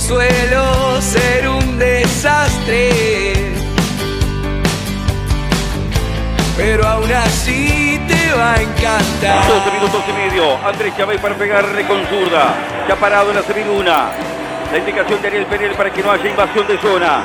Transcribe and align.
Suelo 0.00 1.00
ser 1.00 1.48
un 1.48 1.78
desastre. 1.78 3.54
Pero 6.56 6.86
aún 6.86 7.12
así 7.12 8.00
te 8.08 8.32
va 8.32 8.54
a 8.54 8.62
encantar. 8.62 9.46
12 9.46 9.70
minutos 9.70 10.02
y 10.08 10.12
medio. 10.12 10.56
Andrés 10.66 10.96
Chávez 10.96 11.20
para 11.20 11.34
pegarle 11.34 11.86
con 11.86 12.04
zurda. 12.06 12.54
Ya 12.88 12.96
parado 12.96 13.30
en 13.30 13.36
la 13.36 13.42
semiduna. 13.42 14.10
La 14.72 14.78
indicación 14.78 15.22
de 15.22 15.28
Ariel 15.28 15.46
Penel 15.46 15.72
para 15.72 15.90
que 15.92 16.02
no 16.02 16.10
haya 16.10 16.28
invasión 16.28 16.66
de 16.66 16.78
zona. 16.78 17.22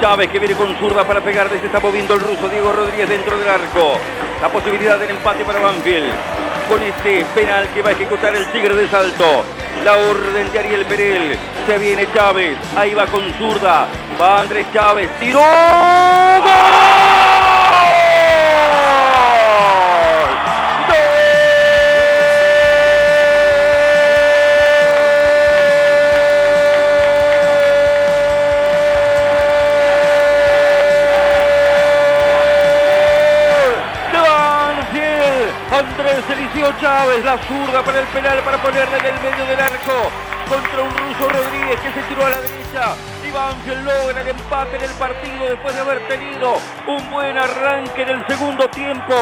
Chávez 0.00 0.30
que 0.30 0.38
viene 0.38 0.54
con 0.54 0.74
zurda 0.78 1.04
para 1.04 1.20
pegarle. 1.20 1.60
Se 1.60 1.66
está 1.66 1.80
moviendo 1.80 2.14
el 2.14 2.20
ruso 2.20 2.48
Diego 2.48 2.72
Rodríguez 2.72 3.08
dentro 3.08 3.38
del 3.38 3.48
arco. 3.48 3.98
La 4.40 4.48
posibilidad 4.48 4.98
del 4.98 5.10
empate 5.10 5.44
para 5.44 5.60
Banfield. 5.60 6.12
Con 6.68 6.82
este 6.82 7.24
penal 7.34 7.66
que 7.72 7.80
va 7.80 7.90
a 7.90 7.92
ejecutar 7.92 8.34
el 8.36 8.44
Tigre 8.52 8.74
de 8.74 8.88
Salto. 8.88 9.42
La 9.84 9.96
orden 9.96 10.52
de 10.52 10.58
Ariel 10.58 10.84
Perel. 10.84 11.38
Se 11.66 11.78
viene 11.78 12.06
Chávez. 12.12 12.58
Ahí 12.76 12.92
va 12.92 13.06
con 13.06 13.22
zurda. 13.34 13.86
Va 14.20 14.40
Andrés 14.42 14.66
Chávez. 14.72 15.08
¡Tiró! 15.18 15.40
Chávez, 37.08 37.24
la 37.24 37.38
zurda 37.38 37.82
para 37.82 38.00
el 38.00 38.06
penal 38.08 38.38
para 38.44 38.58
ponerle 38.58 38.98
en 38.98 39.06
el 39.06 39.20
medio 39.20 39.46
del 39.46 39.60
arco 39.60 40.10
contra 40.46 40.82
un 40.82 40.90
ruso 40.90 41.28
Rodríguez 41.28 41.80
que 41.80 41.92
se 41.92 42.02
tiró 42.02 42.26
a 42.26 42.30
la 42.30 42.40
derecha. 42.40 42.96
Banfield 43.32 43.84
logra 43.84 44.20
el 44.20 44.28
empate 44.28 44.76
en 44.76 44.82
el 44.82 44.90
partido 44.92 45.44
después 45.48 45.74
de 45.74 45.80
haber 45.80 46.08
tenido 46.08 46.56
un 46.86 47.10
buen 47.10 47.38
arranque 47.38 48.02
en 48.02 48.08
el 48.08 48.26
segundo 48.26 48.68
tiempo. 48.68 49.14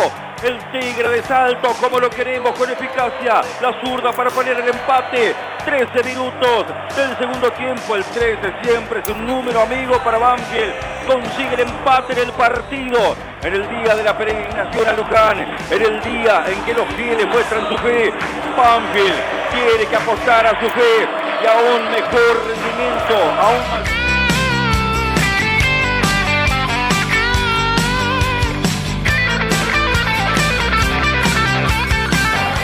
El 0.47 0.58
Tigre 0.70 1.08
de 1.08 1.22
Salto, 1.25 1.72
como 1.80 1.98
lo 1.98 2.08
queremos, 2.08 2.52
con 2.52 2.70
eficacia. 2.70 3.41
La 3.61 3.80
zurda 3.80 4.12
para 4.12 4.30
poner 4.30 4.56
el 4.61 4.69
empate. 4.69 5.34
13 5.64 6.05
minutos 6.05 6.66
del 6.94 7.19
segundo 7.19 7.50
tiempo. 7.50 7.97
El 7.97 8.05
13 8.05 8.55
siempre 8.62 9.00
es 9.00 9.08
un 9.08 9.27
número 9.27 9.62
amigo 9.62 9.98
para 10.05 10.19
Banfield. 10.19 10.72
Consigue 11.05 11.55
el 11.55 11.61
empate 11.62 12.12
en 12.12 12.19
el 12.20 12.33
partido. 12.34 13.16
En 13.42 13.55
el 13.55 13.69
día 13.69 13.97
de 13.97 14.05
la 14.05 14.16
peregrinación 14.16 14.88
a 14.88 14.92
Luján. 14.92 15.56
En 15.69 15.83
el 15.83 16.00
día 16.03 16.44
en 16.47 16.64
que 16.64 16.75
los 16.75 16.87
fieles 16.94 17.26
muestran 17.26 17.69
su 17.69 17.76
fe. 17.78 18.12
Banfield 18.56 19.20
tiene 19.50 19.84
que 19.91 19.97
apostar 19.97 20.47
a 20.47 20.50
su 20.60 20.70
fe 20.70 21.09
y 21.43 21.47
a 21.47 21.75
un 21.75 21.91
mejor 21.91 22.47
rendimiento. 22.47 24.06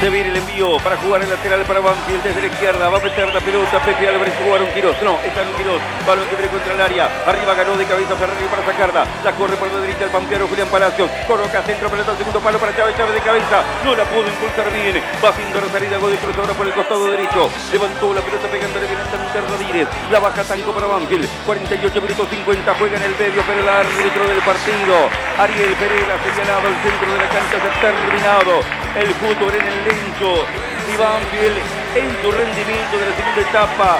Se 0.02 0.10
viene 0.10 0.30
el 0.30 0.36
envío 0.36 0.78
para 0.82 0.96
jugar 0.96 1.22
el 1.22 1.30
lateral 1.30 1.62
para 1.62 1.78
Banfield 1.78 2.24
desde 2.24 2.40
la 2.40 2.48
izquierda. 2.48 2.88
Va 2.90 2.98
a 2.98 3.00
meter 3.00 3.32
la 3.32 3.38
pelota. 3.38 3.78
Pepe 3.86 4.08
Álvarez 4.08 4.34
jugar 4.34 4.60
un 4.60 4.66
Quirós. 4.74 4.98
No, 5.00 5.14
está 5.22 5.46
un 5.46 5.54
Quirós. 5.54 5.78
Balón 6.04 6.26
viene 6.26 6.50
contra 6.50 6.74
el 6.74 6.80
área. 6.80 7.06
Arriba 7.22 7.54
ganó 7.54 7.78
de 7.78 7.86
cabeza 7.86 8.16
Ferrari 8.18 8.50
para 8.50 8.66
sacarla. 8.66 9.06
La 9.22 9.30
corre 9.30 9.54
por 9.54 9.70
la 9.70 9.78
derecha 9.78 10.02
el 10.02 10.10
pampeano 10.10 10.48
Julián 10.48 10.66
Palacios. 10.74 11.08
Coloca 11.28 11.62
centro, 11.62 11.86
pelota 11.86 12.10
al 12.10 12.18
segundo 12.18 12.40
palo 12.40 12.58
para 12.58 12.74
Chávez. 12.74 12.96
Chávez 12.98 13.14
de 13.14 13.20
cabeza. 13.20 13.62
No 13.84 13.94
la 13.94 14.02
pudo 14.10 14.26
impulsar 14.26 14.66
bien. 14.74 14.98
Va 15.22 15.28
haciendo 15.28 15.60
la 15.62 15.70
salida. 15.70 15.98
De 16.02 16.18
Cruz 16.18 16.34
ahora 16.34 16.54
por 16.58 16.66
el 16.66 16.72
costado 16.74 17.06
derecho. 17.06 17.46
Levantó 17.70 18.12
la 18.12 18.22
pelota 18.26 18.48
pegándole 18.50 18.86
bien 18.90 18.98
ante 18.98 19.22
Inter 19.22 19.44
Rodríguez. 19.54 19.86
La 20.10 20.18
baja 20.18 20.42
Tanco 20.42 20.74
para 20.74 20.90
Banfield. 20.90 21.30
48 21.46 22.02
minutos 22.02 22.26
50. 22.26 22.74
Juega 22.74 22.96
en 22.98 23.04
el 23.06 23.14
medio, 23.14 23.38
pero 23.46 23.62
el 23.62 23.68
árbitro 23.70 24.26
del 24.26 24.42
partido. 24.42 24.94
Ariel 25.38 25.78
Pereira 25.78 26.18
señalado 26.26 26.66
al 26.66 26.76
centro 26.82 27.06
de 27.06 27.18
la 27.22 27.28
cancha. 27.30 27.54
Se 27.54 27.70
ha 27.70 27.94
terminado 27.94 28.66
el 28.98 29.14
fútbol 29.14 29.54
en 29.54 29.62
el 29.62 29.91
lencho. 29.92 30.44
Y 30.88 30.96
Banfield 30.96 31.58
en 31.94 32.08
su 32.22 32.32
rendimiento 32.32 32.98
de 32.98 33.06
la 33.06 33.16
segunda 33.16 33.40
etapa. 33.40 33.98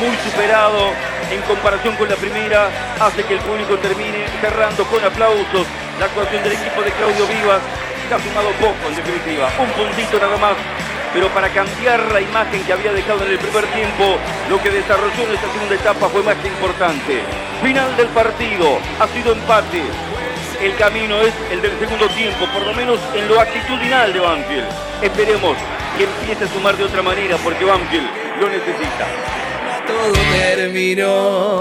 Muy 0.00 0.16
superado 0.26 0.90
en 1.30 1.40
comparación 1.42 1.96
con 1.96 2.08
la 2.08 2.16
primera. 2.16 2.68
Hace 3.00 3.22
que 3.24 3.34
el 3.34 3.40
público 3.40 3.78
termine 3.78 4.26
cerrando 4.40 4.84
con 4.84 5.02
aplausos 5.04 5.66
la 5.98 6.06
actuación 6.06 6.42
del 6.42 6.52
equipo 6.52 6.82
de 6.82 6.90
Claudio 6.92 7.26
Vivas. 7.26 7.62
Que 8.08 8.14
ha 8.14 8.20
sumado 8.20 8.50
poco 8.60 8.88
en 8.88 8.96
definitiva. 8.96 9.48
Un 9.58 9.70
puntito 9.70 10.18
nada 10.18 10.36
más 10.36 10.56
pero 11.14 11.28
para 11.28 11.48
cambiar 11.48 12.10
la 12.10 12.20
imagen 12.20 12.64
que 12.64 12.72
había 12.72 12.92
dejado 12.92 13.24
en 13.24 13.30
el 13.30 13.38
primer 13.38 13.64
tiempo, 13.66 14.18
lo 14.50 14.60
que 14.60 14.68
desarrolló 14.68 15.22
en 15.22 15.34
esta 15.34 15.46
segunda 15.52 15.76
etapa 15.76 16.08
fue 16.08 16.24
más 16.24 16.34
que 16.38 16.48
importante. 16.48 17.22
Final 17.62 17.96
del 17.96 18.08
partido, 18.08 18.78
ha 18.98 19.06
sido 19.06 19.32
empate. 19.32 19.84
El 20.60 20.74
camino 20.76 21.20
es 21.20 21.34
el 21.50 21.60
del 21.60 21.78
segundo 21.78 22.08
tiempo, 22.08 22.46
por 22.52 22.62
lo 22.64 22.72
menos 22.74 22.98
en 23.14 23.28
lo 23.28 23.40
actitudinal 23.40 24.12
de 24.12 24.20
Banfield. 24.20 24.66
Esperemos 25.02 25.56
que 25.96 26.04
empiece 26.04 26.44
a 26.44 26.48
sumar 26.48 26.76
de 26.76 26.84
otra 26.84 27.02
manera, 27.02 27.36
porque 27.38 27.64
Banfield 27.64 28.08
lo 28.40 28.48
necesita. 28.48 29.06
Todo 29.86 30.12
terminó. 30.32 31.60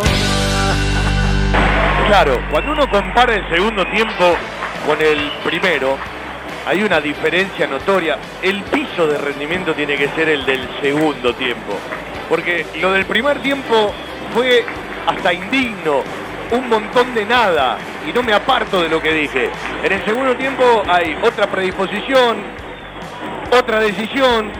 Claro, 2.08 2.40
cuando 2.52 2.72
uno 2.72 2.90
compara 2.90 3.36
el 3.36 3.50
segundo 3.50 3.86
tiempo 3.88 4.36
con 4.86 5.02
el 5.02 5.32
primero, 5.44 5.98
hay 6.66 6.84
una 6.84 7.02
diferencia 7.02 7.68
notoria. 7.68 8.18
El 8.42 8.64
piso 8.64 9.08
de 9.08 9.18
rendimiento 9.18 9.74
tiene 9.74 9.98
que 9.98 10.08
ser 10.10 10.30
el 10.30 10.46
del 10.46 10.68
segundo 10.82 11.34
tiempo. 11.34 11.78
Porque 12.30 12.66
lo 12.80 12.92
del 12.92 13.06
primer 13.06 13.40
tiempo 13.42 13.94
fue 14.34 14.66
hasta 15.06 15.34
indigno, 15.34 16.04
un 16.54 16.70
montón 16.70 17.14
de 17.14 17.26
nada. 17.26 17.78
Y 18.08 18.14
no 18.14 18.24
me 18.24 18.34
aparto 18.34 18.82
de 18.82 18.90
lo 18.90 19.02
que 19.02 19.12
dije. 19.12 19.50
En 19.84 19.92
el 19.92 20.06
segundo 20.06 20.36
tiempo 20.36 20.84
hay 20.88 21.18
otra 21.22 21.48
predisposición, 21.48 22.44
otra 23.52 23.80
decisión, 23.80 24.52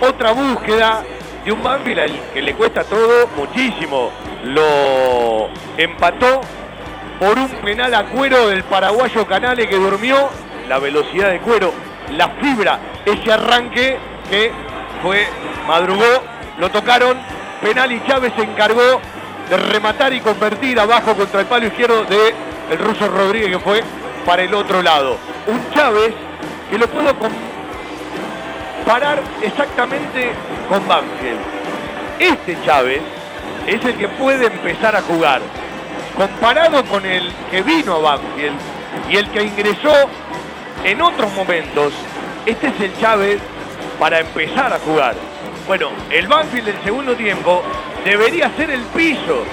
otra 0.00 0.32
búsqueda 0.32 1.02
de 1.44 1.52
un 1.52 1.62
Banfield 1.62 2.32
que 2.32 2.42
le 2.42 2.54
cuesta 2.54 2.84
todo 2.84 3.28
muchísimo. 3.36 4.10
Lo 4.44 5.48
empató 5.76 6.40
por 7.18 7.38
un 7.38 7.48
penal 7.48 7.94
a 7.94 8.04
cuero 8.04 8.48
del 8.48 8.64
paraguayo 8.64 9.26
Canale 9.26 9.66
que 9.66 9.76
durmió 9.76 10.28
la 10.68 10.78
velocidad 10.78 11.30
de 11.30 11.40
cuero, 11.40 11.72
la 12.16 12.28
fibra, 12.40 12.78
ese 13.04 13.32
arranque 13.32 13.98
que 14.28 14.50
fue, 15.02 15.26
madrugó, 15.66 16.22
lo 16.58 16.70
tocaron, 16.70 17.18
penal 17.62 17.92
y 17.92 18.02
Chávez 18.06 18.32
se 18.36 18.42
encargó 18.42 19.00
de 19.48 19.56
rematar 19.56 20.12
y 20.12 20.20
convertir 20.20 20.78
abajo 20.80 21.14
contra 21.14 21.40
el 21.40 21.46
palo 21.46 21.66
izquierdo 21.66 22.04
de 22.04 22.34
el 22.70 22.78
ruso 22.78 23.08
Rodríguez 23.08 23.50
que 23.50 23.58
fue 23.58 23.82
para 24.24 24.42
el 24.42 24.54
otro 24.54 24.82
lado. 24.82 25.18
Un 25.46 25.60
Chávez 25.74 26.14
que 26.70 26.78
lo 26.78 26.88
puedo 26.88 27.14
comparar 28.84 29.20
exactamente 29.42 30.32
con 30.68 30.86
Banfield. 30.88 31.40
Este 32.18 32.56
Chávez 32.64 33.02
es 33.66 33.84
el 33.84 33.94
que 33.96 34.08
puede 34.08 34.46
empezar 34.46 34.96
a 34.96 35.02
jugar. 35.02 35.42
Comparado 36.16 36.84
con 36.84 37.04
el 37.04 37.30
que 37.50 37.62
vino 37.62 37.96
a 37.96 37.98
Banfield 37.98 38.56
y 39.10 39.16
el 39.16 39.28
que 39.30 39.42
ingresó 39.42 39.92
en 40.84 41.02
otros 41.02 41.32
momentos, 41.32 41.92
este 42.46 42.68
es 42.68 42.80
el 42.80 42.98
Chávez 42.98 43.40
para 43.98 44.20
empezar 44.20 44.72
a 44.72 44.78
jugar. 44.78 45.14
Bueno, 45.66 45.88
el 46.10 46.26
Banfield 46.28 46.66
del 46.66 46.82
segundo 46.84 47.14
tiempo 47.14 47.62
debería 48.04 48.50
ser 48.56 48.70
el 48.70 48.82
piso 48.82 49.44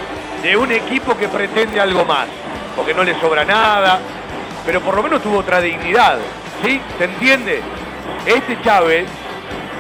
de 0.44 0.58
un 0.58 0.72
equipo 0.72 1.18
que 1.18 1.28
pretende 1.28 1.80
algo 1.80 2.04
más, 2.06 2.28
porque 2.76 2.94
no 2.94 3.04
le 3.04 3.20
sobra 3.20 3.46
nada, 3.46 4.00
pero 4.66 4.82
por 4.82 4.96
lo 4.96 5.04
menos 5.04 5.22
tuvo 5.22 5.40
otra 5.40 5.62
dignidad, 5.62 6.20
¿sí? 6.64 6.80
¿Se 6.98 7.06
entiende? 7.06 7.62
Este 8.26 8.62
Chávez 8.62 9.08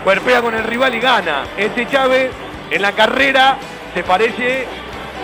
cuerpea 0.04 0.42
con 0.42 0.56
el 0.56 0.64
rival 0.64 0.96
y 0.96 1.00
gana. 1.00 1.44
Este 1.58 1.88
Chávez 1.88 2.32
en 2.70 2.82
la 2.82 2.94
carrera 2.94 3.58
se 3.94 4.04
parece 4.04 4.66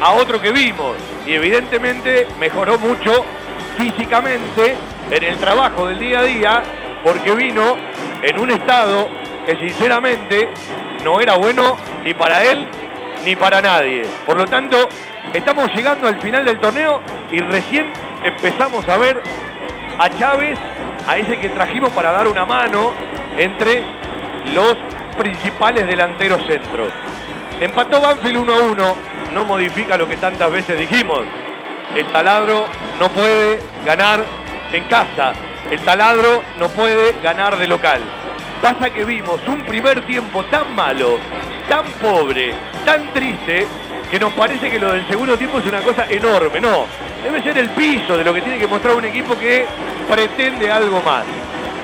a 0.02 0.12
otro 0.12 0.42
que 0.42 0.52
vimos 0.52 0.96
y 1.26 1.34
evidentemente 1.34 2.28
mejoró 2.40 2.78
mucho 2.78 3.26
físicamente 3.78 4.76
en 5.10 5.24
el 5.24 5.38
trabajo 5.38 5.88
del 5.88 6.00
día 6.00 6.20
a 6.20 6.24
día 6.24 6.64
porque 7.04 7.32
vino 7.32 7.76
en 8.22 8.40
un 8.40 8.52
estado 8.52 9.10
que 9.46 9.56
sinceramente 9.56 10.50
no 11.04 11.22
era 11.22 11.36
bueno 11.36 11.78
ni 12.04 12.14
para 12.14 12.44
él 12.44 12.68
ni 13.26 13.36
para 13.36 13.62
nadie. 13.62 14.04
Por 14.26 14.38
lo 14.38 14.46
tanto, 14.46 14.90
estamos 15.34 15.74
llegando 15.74 16.08
al 16.08 16.20
final 16.22 16.46
del 16.46 16.60
torneo 16.60 17.02
y 17.32 17.40
recién 17.40 17.92
empezamos 18.24 18.88
a 18.88 18.98
ver 18.98 19.22
a 20.00 20.10
Chávez, 20.10 20.58
a 21.08 21.18
ese 21.18 21.40
que 21.40 21.50
trajimos 21.50 21.92
para 21.92 22.12
dar 22.12 22.28
una 22.28 22.46
mano 22.46 22.94
entre 23.38 23.84
los 24.54 24.76
principales 25.18 25.88
delanteros 25.88 26.46
centros. 26.46 26.92
Empató 27.60 28.02
Banfield 28.02 28.38
1 28.38 28.54
a 28.54 28.60
1, 28.60 28.96
no 29.34 29.46
modifica 29.46 29.98
lo 29.98 30.08
que 30.08 30.18
tantas 30.18 30.52
veces 30.52 30.78
dijimos. 30.78 31.22
El 31.96 32.06
taladro 32.08 32.66
no 33.00 33.10
puede 33.10 33.60
ganar 33.86 34.24
en 34.72 34.84
casa, 34.86 35.34
el 35.72 35.80
taladro 35.82 36.44
no 36.60 36.70
puede 36.70 37.16
ganar 37.24 37.58
de 37.58 37.68
local. 37.68 38.02
Pasa 38.62 38.90
que 38.90 39.06
vimos 39.06 39.40
un 39.48 39.62
primer 39.64 40.06
tiempo 40.06 40.44
tan 40.46 40.76
malo, 40.76 41.20
tan 41.70 41.86
pobre, 42.02 42.54
tan 42.84 43.14
triste, 43.14 43.68
que 44.10 44.20
nos 44.20 44.34
parece 44.34 44.70
que 44.70 44.80
lo 44.80 44.94
del 44.94 45.08
segundo 45.08 45.38
tiempo 45.38 45.60
es 45.60 45.66
una 45.68 45.82
cosa 45.82 46.06
enorme. 46.10 46.60
No, 46.60 46.86
debe 47.24 47.42
ser 47.44 47.58
el 47.58 47.70
piso 47.70 48.18
de 48.18 48.24
lo 48.24 48.34
que 48.34 48.42
tiene 48.42 48.58
que 48.58 48.68
mostrar 48.68 48.96
un 48.96 49.06
equipo 49.06 49.38
que 49.38 49.66
pretende 50.10 50.72
algo 50.72 51.02
más. 51.02 51.24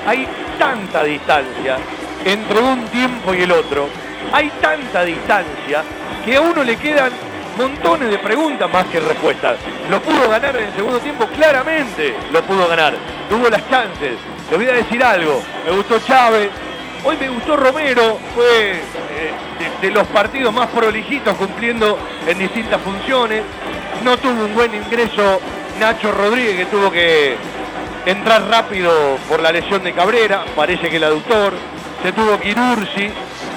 Hay 0.06 0.26
tanta 0.58 1.04
distancia 1.04 1.78
entre 2.24 2.60
un 2.60 2.86
tiempo 2.88 3.32
y 3.34 3.42
el 3.42 3.52
otro. 3.52 3.88
Hay 4.32 4.50
tanta 4.60 5.04
distancia 5.04 5.84
que 6.24 6.36
a 6.36 6.40
uno 6.40 6.64
le 6.64 6.76
quedan 6.76 7.12
montones 7.56 8.10
de 8.10 8.18
preguntas 8.18 8.70
más 8.72 8.86
que 8.86 8.98
respuestas. 8.98 9.56
¿Lo 9.90 10.00
pudo 10.00 10.28
ganar 10.28 10.56
en 10.56 10.64
el 10.64 10.74
segundo 10.74 10.98
tiempo? 10.98 11.26
Claramente 11.28 12.14
lo 12.32 12.42
pudo 12.42 12.66
ganar. 12.66 12.94
Tuvo 13.28 13.48
las 13.48 13.68
chances. 13.70 14.33
Le 14.50 14.56
voy 14.56 14.66
a 14.66 14.72
decir 14.72 15.02
algo. 15.02 15.42
Me 15.64 15.72
gustó 15.72 15.98
Chávez. 16.00 16.50
Hoy 17.04 17.16
me 17.18 17.28
gustó 17.28 17.56
Romero. 17.56 18.18
Fue 18.34 18.72
eh, 18.72 19.32
de, 19.80 19.90
los 19.90 20.06
partidos 20.08 20.52
más 20.52 20.68
prolijitos 20.68 21.34
cumpliendo 21.36 21.98
en 22.26 22.38
distintas 22.38 22.80
funciones. 22.80 23.42
No 24.02 24.16
tuvo 24.18 24.44
un 24.44 24.54
buen 24.54 24.74
ingreso 24.74 25.40
Nacho 25.80 26.12
Rodríguez 26.12 26.56
que 26.56 26.66
tuvo 26.66 26.90
que 26.90 27.36
entrar 28.06 28.46
rápido 28.48 29.18
por 29.28 29.40
la 29.40 29.50
lesión 29.50 29.82
de 29.82 29.92
Cabrera. 29.92 30.44
Parece 30.54 30.88
que 30.88 30.96
el 30.96 31.04
aductor. 31.04 31.52
Se 32.02 32.12
tuvo 32.12 32.38
Quirursi. 32.38 33.10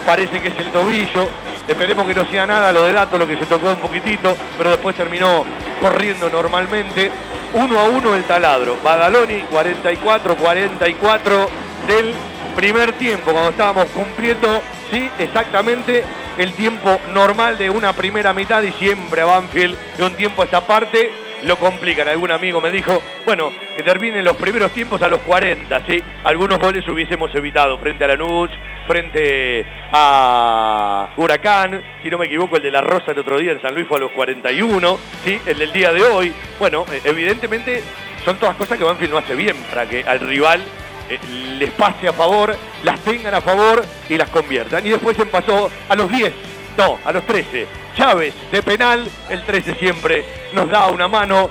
Parece 0.08 0.42
que 0.42 0.48
es 0.48 0.58
el 0.58 0.72
tobillo. 0.72 1.30
Esperemos 1.68 2.08
que 2.08 2.16
no 2.16 2.26
sea 2.32 2.48
nada 2.48 2.72
lo 2.72 2.86
de 2.86 2.94
dato, 2.94 3.18
lo 3.18 3.28
que 3.28 3.36
se 3.36 3.46
tocó 3.46 3.72
un 3.72 3.76
poquitito, 3.76 4.38
pero 4.58 4.70
después 4.70 4.96
terminó 4.96 5.44
corriendo 5.82 6.30
normalmente. 6.30 7.12
Uno 7.54 7.78
a 7.78 7.84
uno 7.84 8.16
el 8.16 8.24
taladro. 8.24 8.78
Badaloni 8.82 9.44
44-44 9.52 11.50
del 11.88 12.14
primer 12.56 12.94
tiempo, 12.94 13.32
cuando 13.32 13.50
estábamos 13.50 13.88
cumpliendo, 13.88 14.62
sí, 14.90 15.10
exactamente 15.20 16.06
el 16.38 16.54
tiempo 16.54 17.02
normal 17.14 17.58
de 17.58 17.70
una 17.70 17.92
primera 17.92 18.32
mitad 18.32 18.64
y 18.64 18.72
siempre 18.72 19.20
a 19.22 19.26
Banfield 19.26 19.78
de 19.98 20.06
un 20.06 20.14
tiempo 20.14 20.42
a 20.42 20.46
esta 20.46 20.62
parte 20.66 21.27
lo 21.44 21.58
complican. 21.58 22.08
Algún 22.08 22.32
amigo 22.32 22.62
me 22.62 22.72
dijo, 22.72 23.02
bueno, 23.26 23.52
que 23.76 23.84
terminen 23.84 24.24
los 24.24 24.36
primeros 24.38 24.72
tiempos 24.72 25.02
a 25.02 25.08
los 25.08 25.20
40, 25.22 25.86
¿sí? 25.86 26.02
Algunos 26.24 26.60
goles 26.60 26.88
hubiésemos 26.88 27.34
evitado 27.36 27.78
frente 27.78 28.04
a 28.04 28.08
Lanús, 28.08 28.50
frente 28.88 29.66
a 29.92 31.10
Huracán, 31.18 31.84
si 32.02 32.10
no 32.10 32.18
me 32.18 32.26
equivoco, 32.26 32.58
el 32.58 32.64
de 32.64 32.72
la 32.72 32.82
Rosa 32.82 33.12
el 33.12 33.20
otro 33.20 33.38
día 33.38 33.52
en 33.52 33.62
San 33.62 33.76
Luis 33.76 33.88
fue 33.88 33.98
a 33.98 34.02
los 34.02 34.12
41, 34.12 35.00
¿sí? 35.24 35.40
El 35.46 35.60
del 35.60 35.74
día 35.74 35.92
de 35.92 36.04
hoy. 36.04 36.34
Bueno, 36.60 36.86
eh, 36.92 37.02
evidentemente 37.04 37.84
son 38.24 38.38
todas 38.38 38.56
cosas 38.56 38.78
que 38.78 38.84
Banfield 38.84 39.12
no 39.12 39.18
hace 39.20 39.36
bien 39.36 39.56
para 39.70 39.88
que 39.88 40.04
al 40.04 40.20
rival 40.20 40.62
eh, 41.10 41.20
les 41.60 41.72
pase 41.72 42.08
a 42.08 42.14
favor, 42.14 42.56
las 42.84 43.00
tengan 43.02 43.34
a 43.34 43.42
favor 43.42 43.84
y 44.10 44.18
las 44.18 44.30
conviertan. 44.30 44.86
Y 44.86 44.90
después 44.90 45.16
se 45.16 45.26
pasó 45.26 45.70
a 45.88 45.96
los 45.96 46.12
10, 46.12 46.34
no, 46.78 47.00
a 47.04 47.12
los 47.12 47.26
13. 47.26 47.68
Chávez 47.96 48.34
de 48.52 48.62
penal, 48.62 49.08
el 49.30 49.44
13 49.44 49.76
siempre 49.76 50.26
nos 50.54 50.70
da 50.70 50.88
una 50.88 51.08
mano. 51.08 51.50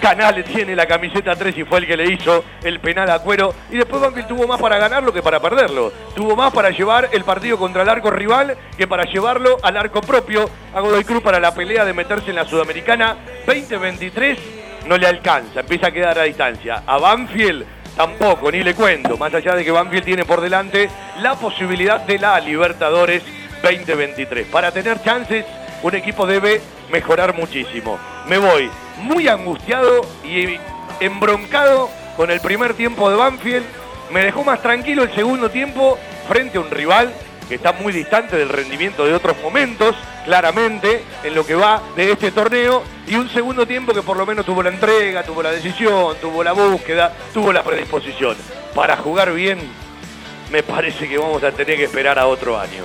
Canales 0.00 0.46
tiene 0.46 0.74
la 0.74 0.86
camiseta 0.86 1.36
3 1.36 1.58
y 1.58 1.64
fue 1.64 1.80
el 1.80 1.86
que 1.86 1.94
le 1.94 2.10
hizo 2.10 2.42
el 2.62 2.80
penal 2.80 3.10
a 3.10 3.18
Cuero. 3.18 3.52
Y 3.70 3.76
después 3.76 4.00
Banfield 4.00 4.28
tuvo 4.28 4.46
más 4.46 4.58
para 4.58 4.78
ganarlo 4.78 5.12
que 5.12 5.22
para 5.22 5.40
perderlo. 5.40 5.92
Tuvo 6.14 6.34
más 6.34 6.54
para 6.54 6.70
llevar 6.70 7.10
el 7.12 7.22
partido 7.22 7.58
contra 7.58 7.82
el 7.82 7.88
arco 7.88 8.10
rival 8.10 8.56
que 8.78 8.86
para 8.86 9.04
llevarlo 9.04 9.58
al 9.62 9.76
arco 9.76 10.00
propio. 10.00 10.48
A 10.74 10.80
Godoy 10.80 11.04
Cruz 11.04 11.22
para 11.22 11.38
la 11.38 11.52
pelea 11.52 11.84
de 11.84 11.92
meterse 11.92 12.30
en 12.30 12.36
la 12.36 12.46
Sudamericana 12.46 13.16
2023 13.46 14.38
no 14.86 14.96
le 14.96 15.06
alcanza, 15.06 15.60
empieza 15.60 15.88
a 15.88 15.90
quedar 15.90 16.18
a 16.18 16.22
distancia. 16.24 16.82
A 16.86 16.98
Banfield 16.98 17.64
tampoco, 17.96 18.50
ni 18.50 18.62
le 18.62 18.74
cuento, 18.74 19.16
más 19.16 19.32
allá 19.34 19.54
de 19.54 19.64
que 19.64 19.70
Banfield 19.70 20.04
tiene 20.04 20.24
por 20.24 20.40
delante 20.40 20.88
la 21.20 21.34
posibilidad 21.34 22.00
de 22.00 22.18
la 22.18 22.40
Libertadores 22.40 23.22
2023. 23.62 24.46
Para 24.46 24.72
tener 24.72 25.02
chances, 25.02 25.44
un 25.82 25.94
equipo 25.94 26.26
debe 26.26 26.60
mejorar 26.90 27.34
muchísimo. 27.34 27.98
Me 28.26 28.38
voy 28.38 28.70
muy 28.98 29.28
angustiado 29.28 30.02
y 30.24 30.58
embroncado 31.00 31.90
con 32.16 32.30
el 32.30 32.40
primer 32.40 32.74
tiempo 32.74 33.10
de 33.10 33.16
Banfield. 33.16 33.64
Me 34.10 34.24
dejó 34.24 34.44
más 34.44 34.60
tranquilo 34.60 35.02
el 35.02 35.14
segundo 35.14 35.50
tiempo 35.50 35.98
frente 36.28 36.58
a 36.58 36.60
un 36.60 36.70
rival 36.70 37.12
que 37.48 37.56
está 37.56 37.72
muy 37.72 37.92
distante 37.92 38.36
del 38.36 38.48
rendimiento 38.48 39.04
de 39.04 39.12
otros 39.12 39.36
momentos, 39.42 39.96
claramente, 40.24 41.02
en 41.24 41.34
lo 41.34 41.44
que 41.44 41.56
va 41.56 41.82
de 41.96 42.12
este 42.12 42.30
torneo, 42.30 42.84
y 43.08 43.16
un 43.16 43.28
segundo 43.28 43.66
tiempo 43.66 43.92
que 43.92 44.02
por 44.02 44.16
lo 44.16 44.24
menos 44.24 44.46
tuvo 44.46 44.62
la 44.62 44.68
entrega, 44.68 45.24
tuvo 45.24 45.42
la 45.42 45.50
decisión, 45.50 46.16
tuvo 46.20 46.44
la 46.44 46.52
búsqueda, 46.52 47.12
tuvo 47.34 47.52
la 47.52 47.64
predisposición. 47.64 48.36
Para 48.72 48.96
jugar 48.96 49.32
bien, 49.32 49.58
me 50.52 50.62
parece 50.62 51.08
que 51.08 51.18
vamos 51.18 51.42
a 51.42 51.50
tener 51.50 51.76
que 51.76 51.84
esperar 51.84 52.20
a 52.20 52.28
otro 52.28 52.56
año. 52.56 52.84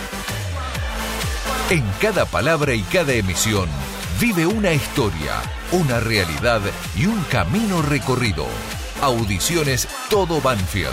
En 1.71 1.85
cada 2.01 2.25
palabra 2.25 2.73
y 2.73 2.81
cada 2.81 3.13
emisión 3.13 3.69
vive 4.19 4.45
una 4.45 4.73
historia, 4.73 5.41
una 5.71 6.01
realidad 6.01 6.59
y 6.97 7.05
un 7.05 7.23
camino 7.31 7.81
recorrido. 7.81 8.45
Audiciones 9.01 9.87
Todo 10.09 10.41
Banfield. 10.41 10.91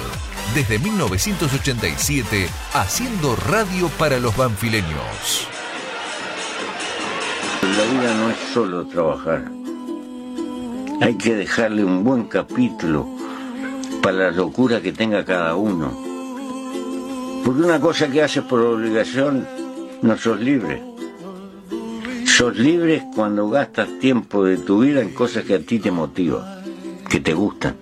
Desde 0.54 0.78
1987, 0.78 2.46
haciendo 2.74 3.34
radio 3.34 3.88
para 3.98 4.20
los 4.20 4.36
banfileños. 4.36 5.48
La 7.62 7.84
vida 8.00 8.14
no 8.14 8.30
es 8.30 8.36
solo 8.54 8.86
trabajar. 8.86 9.50
Hay 11.00 11.16
que 11.16 11.34
dejarle 11.34 11.82
un 11.82 12.04
buen 12.04 12.28
capítulo 12.28 13.04
para 14.00 14.16
la 14.16 14.30
locura 14.30 14.80
que 14.80 14.92
tenga 14.92 15.24
cada 15.24 15.56
uno. 15.56 15.90
Porque 17.44 17.62
una 17.62 17.80
cosa 17.80 18.08
que 18.08 18.22
haces 18.22 18.44
por 18.44 18.60
obligación, 18.60 19.57
no 20.02 20.16
sos 20.16 20.40
libre. 20.40 20.82
Sos 22.26 22.56
libre 22.56 23.04
cuando 23.14 23.48
gastas 23.48 23.88
tiempo 23.98 24.44
de 24.44 24.58
tu 24.58 24.80
vida 24.80 25.00
en 25.00 25.14
cosas 25.14 25.44
que 25.44 25.54
a 25.54 25.60
ti 25.60 25.78
te 25.78 25.90
motivan, 25.90 26.62
que 27.08 27.20
te 27.20 27.34
gustan. 27.34 27.74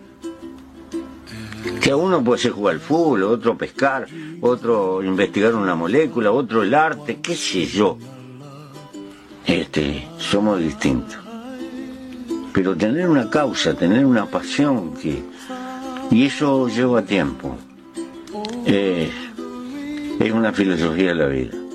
Que 1.81 1.91
a 1.91 1.97
uno 1.97 2.23
puede 2.23 2.41
ser 2.41 2.53
jugar 2.53 2.75
al 2.75 2.81
fútbol, 2.81 3.23
otro 3.25 3.57
pescar, 3.57 4.07
otro 4.41 5.03
investigar 5.03 5.55
una 5.55 5.75
molécula, 5.75 6.33
otro 6.33 6.63
el 6.63 6.75
arte, 6.75 7.19
qué 7.23 7.37
sé 7.37 7.67
yo 7.67 7.99
este, 9.47 10.09
somos 10.19 10.59
distintos. 10.59 11.17
Pero 12.53 12.77
tener 12.77 13.09
una 13.09 13.31
causa, 13.31 13.75
tener 13.75 14.05
una 14.05 14.27
pasión 14.27 14.95
que. 14.95 15.23
Y 16.11 16.27
eso 16.27 16.69
lleva 16.69 17.03
tiempo. 17.03 17.57
es 18.65 19.13
una 20.33 20.53
filosofía 20.53 21.09
de 21.09 21.15
la 21.15 21.27
vida. 21.27 21.66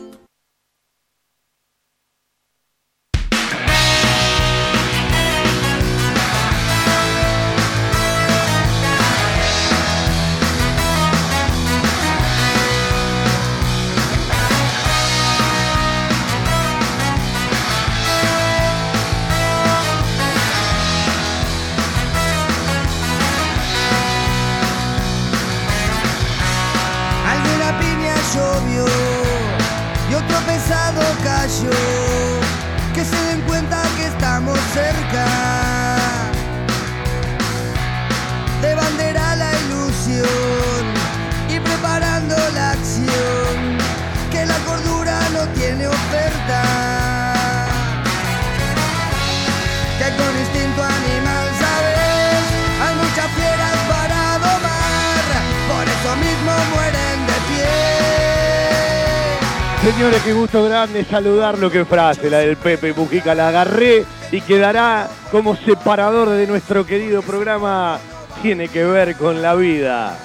Grande 60.81 61.05
saludarlo. 61.05 61.69
Qué 61.69 61.85
frase, 61.85 62.27
la 62.27 62.39
del 62.39 62.57
Pepe 62.57 62.91
Mujica. 62.93 63.35
La 63.35 63.49
agarré 63.49 64.03
y 64.31 64.41
quedará 64.41 65.07
como 65.31 65.55
separador 65.55 66.29
de 66.29 66.47
nuestro 66.47 66.87
querido 66.87 67.21
programa. 67.21 67.99
Tiene 68.41 68.67
que 68.67 68.83
ver 68.83 69.15
con 69.15 69.43
la 69.43 69.53
vida, 69.53 70.17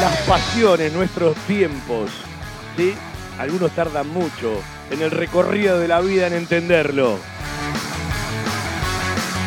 las 0.00 0.16
pasiones, 0.28 0.92
nuestros 0.92 1.34
tiempos. 1.48 2.08
¿sí? 2.76 2.94
Algunos 3.40 3.72
tardan 3.72 4.08
mucho 4.08 4.62
en 4.92 5.02
el 5.02 5.10
recorrido 5.10 5.80
de 5.80 5.88
la 5.88 6.00
vida 6.00 6.28
en 6.28 6.34
entenderlo. 6.34 7.18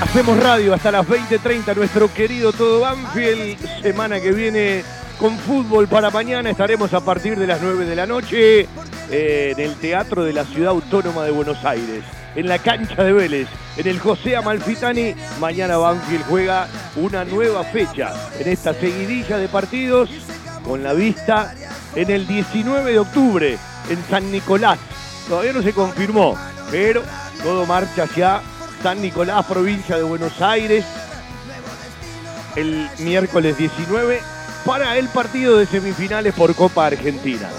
Hacemos 0.01 0.43
radio 0.43 0.73
hasta 0.73 0.91
las 0.91 1.07
20.30, 1.07 1.73
nuestro 1.73 2.13
querido 2.13 2.51
Todo 2.51 2.81
Banfield. 2.81 3.81
Semana 3.81 4.19
que 4.19 4.33
viene 4.33 4.83
con 5.17 5.37
fútbol 5.37 5.87
para 5.87 6.09
mañana. 6.09 6.49
Estaremos 6.49 6.93
a 6.93 6.99
partir 6.99 7.39
de 7.39 7.47
las 7.47 7.61
9 7.61 7.85
de 7.85 7.95
la 7.95 8.05
noche 8.05 8.67
eh, 9.11 9.53
en 9.57 9.63
el 9.63 9.75
Teatro 9.75 10.23
de 10.23 10.33
la 10.33 10.45
Ciudad 10.45 10.69
Autónoma 10.69 11.23
de 11.23 11.31
Buenos 11.31 11.63
Aires, 11.65 12.03
en 12.35 12.47
la 12.47 12.59
cancha 12.59 13.03
de 13.03 13.11
Vélez, 13.11 13.47
en 13.77 13.87
el 13.87 13.99
José 13.99 14.35
Amalfitani. 14.35 15.15
Mañana 15.39 15.77
Banfield 15.77 16.25
juega 16.27 16.67
una 16.95 17.25
nueva 17.25 17.63
fecha 17.63 18.13
en 18.39 18.47
esta 18.47 18.73
seguidilla 18.73 19.37
de 19.37 19.47
partidos 19.47 20.09
con 20.63 20.83
la 20.83 20.93
vista 20.93 21.55
en 21.95 22.09
el 22.11 22.27
19 22.27 22.91
de 22.91 22.99
octubre 22.99 23.57
en 23.89 24.03
San 24.09 24.31
Nicolás. 24.31 24.77
Todavía 25.27 25.53
no 25.53 25.63
se 25.63 25.73
confirmó, 25.73 26.37
pero 26.69 27.01
todo 27.43 27.65
marcha 27.65 28.03
hacia 28.03 28.41
San 28.83 29.01
Nicolás, 29.01 29.45
provincia 29.45 29.97
de 29.97 30.03
Buenos 30.03 30.41
Aires, 30.41 30.85
el 32.55 32.87
miércoles 32.99 33.57
19 33.57 34.21
para 34.65 34.97
el 34.97 35.07
partido 35.09 35.57
de 35.57 35.65
semifinales 35.65 36.33
por 36.33 36.53
Copa 36.53 36.87
Argentina. 36.87 37.49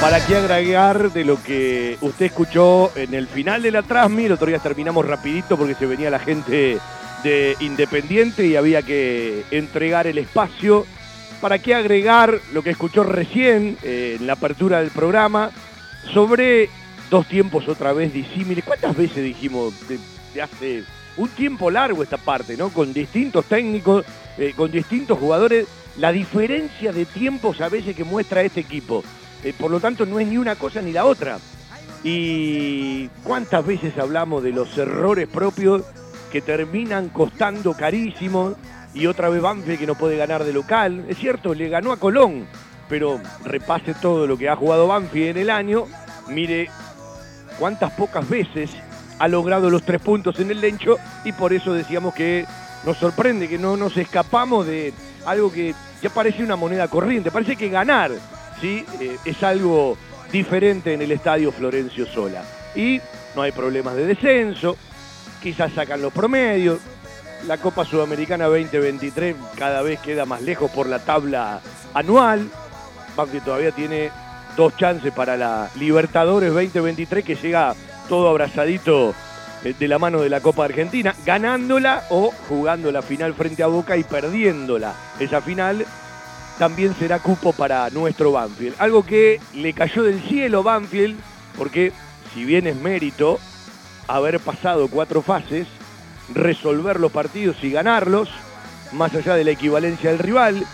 ¿Para 0.00 0.24
qué 0.24 0.36
agregar 0.36 1.12
de 1.12 1.24
lo 1.24 1.42
que 1.42 1.96
usted 2.00 2.26
escuchó 2.26 2.92
en 2.96 3.14
el 3.14 3.26
final 3.26 3.62
de 3.62 3.72
la 3.72 3.82
Trasmi? 3.82 4.26
El 4.26 4.32
otro 4.32 4.46
día 4.46 4.58
terminamos 4.58 5.06
rapidito 5.06 5.56
porque 5.56 5.74
se 5.74 5.86
venía 5.86 6.10
la 6.10 6.18
gente 6.18 6.78
de 7.24 7.56
Independiente 7.60 8.46
y 8.46 8.56
había 8.56 8.82
que 8.82 9.44
entregar 9.50 10.06
el 10.06 10.18
espacio. 10.18 10.86
¿Para 11.40 11.58
qué 11.58 11.74
agregar 11.74 12.38
lo 12.52 12.62
que 12.62 12.70
escuchó 12.70 13.02
recién 13.04 13.78
eh, 13.82 14.16
en 14.20 14.26
la 14.26 14.34
apertura 14.34 14.80
del 14.80 14.90
programa 14.90 15.50
sobre 16.12 16.68
dos 17.10 17.26
tiempos 17.26 17.66
otra 17.66 17.92
vez 17.92 18.12
disímiles? 18.12 18.64
¿Cuántas 18.64 18.96
veces 18.96 19.24
dijimos 19.24 19.74
de 19.88 20.42
hace 20.42 20.84
un 21.16 21.28
tiempo 21.30 21.70
largo 21.70 22.02
esta 22.02 22.18
parte, 22.18 22.56
¿no? 22.56 22.68
Con 22.68 22.92
distintos 22.92 23.46
técnicos, 23.46 24.04
eh, 24.38 24.52
con 24.54 24.70
distintos 24.70 25.18
jugadores, 25.18 25.66
la 25.96 26.12
diferencia 26.12 26.92
de 26.92 27.06
tiempos 27.06 27.60
a 27.60 27.68
veces 27.68 27.96
que 27.96 28.04
muestra 28.04 28.42
este 28.42 28.60
equipo. 28.60 29.02
Eh, 29.46 29.54
por 29.56 29.70
lo 29.70 29.78
tanto, 29.78 30.04
no 30.06 30.18
es 30.18 30.26
ni 30.26 30.38
una 30.38 30.56
cosa 30.56 30.82
ni 30.82 30.90
la 30.90 31.04
otra. 31.04 31.38
Y 32.02 33.06
cuántas 33.22 33.64
veces 33.64 33.96
hablamos 33.96 34.42
de 34.42 34.50
los 34.50 34.76
errores 34.76 35.28
propios 35.28 35.84
que 36.32 36.40
terminan 36.40 37.10
costando 37.10 37.72
carísimo 37.72 38.56
y 38.92 39.06
otra 39.06 39.28
vez 39.28 39.40
Banfield 39.40 39.78
que 39.78 39.86
no 39.86 39.94
puede 39.94 40.16
ganar 40.16 40.42
de 40.42 40.52
local. 40.52 41.04
Es 41.08 41.18
cierto, 41.18 41.54
le 41.54 41.68
ganó 41.68 41.92
a 41.92 41.96
Colón, 41.96 42.48
pero 42.88 43.20
repase 43.44 43.94
todo 43.94 44.26
lo 44.26 44.36
que 44.36 44.48
ha 44.48 44.56
jugado 44.56 44.88
Banfield 44.88 45.28
en 45.28 45.36
el 45.36 45.50
año, 45.50 45.86
mire 46.28 46.68
cuántas 47.56 47.92
pocas 47.92 48.28
veces 48.28 48.72
ha 49.20 49.28
logrado 49.28 49.70
los 49.70 49.84
tres 49.84 50.00
puntos 50.00 50.40
en 50.40 50.50
el 50.50 50.60
Lencho 50.60 50.96
y 51.24 51.30
por 51.30 51.52
eso 51.52 51.72
decíamos 51.72 52.14
que 52.14 52.44
nos 52.84 52.96
sorprende 52.96 53.48
que 53.48 53.58
no 53.58 53.76
nos 53.76 53.96
escapamos 53.96 54.66
de 54.66 54.92
algo 55.24 55.52
que 55.52 55.72
ya 56.02 56.10
parece 56.10 56.42
una 56.42 56.56
moneda 56.56 56.88
corriente, 56.88 57.30
parece 57.30 57.54
que 57.54 57.68
ganar 57.68 58.10
¿sí? 58.60 58.84
Eh, 59.00 59.16
es 59.24 59.42
algo 59.42 59.96
diferente 60.32 60.94
en 60.94 61.02
el 61.02 61.12
estadio 61.12 61.52
Florencio 61.52 62.06
Sola. 62.06 62.42
Y 62.74 63.00
no 63.34 63.42
hay 63.42 63.52
problemas 63.52 63.96
de 63.96 64.06
descenso, 64.06 64.76
quizás 65.42 65.72
sacan 65.72 66.02
los 66.02 66.12
promedios, 66.12 66.80
la 67.46 67.58
Copa 67.58 67.84
Sudamericana 67.84 68.46
2023 68.46 69.36
cada 69.56 69.82
vez 69.82 70.00
queda 70.00 70.24
más 70.24 70.42
lejos 70.42 70.70
por 70.70 70.88
la 70.88 70.98
tabla 70.98 71.60
anual, 71.94 72.48
aunque 73.16 73.40
todavía 73.40 73.72
tiene 73.72 74.10
dos 74.56 74.76
chances 74.76 75.12
para 75.12 75.36
la 75.36 75.70
Libertadores 75.76 76.52
2023 76.52 77.24
que 77.24 77.36
llega 77.36 77.74
todo 78.08 78.28
abrazadito 78.28 79.14
eh, 79.64 79.74
de 79.78 79.88
la 79.88 79.98
mano 79.98 80.20
de 80.22 80.30
la 80.30 80.40
Copa 80.40 80.64
Argentina, 80.64 81.14
ganándola 81.24 82.04
o 82.10 82.32
jugando 82.48 82.90
la 82.90 83.02
final 83.02 83.34
frente 83.34 83.62
a 83.62 83.66
Boca 83.66 83.96
y 83.96 84.04
perdiéndola. 84.04 84.94
Esa 85.20 85.40
final 85.40 85.86
también 86.58 86.94
será 86.94 87.18
cupo 87.18 87.52
para 87.52 87.90
nuestro 87.90 88.32
Banfield. 88.32 88.76
Algo 88.78 89.04
que 89.04 89.40
le 89.54 89.72
cayó 89.72 90.02
del 90.02 90.20
cielo 90.22 90.62
Banfield, 90.62 91.18
porque 91.56 91.92
si 92.34 92.44
bien 92.44 92.66
es 92.66 92.76
mérito 92.76 93.38
haber 94.08 94.40
pasado 94.40 94.88
cuatro 94.88 95.22
fases, 95.22 95.66
resolver 96.34 96.98
los 96.98 97.12
partidos 97.12 97.56
y 97.62 97.70
ganarlos, 97.70 98.30
más 98.92 99.14
allá 99.14 99.34
de 99.34 99.44
la 99.44 99.50
equivalencia 99.50 100.10
del 100.10 100.18
rival, 100.18 100.66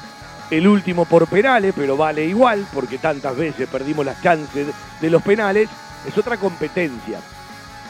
el 0.51 0.69
último 0.69 1.07
por 1.07 1.27
penales, 1.29 1.73
pero 1.77 1.97
vale 1.97 2.27
igual, 2.27 2.67
porque 2.75 2.99
tantas 2.99 3.37
veces 3.37 3.69
perdimos 3.69 4.05
las 4.05 4.23
chances 4.23 4.69
de 5.01 5.11
los 5.11 5.23
penales, 5.23 5.69
es 6.07 6.17
otra 6.19 6.37
competencia. 6.37 7.21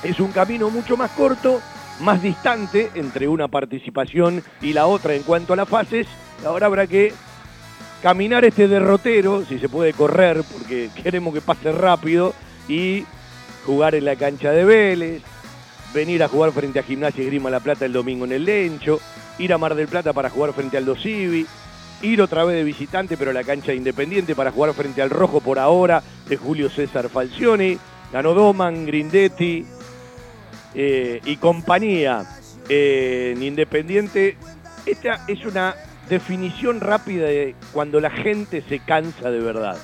Es 0.02 0.20
un 0.20 0.32
camino 0.32 0.70
mucho 0.70 0.96
más 0.96 1.11
corto, 1.11 1.61
más 2.00 2.22
distante 2.22 2.90
entre 2.94 3.28
una 3.28 3.49
participación 3.49 4.42
y 4.61 4.72
la 4.72 4.87
otra 4.87 5.14
en 5.14 5.22
cuanto 5.22 5.52
a 5.52 5.56
las 5.56 5.68
fases. 5.68 6.06
Ahora 6.44 6.66
habrá 6.66 6.87
que 6.87 7.12
caminar 8.02 8.44
este 8.44 8.66
derrotero, 8.66 9.44
si 9.44 9.59
se 9.59 9.68
puede 9.68 9.92
correr, 9.92 10.42
porque 10.52 10.90
queremos 11.02 11.32
que 11.32 11.40
pase 11.40 11.73
rápido, 11.73 12.35
y 12.68 13.04
jugar 13.64 13.94
en 13.94 14.04
la 14.04 14.16
cancha 14.16 14.50
de 14.50 14.64
Vélez, 14.64 15.23
venir 15.94 16.23
a 16.23 16.28
jugar 16.28 16.52
frente 16.52 16.78
a 16.78 16.82
Gimnasia 16.82 17.23
y 17.23 17.26
Grima 17.26 17.50
La 17.50 17.61
Plata 17.61 17.85
el 17.85 17.92
domingo 17.92 18.25
en 18.25 18.32
el 18.32 18.44
Lencho, 18.44 19.00
ir 19.38 19.52
a 19.52 19.59
Mar 19.59 19.75
del 19.75 19.88
Plata 19.88 20.12
para 20.12 20.30
jugar 20.30 20.52
frente 20.52 20.76
al 20.76 20.85
Dosivi, 20.85 21.47
ir 22.02 22.21
otra 22.21 22.44
vez 22.44 22.56
de 22.56 22.64
visitante 22.64 23.16
pero 23.16 23.30
a 23.30 23.35
la 23.35 23.44
cancha 23.44 23.73
Independiente 23.73 24.35
para 24.35 24.50
jugar 24.50 24.75
frente 24.75 25.02
al 25.02 25.11
Rojo 25.11 25.40
por 25.40 25.59
ahora 25.59 26.02
de 26.28 26.37
Julio 26.37 26.71
César 26.71 27.09
Falcioni, 27.09 27.78
ganó 28.12 28.35
Doman, 28.35 28.87
Grindetti 28.87 29.64
eh, 30.75 31.21
y 31.25 31.37
compañía 31.37 32.25
eh, 32.68 33.35
en 33.37 33.42
Independiente. 33.42 34.37
Esta 34.87 35.25
es 35.28 35.44
una 35.44 35.76
definición 36.09 36.80
rápida 36.80 37.26
de 37.26 37.54
cuando 37.73 38.00
la 38.00 38.11
gente 38.11 38.62
se 38.68 38.80
cansa 38.80 39.30
de 39.30 39.40
verdad. 39.40 39.78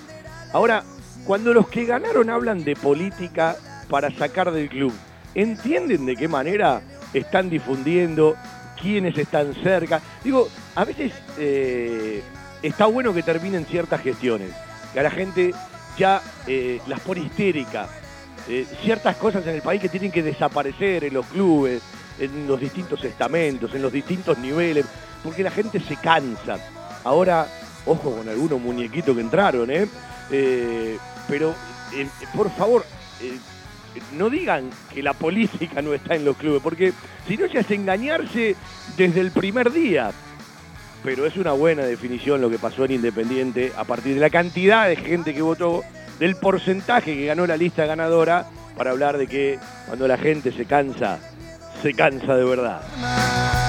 Ahora, 0.52 0.82
cuando 1.24 1.52
los 1.52 1.68
que 1.68 1.84
ganaron 1.84 2.30
hablan 2.30 2.64
de 2.64 2.74
política 2.74 3.56
para 3.88 4.10
sacar 4.10 4.50
del 4.50 4.68
club, 4.68 4.92
¿entienden 5.34 6.06
de 6.06 6.16
qué 6.16 6.28
manera 6.28 6.80
están 7.12 7.50
difundiendo 7.50 8.36
quiénes 8.80 9.16
están 9.18 9.54
cerca? 9.62 10.00
Digo, 10.24 10.48
a 10.74 10.84
veces 10.84 11.12
eh, 11.38 12.22
está 12.62 12.86
bueno 12.86 13.12
que 13.12 13.22
terminen 13.22 13.66
ciertas 13.66 14.00
gestiones, 14.00 14.50
que 14.92 15.00
a 15.00 15.02
la 15.02 15.10
gente 15.10 15.52
ya 15.98 16.22
eh, 16.46 16.80
las 16.86 17.00
pone 17.00 17.20
histérica. 17.20 17.88
Eh, 18.48 18.66
ciertas 18.82 19.16
cosas 19.16 19.46
en 19.46 19.56
el 19.56 19.62
país 19.62 19.82
que 19.82 19.90
tienen 19.90 20.10
que 20.10 20.22
desaparecer 20.22 21.04
en 21.04 21.12
los 21.12 21.26
clubes, 21.26 21.82
en 22.18 22.46
los 22.46 22.58
distintos 22.58 23.04
estamentos, 23.04 23.74
en 23.74 23.82
los 23.82 23.92
distintos 23.92 24.38
niveles, 24.38 24.86
porque 25.22 25.42
la 25.42 25.50
gente 25.50 25.80
se 25.80 25.96
cansa. 25.96 26.58
Ahora, 27.04 27.46
ojo 27.86 28.16
con 28.16 28.28
algunos 28.28 28.60
muñequitos 28.60 29.14
que 29.14 29.20
entraron, 29.20 29.70
¿eh? 29.70 29.88
pero, 31.28 31.54
por 32.34 32.50
favor, 32.50 32.84
no 34.16 34.30
digan 34.30 34.70
que 34.92 35.02
la 35.02 35.14
política 35.14 35.80
no 35.82 35.94
está 35.94 36.14
en 36.14 36.24
los 36.24 36.36
clubes, 36.36 36.62
porque 36.62 36.92
si 37.26 37.36
no 37.36 37.46
ya 37.46 37.60
es 37.60 37.70
engañarse 37.70 38.56
desde 38.96 39.20
el 39.20 39.30
primer 39.30 39.72
día 39.72 40.12
pero 41.02 41.26
es 41.26 41.36
una 41.36 41.52
buena 41.52 41.84
definición 41.84 42.40
lo 42.40 42.50
que 42.50 42.58
pasó 42.58 42.84
en 42.84 42.92
Independiente 42.92 43.72
a 43.76 43.84
partir 43.84 44.14
de 44.14 44.20
la 44.20 44.30
cantidad 44.30 44.88
de 44.88 44.96
gente 44.96 45.34
que 45.34 45.42
votó, 45.42 45.82
del 46.18 46.36
porcentaje 46.36 47.14
que 47.14 47.26
ganó 47.26 47.46
la 47.46 47.56
lista 47.56 47.86
ganadora, 47.86 48.46
para 48.76 48.90
hablar 48.90 49.18
de 49.18 49.26
que 49.26 49.58
cuando 49.86 50.06
la 50.06 50.18
gente 50.18 50.52
se 50.52 50.64
cansa, 50.64 51.18
se 51.82 51.94
cansa 51.94 52.36
de 52.36 52.44
verdad. 52.44 53.67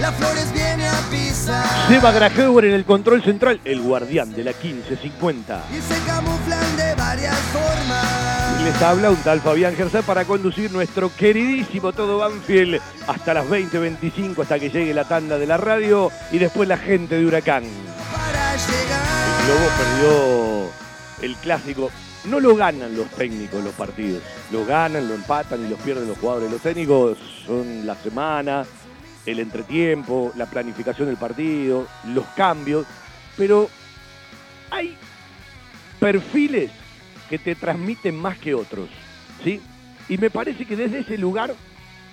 La 0.00 0.12
Flores 0.12 0.52
viene 0.52 0.86
a 0.86 1.00
pisar. 1.10 1.88
Seba 1.88 2.12
Grajeuer 2.12 2.66
en 2.66 2.74
el 2.74 2.84
control 2.84 3.22
central, 3.22 3.60
el 3.64 3.80
guardián 3.80 4.32
de 4.32 4.44
la 4.44 4.52
1550. 4.52 5.64
Y 5.72 5.80
se 5.80 6.00
camuflan 6.06 6.76
de 6.76 6.94
varias 6.94 7.36
formas. 7.36 8.62
Les 8.62 8.82
habla 8.82 9.10
un 9.10 9.16
tal 9.16 9.40
Fabián 9.40 9.74
Gerser 9.74 10.04
para 10.04 10.24
conducir 10.24 10.70
nuestro 10.70 11.10
queridísimo 11.16 11.92
Todo 11.92 12.18
Banfield 12.18 12.80
hasta 13.08 13.34
las 13.34 13.46
20.25, 13.46 14.42
hasta 14.42 14.58
que 14.58 14.70
llegue 14.70 14.94
la 14.94 15.04
tanda 15.04 15.36
de 15.38 15.46
la 15.46 15.56
radio 15.56 16.12
y 16.30 16.38
después 16.38 16.68
la 16.68 16.76
gente 16.76 17.16
de 17.16 17.26
Huracán. 17.26 17.64
El 17.64 19.46
Globo 19.46 19.68
perdió 19.78 20.70
el 21.22 21.36
clásico. 21.36 21.90
No 22.24 22.40
lo 22.40 22.54
ganan 22.56 22.96
los 22.96 23.08
técnicos 23.10 23.64
los 23.64 23.74
partidos. 23.74 24.22
Lo 24.52 24.66
ganan, 24.66 25.08
lo 25.08 25.14
empatan 25.14 25.64
y 25.64 25.68
los 25.68 25.80
pierden 25.80 26.08
los 26.08 26.18
jugadores. 26.18 26.50
Los 26.50 26.60
técnicos 26.60 27.16
son 27.46 27.86
la 27.86 27.94
semana, 27.94 28.64
el 29.30 29.40
entretiempo, 29.40 30.32
la 30.36 30.46
planificación 30.46 31.08
del 31.08 31.16
partido, 31.16 31.86
los 32.06 32.26
cambios, 32.28 32.86
pero 33.36 33.68
hay 34.70 34.96
perfiles 36.00 36.70
que 37.28 37.38
te 37.38 37.54
transmiten 37.54 38.16
más 38.16 38.38
que 38.38 38.54
otros, 38.54 38.88
¿sí? 39.44 39.60
Y 40.08 40.16
me 40.16 40.30
parece 40.30 40.64
que 40.64 40.76
desde 40.76 41.00
ese 41.00 41.18
lugar, 41.18 41.54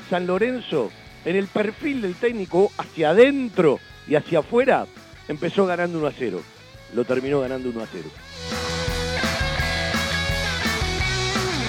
San 0.09 0.27
Lorenzo, 0.27 0.91
en 1.23 1.35
el 1.35 1.47
perfil 1.47 2.01
del 2.01 2.15
técnico, 2.15 2.71
hacia 2.77 3.11
adentro 3.11 3.79
y 4.07 4.15
hacia 4.15 4.39
afuera, 4.39 4.85
empezó 5.27 5.65
ganando 5.65 5.97
1 5.99 6.07
a 6.07 6.11
0. 6.11 6.41
Lo 6.93 7.05
terminó 7.05 7.39
ganando 7.39 7.69
1 7.69 7.81
a 7.81 7.87
0. 7.91 8.09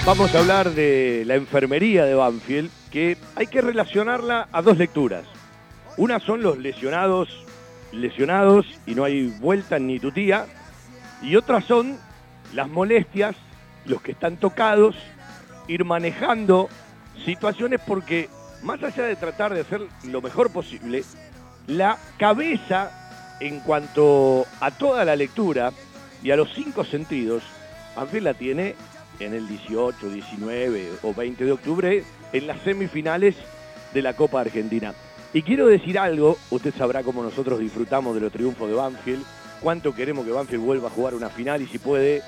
Vamos 0.05 0.33
a 0.33 0.39
hablar 0.39 0.71
de 0.71 1.23
la 1.25 1.35
enfermería 1.35 2.05
de 2.05 2.15
Banfield, 2.15 2.69
que 2.91 3.17
hay 3.35 3.47
que 3.47 3.61
relacionarla 3.61 4.47
a 4.51 4.61
dos 4.61 4.77
lecturas. 4.77 5.25
Una 5.97 6.19
son 6.19 6.43
los 6.43 6.59
lesionados, 6.59 7.27
lesionados 7.91 8.67
y 8.85 8.93
no 8.93 9.03
hay 9.03 9.27
vuelta 9.39 9.79
ni 9.79 9.99
tutía. 9.99 10.45
Y 11.23 11.35
otras 11.35 11.65
son 11.65 11.97
las 12.53 12.69
molestias, 12.69 13.35
los 13.85 14.01
que 14.03 14.11
están 14.11 14.37
tocados, 14.37 14.95
ir 15.67 15.83
manejando 15.85 16.69
situaciones 17.25 17.81
porque 17.85 18.29
más 18.61 18.81
allá 18.83 19.03
de 19.03 19.15
tratar 19.15 19.53
de 19.53 19.61
hacer 19.61 19.81
lo 20.03 20.21
mejor 20.21 20.51
posible, 20.51 21.03
la 21.65 21.97
cabeza 22.17 23.37
en 23.39 23.59
cuanto 23.59 24.45
a 24.59 24.71
toda 24.71 25.03
la 25.03 25.15
lectura 25.15 25.71
y 26.21 26.29
a 26.31 26.35
los 26.35 26.53
cinco 26.53 26.83
sentidos, 26.83 27.43
Anfield 27.95 28.23
la 28.23 28.33
tiene 28.35 28.75
en 29.19 29.33
el 29.33 29.47
18, 29.47 30.09
19 30.09 30.91
o 31.01 31.13
20 31.13 31.43
de 31.43 31.51
octubre 31.51 32.03
en 32.33 32.47
las 32.47 32.61
semifinales 32.61 33.35
de 33.93 34.01
la 34.01 34.13
Copa 34.13 34.41
Argentina. 34.41 34.93
Y 35.37 35.43
quiero 35.43 35.67
decir 35.67 35.99
algo, 35.99 36.35
usted 36.49 36.73
sabrá 36.75 37.03
cómo 37.03 37.21
nosotros 37.21 37.59
disfrutamos 37.59 38.15
de 38.15 38.21
los 38.21 38.31
triunfos 38.31 38.67
de 38.67 38.73
Banfield, 38.73 39.23
cuánto 39.61 39.93
queremos 39.93 40.25
que 40.25 40.31
Banfield 40.31 40.63
vuelva 40.63 40.87
a 40.87 40.91
jugar 40.91 41.13
una 41.13 41.29
final 41.29 41.61
y 41.61 41.67
si 41.67 41.77
puede 41.77 42.23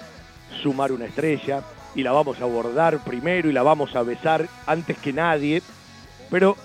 sumar 0.61 0.91
una 0.91 1.05
estrella, 1.05 1.63
y 1.95 2.03
la 2.03 2.11
vamos 2.11 2.39
a 2.39 2.43
abordar 2.43 3.03
primero 3.03 3.49
y 3.49 3.51
la 3.51 3.63
vamos 3.63 3.95
a 3.95 4.03
besar 4.03 4.47
antes 4.67 4.95
que 4.99 5.11
nadie. 5.11 5.63
Pero 6.29 6.55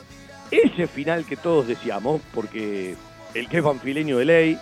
ese 0.50 0.86
final 0.86 1.24
que 1.24 1.38
todos 1.38 1.66
deseamos, 1.66 2.20
porque 2.34 2.94
el 3.32 3.48
que 3.48 3.56
es 3.56 3.64
banfileño 3.64 4.18
de 4.18 4.24
ley, 4.26 4.58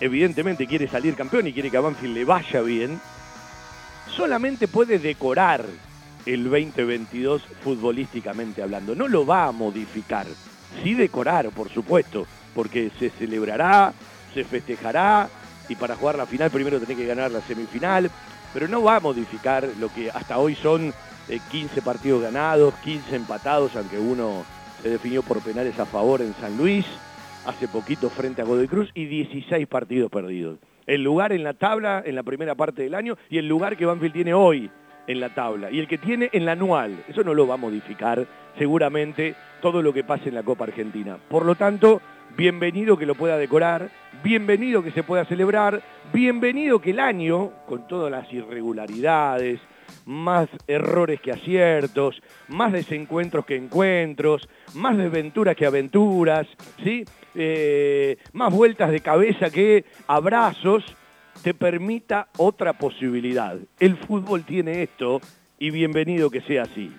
evidentemente 0.00 0.66
quiere 0.66 0.88
salir 0.88 1.14
campeón 1.14 1.46
y 1.46 1.52
quiere 1.52 1.70
que 1.70 1.76
a 1.76 1.80
Banfield 1.80 2.16
le 2.16 2.24
vaya 2.24 2.60
bien, 2.60 3.00
solamente 4.16 4.66
puede 4.66 4.98
decorar 4.98 5.64
el 6.26 6.42
2022 6.42 7.40
futbolísticamente 7.62 8.64
hablando. 8.64 8.96
No 8.96 9.06
lo 9.06 9.24
va 9.24 9.46
a 9.46 9.52
modificar 9.52 10.26
sí 10.82 10.94
decorar, 10.94 11.50
por 11.50 11.68
supuesto, 11.70 12.26
porque 12.54 12.90
se 12.98 13.10
celebrará, 13.10 13.92
se 14.34 14.44
festejará 14.44 15.28
y 15.68 15.76
para 15.76 15.96
jugar 15.96 16.16
la 16.16 16.26
final 16.26 16.50
primero 16.50 16.78
tiene 16.78 17.00
que 17.00 17.06
ganar 17.06 17.30
la 17.30 17.40
semifinal, 17.42 18.10
pero 18.52 18.68
no 18.68 18.82
va 18.82 18.96
a 18.96 19.00
modificar 19.00 19.68
lo 19.78 19.92
que 19.92 20.10
hasta 20.10 20.38
hoy 20.38 20.54
son 20.54 20.92
15 21.50 21.78
eh, 21.78 21.82
partidos 21.82 22.22
ganados, 22.22 22.74
15 22.84 23.16
empatados, 23.16 23.74
aunque 23.76 23.98
uno 23.98 24.44
se 24.82 24.90
definió 24.90 25.22
por 25.22 25.40
penales 25.40 25.78
a 25.78 25.86
favor 25.86 26.20
en 26.20 26.34
San 26.34 26.56
Luis, 26.56 26.84
hace 27.46 27.68
poquito 27.68 28.10
frente 28.10 28.42
a 28.42 28.44
Godoy 28.44 28.68
Cruz 28.68 28.90
y 28.94 29.06
16 29.06 29.66
partidos 29.66 30.10
perdidos. 30.10 30.58
El 30.86 31.02
lugar 31.02 31.32
en 31.32 31.44
la 31.44 31.54
tabla 31.54 32.02
en 32.04 32.16
la 32.16 32.22
primera 32.24 32.54
parte 32.54 32.82
del 32.82 32.94
año 32.94 33.16
y 33.30 33.38
el 33.38 33.46
lugar 33.46 33.76
que 33.76 33.86
Banfield 33.86 34.12
tiene 34.12 34.34
hoy 34.34 34.70
en 35.06 35.20
la 35.20 35.34
tabla 35.34 35.70
y 35.70 35.78
el 35.78 35.86
que 35.86 35.98
tiene 35.98 36.28
en 36.32 36.44
la 36.44 36.52
anual. 36.52 37.04
Eso 37.08 37.22
no 37.22 37.34
lo 37.34 37.46
va 37.46 37.54
a 37.54 37.58
modificar 37.58 38.26
seguramente 38.58 39.34
todo 39.60 39.82
lo 39.82 39.92
que 39.92 40.04
pase 40.04 40.28
en 40.28 40.34
la 40.34 40.42
Copa 40.42 40.64
Argentina. 40.64 41.18
Por 41.28 41.44
lo 41.44 41.54
tanto, 41.54 42.00
bienvenido 42.36 42.96
que 42.96 43.06
lo 43.06 43.14
pueda 43.14 43.36
decorar, 43.36 43.90
bienvenido 44.22 44.82
que 44.82 44.90
se 44.90 45.02
pueda 45.02 45.24
celebrar, 45.24 45.82
bienvenido 46.12 46.80
que 46.80 46.90
el 46.90 47.00
año, 47.00 47.52
con 47.66 47.86
todas 47.86 48.10
las 48.10 48.32
irregularidades, 48.32 49.60
más 50.06 50.48
errores 50.66 51.20
que 51.20 51.32
aciertos, 51.32 52.22
más 52.48 52.72
desencuentros 52.72 53.44
que 53.44 53.56
encuentros, 53.56 54.48
más 54.74 54.96
desventuras 54.96 55.56
que 55.56 55.66
aventuras, 55.66 56.46
¿sí? 56.82 57.04
Eh, 57.34 58.16
más 58.32 58.52
vueltas 58.52 58.90
de 58.90 59.00
cabeza 59.00 59.50
que 59.50 59.84
abrazos, 60.06 60.84
te 61.42 61.54
permita 61.54 62.28
otra 62.38 62.74
posibilidad. 62.74 63.56
El 63.80 63.96
fútbol 63.96 64.44
tiene 64.44 64.82
esto 64.82 65.20
y 65.58 65.70
bienvenido 65.70 66.30
que 66.30 66.40
sea 66.42 66.62
así. 66.62 66.92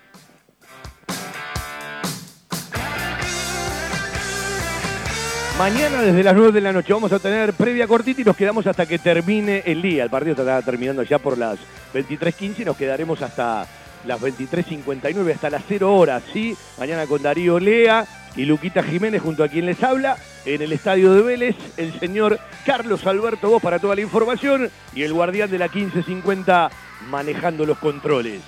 Mañana 5.57 6.01
desde 6.01 6.23
las 6.23 6.33
9 6.35 6.51
de 6.51 6.61
la 6.61 6.73
noche 6.73 6.93
vamos 6.93 7.11
a 7.11 7.19
tener 7.19 7.53
previa 7.53 7.87
cortita 7.87 8.21
y 8.21 8.23
nos 8.23 8.35
quedamos 8.35 8.65
hasta 8.65 8.87
que 8.87 8.97
termine 8.97 9.61
el 9.67 9.83
día. 9.83 10.03
El 10.03 10.09
partido 10.09 10.31
está 10.31 10.61
terminando 10.63 11.03
ya 11.03 11.19
por 11.19 11.37
las 11.37 11.59
23.15 11.93 12.59
y 12.59 12.65
nos 12.65 12.75
quedaremos 12.75 13.21
hasta 13.21 13.67
las 14.05 14.19
23.59 14.19 15.31
hasta 15.31 15.51
las 15.51 15.63
0 15.67 15.95
horas, 15.95 16.23
¿sí? 16.33 16.57
Mañana 16.79 17.05
con 17.05 17.21
Darío 17.21 17.59
Lea 17.59 18.05
y 18.35 18.45
Luquita 18.45 18.81
Jiménez 18.81 19.21
junto 19.21 19.43
a 19.43 19.47
quien 19.47 19.67
les 19.67 19.81
habla 19.83 20.17
en 20.45 20.63
el 20.63 20.73
estadio 20.73 21.13
de 21.13 21.21
Vélez, 21.21 21.55
el 21.77 21.97
señor 21.99 22.39
Carlos 22.65 23.05
Alberto 23.05 23.49
Vos 23.49 23.61
para 23.61 23.77
toda 23.77 23.93
la 23.93 24.01
información 24.01 24.71
y 24.95 25.03
el 25.03 25.13
guardián 25.13 25.51
de 25.51 25.59
la 25.59 25.67
1550 25.67 26.71
manejando 27.09 27.63
los 27.67 27.77
controles. 27.77 28.41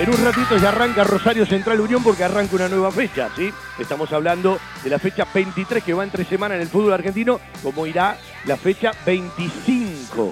En 0.00 0.08
un 0.08 0.24
ratito 0.24 0.56
ya 0.56 0.70
arranca 0.70 1.04
Rosario 1.04 1.44
Central 1.44 1.78
Unión 1.78 2.02
porque 2.02 2.24
arranca 2.24 2.56
una 2.56 2.70
nueva 2.70 2.90
fecha, 2.90 3.28
¿sí? 3.36 3.52
Estamos 3.78 4.10
hablando 4.14 4.58
de 4.82 4.88
la 4.88 4.98
fecha 4.98 5.26
23 5.34 5.84
que 5.84 5.92
va 5.92 6.04
entre 6.04 6.24
semana 6.24 6.54
en 6.54 6.62
el 6.62 6.68
fútbol 6.68 6.94
argentino, 6.94 7.38
como 7.62 7.86
irá 7.86 8.16
la 8.46 8.56
fecha 8.56 8.92
25. 9.04 10.30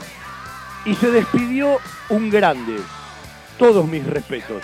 Y 0.86 0.94
se 0.94 1.10
despidió 1.10 1.76
un 2.08 2.30
grande. 2.30 2.78
Todos 3.58 3.86
mis 3.86 4.06
respetos. 4.06 4.62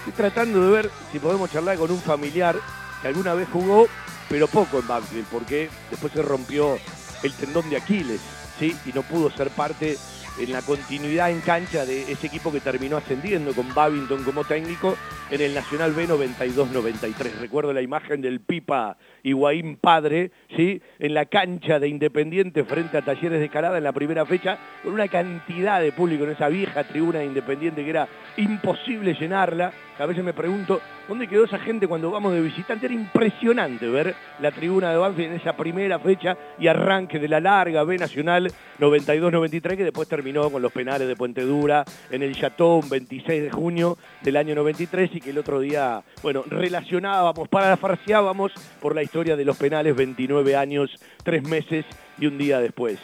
Estoy 0.00 0.12
tratando 0.12 0.62
de 0.62 0.70
ver 0.70 0.90
si 1.10 1.18
podemos 1.18 1.50
charlar 1.50 1.78
con 1.78 1.90
un 1.90 2.02
familiar 2.02 2.54
que 3.00 3.08
alguna 3.08 3.32
vez 3.32 3.48
jugó, 3.50 3.86
pero 4.28 4.48
poco 4.48 4.80
en 4.80 4.86
Banfield, 4.86 5.28
porque 5.32 5.70
después 5.90 6.12
se 6.12 6.20
rompió 6.20 6.76
el 7.22 7.32
tendón 7.32 7.70
de 7.70 7.78
Aquiles, 7.78 8.20
¿sí? 8.58 8.76
Y 8.84 8.92
no 8.92 9.00
pudo 9.00 9.30
ser 9.30 9.48
parte 9.48 9.96
en 10.38 10.52
la 10.52 10.62
continuidad 10.62 11.30
en 11.30 11.40
cancha 11.40 11.84
de 11.84 12.10
ese 12.10 12.26
equipo 12.26 12.50
que 12.50 12.60
terminó 12.60 12.96
ascendiendo 12.96 13.52
con 13.52 13.72
Babington 13.74 14.24
como 14.24 14.44
técnico 14.44 14.96
en 15.30 15.40
el 15.40 15.54
Nacional 15.54 15.92
B 15.92 16.08
92-93. 16.08 17.38
Recuerdo 17.40 17.72
la 17.72 17.82
imagen 17.82 18.20
del 18.20 18.40
Pipa 18.40 18.96
Higuaín 19.22 19.76
padre, 19.76 20.30
¿sí? 20.56 20.80
en 20.98 21.14
la 21.14 21.26
cancha 21.26 21.78
de 21.78 21.88
Independiente 21.88 22.64
frente 22.64 22.98
a 22.98 23.02
Talleres 23.02 23.38
de 23.38 23.46
Escalada 23.46 23.78
en 23.78 23.84
la 23.84 23.92
primera 23.92 24.26
fecha, 24.26 24.58
con 24.82 24.94
una 24.94 25.08
cantidad 25.08 25.80
de 25.80 25.92
público 25.92 26.24
en 26.24 26.30
esa 26.30 26.48
vieja 26.48 26.84
tribuna 26.84 27.20
de 27.20 27.26
Independiente 27.26 27.84
que 27.84 27.90
era 27.90 28.08
imposible 28.36 29.14
llenarla. 29.14 29.72
A 29.98 30.06
veces 30.06 30.24
me 30.24 30.32
pregunto, 30.32 30.80
¿dónde 31.06 31.28
quedó 31.28 31.44
esa 31.44 31.58
gente 31.58 31.86
cuando 31.86 32.10
vamos 32.10 32.32
de 32.32 32.40
visitante? 32.40 32.86
Era 32.86 32.94
impresionante 32.94 33.86
ver 33.88 34.14
la 34.40 34.50
tribuna 34.50 34.90
de 34.90 34.96
Banfield 34.96 35.32
en 35.32 35.40
esa 35.40 35.56
primera 35.56 35.98
fecha 35.98 36.36
y 36.58 36.66
arranque 36.66 37.18
de 37.18 37.28
la 37.28 37.38
larga 37.38 37.84
B 37.84 37.98
Nacional 37.98 38.50
92-93 38.80 39.76
que 39.76 39.84
después 39.84 40.08
terminó 40.08 40.50
con 40.50 40.60
los 40.60 40.72
penales 40.72 41.06
de 41.06 41.14
Puente 41.14 41.42
Dura 41.42 41.84
en 42.10 42.22
el 42.22 42.34
Chatón 42.34 42.88
26 42.88 43.42
de 43.44 43.50
junio 43.50 43.98
del 44.22 44.38
año 44.38 44.54
93 44.54 45.10
y 45.14 45.20
que 45.20 45.30
el 45.30 45.38
otro 45.38 45.60
día, 45.60 46.02
bueno, 46.22 46.42
relacionábamos, 46.48 47.48
parafraseábamos 47.48 48.52
por 48.80 48.94
la 48.94 49.02
historia 49.02 49.36
de 49.36 49.44
los 49.44 49.56
penales 49.56 49.94
29 49.94 50.56
años, 50.56 50.90
3 51.22 51.44
meses 51.44 51.84
y 52.18 52.26
un 52.26 52.38
día 52.38 52.58
después. 52.58 52.98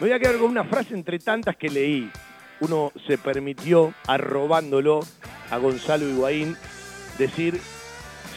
Me 0.00 0.08
voy 0.08 0.12
a 0.12 0.18
quedar 0.18 0.38
con 0.38 0.50
una 0.50 0.64
frase 0.64 0.94
entre 0.94 1.18
tantas 1.18 1.56
que 1.56 1.68
leí. 1.68 2.10
Uno 2.62 2.92
se 3.08 3.18
permitió, 3.18 3.92
arrobándolo 4.06 5.00
a 5.50 5.56
Gonzalo 5.56 6.08
Higuaín, 6.08 6.56
decir, 7.18 7.60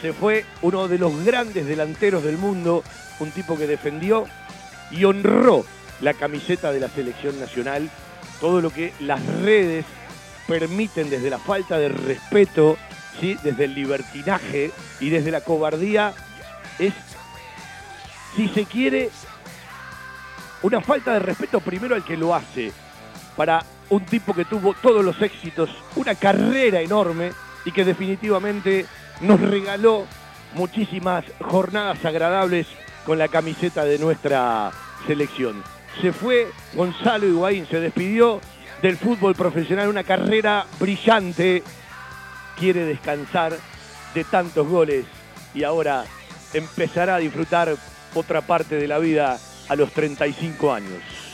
se 0.01 0.13
fue 0.13 0.45
uno 0.63 0.87
de 0.87 0.97
los 0.97 1.23
grandes 1.23 1.67
delanteros 1.67 2.23
del 2.23 2.39
mundo, 2.39 2.83
un 3.19 3.29
tipo 3.29 3.55
que 3.55 3.67
defendió 3.67 4.25
y 4.89 5.05
honró 5.05 5.63
la 6.01 6.15
camiseta 6.15 6.71
de 6.71 6.79
la 6.79 6.89
selección 6.89 7.39
nacional, 7.39 7.91
todo 8.41 8.61
lo 8.61 8.71
que 8.71 8.93
las 8.99 9.23
redes 9.41 9.85
permiten 10.47 11.11
desde 11.11 11.29
la 11.29 11.37
falta 11.37 11.77
de 11.77 11.89
respeto, 11.89 12.77
¿sí? 13.19 13.37
desde 13.43 13.65
el 13.65 13.75
libertinaje 13.75 14.71
y 14.99 15.09
desde 15.11 15.29
la 15.29 15.41
cobardía, 15.41 16.15
es, 16.79 16.95
si 18.35 18.47
se 18.49 18.65
quiere, 18.65 19.11
una 20.63 20.81
falta 20.81 21.13
de 21.13 21.19
respeto 21.19 21.59
primero 21.59 21.93
al 21.93 22.03
que 22.03 22.17
lo 22.17 22.33
hace, 22.33 22.71
para 23.35 23.63
un 23.89 24.05
tipo 24.05 24.33
que 24.33 24.45
tuvo 24.45 24.73
todos 24.73 25.03
los 25.03 25.21
éxitos, 25.21 25.69
una 25.95 26.15
carrera 26.15 26.81
enorme 26.81 27.31
y 27.65 27.71
que 27.71 27.85
definitivamente 27.85 28.85
nos 29.21 29.39
regaló 29.39 30.05
muchísimas 30.53 31.25
jornadas 31.41 32.03
agradables 32.05 32.67
con 33.05 33.17
la 33.17 33.27
camiseta 33.27 33.85
de 33.85 33.99
nuestra 33.99 34.71
selección. 35.05 35.63
Se 36.01 36.11
fue 36.11 36.47
Gonzalo 36.73 37.27
Higuaín, 37.27 37.67
se 37.67 37.79
despidió 37.79 38.41
del 38.81 38.97
fútbol 38.97 39.35
profesional, 39.35 39.87
una 39.87 40.03
carrera 40.03 40.65
brillante, 40.79 41.63
quiere 42.57 42.85
descansar 42.85 43.57
de 44.13 44.23
tantos 44.23 44.67
goles 44.67 45.05
y 45.53 45.63
ahora 45.63 46.05
empezará 46.53 47.15
a 47.15 47.19
disfrutar 47.19 47.75
otra 48.13 48.41
parte 48.41 48.75
de 48.75 48.87
la 48.87 48.97
vida 48.97 49.37
a 49.67 49.75
los 49.75 49.91
35 49.91 50.73
años. 50.73 51.24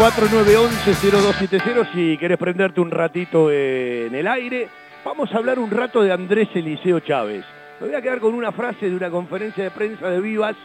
4911-0270 0.00 1.92
si 1.92 2.16
querés 2.16 2.38
prenderte 2.38 2.80
un 2.80 2.90
ratito 2.90 3.52
en 3.52 4.14
el 4.14 4.26
aire. 4.28 4.66
Vamos 5.04 5.30
a 5.30 5.36
hablar 5.36 5.58
un 5.58 5.70
rato 5.70 6.02
de 6.02 6.10
Andrés 6.10 6.48
Eliseo 6.54 7.00
Chávez. 7.00 7.44
Me 7.78 7.88
voy 7.88 7.94
a 7.94 8.00
quedar 8.00 8.18
con 8.18 8.32
una 8.32 8.50
frase 8.50 8.88
de 8.88 8.96
una 8.96 9.10
conferencia 9.10 9.62
de 9.62 9.70
prensa 9.70 10.08
de 10.08 10.22
Vivas 10.22 10.56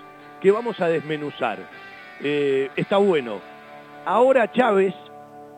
que 0.41 0.51
vamos 0.51 0.79
a 0.79 0.87
desmenuzar. 0.87 1.59
Eh, 2.21 2.69
está 2.77 2.95
bueno. 2.95 3.41
Ahora 4.05 4.49
Chávez 4.53 4.93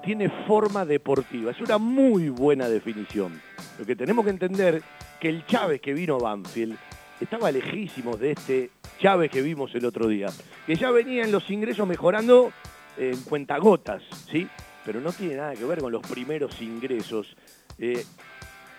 tiene 0.03 0.27
forma 0.47 0.83
deportiva. 0.83 1.51
Es 1.51 1.61
una 1.61 1.77
muy 1.77 2.29
buena 2.29 2.67
definición. 2.67 3.39
Lo 3.77 3.85
que 3.85 3.95
tenemos 3.95 4.25
que 4.25 4.31
entender 4.31 4.81
que 5.19 5.29
el 5.29 5.45
Chávez 5.45 5.81
que 5.81 5.93
vino 5.93 6.15
a 6.15 6.19
Banfield 6.19 6.75
estaba 7.21 7.51
lejísimo 7.51 8.17
de 8.17 8.31
este 8.31 8.71
Chávez 8.99 9.29
que 9.29 9.43
vimos 9.43 9.75
el 9.75 9.85
otro 9.85 10.07
día. 10.07 10.29
Que 10.65 10.75
ya 10.75 10.89
venía 10.89 11.25
en 11.25 11.31
los 11.31 11.47
ingresos 11.51 11.87
mejorando 11.87 12.51
en 12.97 13.21
cuentagotas, 13.21 14.03
¿sí? 14.31 14.47
Pero 14.85 14.99
no 15.01 15.11
tiene 15.11 15.35
nada 15.35 15.53
que 15.53 15.65
ver 15.65 15.79
con 15.79 15.91
los 15.91 16.05
primeros 16.05 16.61
ingresos. 16.61 17.35
Eh, 17.77 18.03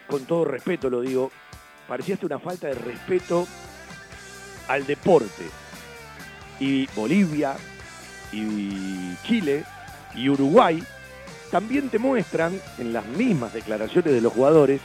con 0.09 0.24
todo 0.24 0.44
respeto 0.44 0.88
lo 0.88 1.00
digo, 1.02 1.31
parecía 1.87 2.14
hasta 2.14 2.26
una 2.26 2.38
falta 2.38 2.68
de 2.68 2.74
respeto 2.74 3.46
al 4.68 4.87
deporte. 4.87 5.44
Y 6.61 6.87
Bolivia, 6.96 7.57
y 8.33 9.14
Chile, 9.24 9.64
y 10.14 10.28
Uruguay 10.28 10.83
también 11.50 11.88
te 11.88 11.98
muestran, 11.98 12.61
en 12.78 12.92
las 12.92 13.07
mismas 13.07 13.52
declaraciones 13.52 14.12
de 14.12 14.20
los 14.20 14.33
jugadores, 14.33 14.81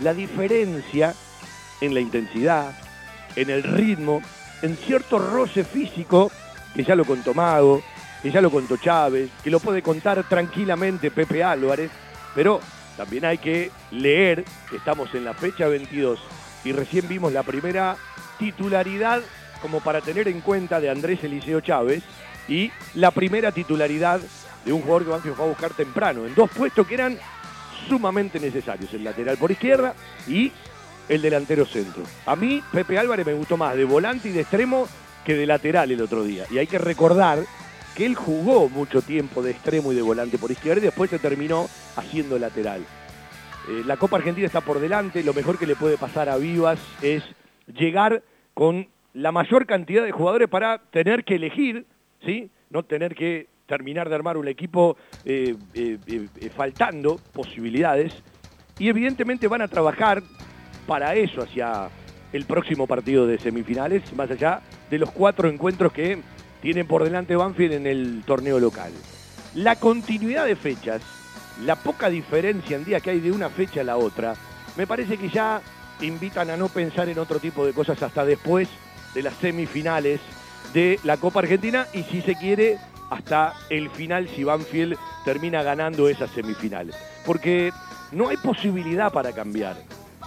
la 0.00 0.14
diferencia 0.14 1.14
en 1.80 1.94
la 1.94 2.00
intensidad, 2.00 2.72
en 3.36 3.50
el 3.50 3.62
ritmo, 3.62 4.20
en 4.62 4.76
cierto 4.76 5.18
roce 5.18 5.64
físico, 5.64 6.30
que 6.74 6.84
ya 6.84 6.94
lo 6.94 7.04
contó 7.04 7.34
Mago, 7.34 7.82
que 8.22 8.30
ya 8.30 8.40
lo 8.40 8.50
contó 8.50 8.76
Chávez, 8.76 9.30
que 9.42 9.50
lo 9.50 9.60
puede 9.60 9.82
contar 9.82 10.22
tranquilamente 10.28 11.10
Pepe 11.10 11.42
Álvarez, 11.42 11.90
pero 12.34 12.60
también 12.96 13.24
hay 13.24 13.38
que 13.38 13.70
leer 13.90 14.44
que 14.70 14.76
estamos 14.76 15.12
en 15.14 15.24
la 15.24 15.34
fecha 15.34 15.66
22 15.66 16.20
y 16.64 16.72
recién 16.72 17.08
vimos 17.08 17.32
la 17.32 17.42
primera 17.42 17.96
titularidad 18.38 19.22
como 19.60 19.80
para 19.80 20.00
tener 20.00 20.28
en 20.28 20.40
cuenta 20.40 20.80
de 20.80 20.90
Andrés 20.90 21.22
Eliseo 21.24 21.60
Chávez 21.60 22.02
y 22.48 22.70
la 22.94 23.10
primera 23.10 23.52
titularidad 23.52 24.20
de 24.64 24.72
un 24.72 24.82
jugador 24.82 25.04
que 25.04 25.10
Banfield 25.10 25.36
fue 25.36 25.44
a 25.44 25.48
buscar 25.48 25.70
temprano, 25.72 26.26
en 26.26 26.34
dos 26.34 26.50
puestos 26.50 26.86
que 26.86 26.94
eran 26.94 27.18
sumamente 27.88 28.38
necesarios, 28.38 28.92
el 28.94 29.04
lateral 29.04 29.36
por 29.36 29.50
izquierda 29.50 29.94
y 30.28 30.52
el 31.08 31.22
delantero 31.22 31.66
centro. 31.66 32.02
A 32.26 32.36
mí, 32.36 32.62
Pepe 32.70 32.98
Álvarez 32.98 33.26
me 33.26 33.34
gustó 33.34 33.56
más 33.56 33.76
de 33.76 33.84
volante 33.84 34.28
y 34.28 34.32
de 34.32 34.42
extremo 34.42 34.86
que 35.24 35.34
de 35.34 35.46
lateral 35.46 35.90
el 35.90 36.00
otro 36.00 36.24
día. 36.24 36.44
Y 36.50 36.58
hay 36.58 36.66
que 36.66 36.78
recordar 36.78 37.40
que 37.94 38.06
él 38.06 38.14
jugó 38.14 38.68
mucho 38.68 39.02
tiempo 39.02 39.42
de 39.42 39.50
extremo 39.50 39.92
y 39.92 39.96
de 39.96 40.02
volante 40.02 40.38
por 40.38 40.50
izquierda 40.50 40.80
y 40.80 40.84
después 40.84 41.10
se 41.10 41.18
terminó 41.18 41.68
haciendo 41.96 42.38
lateral. 42.38 42.82
Eh, 43.68 43.82
la 43.86 43.96
Copa 43.96 44.16
Argentina 44.16 44.46
está 44.46 44.60
por 44.60 44.80
delante, 44.80 45.22
lo 45.22 45.34
mejor 45.34 45.58
que 45.58 45.66
le 45.66 45.76
puede 45.76 45.98
pasar 45.98 46.28
a 46.28 46.36
Vivas 46.36 46.80
es 47.00 47.22
llegar 47.66 48.22
con 48.54 48.88
la 49.14 49.30
mayor 49.30 49.66
cantidad 49.66 50.04
de 50.04 50.12
jugadores 50.12 50.48
para 50.48 50.78
tener 50.78 51.24
que 51.24 51.36
elegir, 51.36 51.86
¿sí? 52.24 52.50
no 52.70 52.82
tener 52.82 53.14
que 53.14 53.48
terminar 53.66 54.08
de 54.08 54.14
armar 54.14 54.36
un 54.36 54.48
equipo 54.48 54.96
eh, 55.24 55.54
eh, 55.74 56.28
faltando 56.54 57.20
posibilidades. 57.32 58.22
Y 58.78 58.88
evidentemente 58.88 59.48
van 59.48 59.62
a 59.62 59.68
trabajar 59.68 60.22
para 60.86 61.14
eso 61.14 61.42
hacia 61.42 61.88
el 62.32 62.46
próximo 62.46 62.86
partido 62.86 63.26
de 63.26 63.38
semifinales, 63.38 64.12
más 64.14 64.30
allá 64.30 64.62
de 64.90 64.98
los 64.98 65.10
cuatro 65.10 65.48
encuentros 65.48 65.92
que 65.92 66.18
tienen 66.62 66.86
por 66.86 67.04
delante 67.04 67.36
Banfield 67.36 67.74
en 67.74 67.86
el 67.86 68.22
torneo 68.24 68.58
local. 68.58 68.92
La 69.54 69.76
continuidad 69.76 70.46
de 70.46 70.56
fechas, 70.56 71.02
la 71.62 71.76
poca 71.76 72.08
diferencia 72.08 72.76
en 72.76 72.84
día 72.84 73.00
que 73.00 73.10
hay 73.10 73.20
de 73.20 73.32
una 73.32 73.50
fecha 73.50 73.82
a 73.82 73.84
la 73.84 73.98
otra, 73.98 74.34
me 74.76 74.86
parece 74.86 75.18
que 75.18 75.28
ya 75.28 75.60
invitan 76.00 76.48
a 76.48 76.56
no 76.56 76.68
pensar 76.68 77.08
en 77.08 77.18
otro 77.18 77.38
tipo 77.38 77.66
de 77.66 77.72
cosas 77.72 78.02
hasta 78.02 78.24
después 78.24 78.68
de 79.14 79.22
las 79.22 79.34
semifinales 79.34 80.20
de 80.72 80.98
la 81.04 81.18
Copa 81.18 81.40
Argentina 81.40 81.86
y 81.92 82.04
si 82.04 82.22
se 82.22 82.36
quiere 82.36 82.78
hasta 83.10 83.54
el 83.68 83.90
final 83.90 84.28
si 84.28 84.42
Banfield 84.42 84.96
termina 85.24 85.62
ganando 85.62 86.08
esas 86.08 86.30
semifinales. 86.30 86.94
Porque 87.26 87.72
no 88.12 88.28
hay 88.28 88.38
posibilidad 88.38 89.12
para 89.12 89.32
cambiar. 89.32 89.76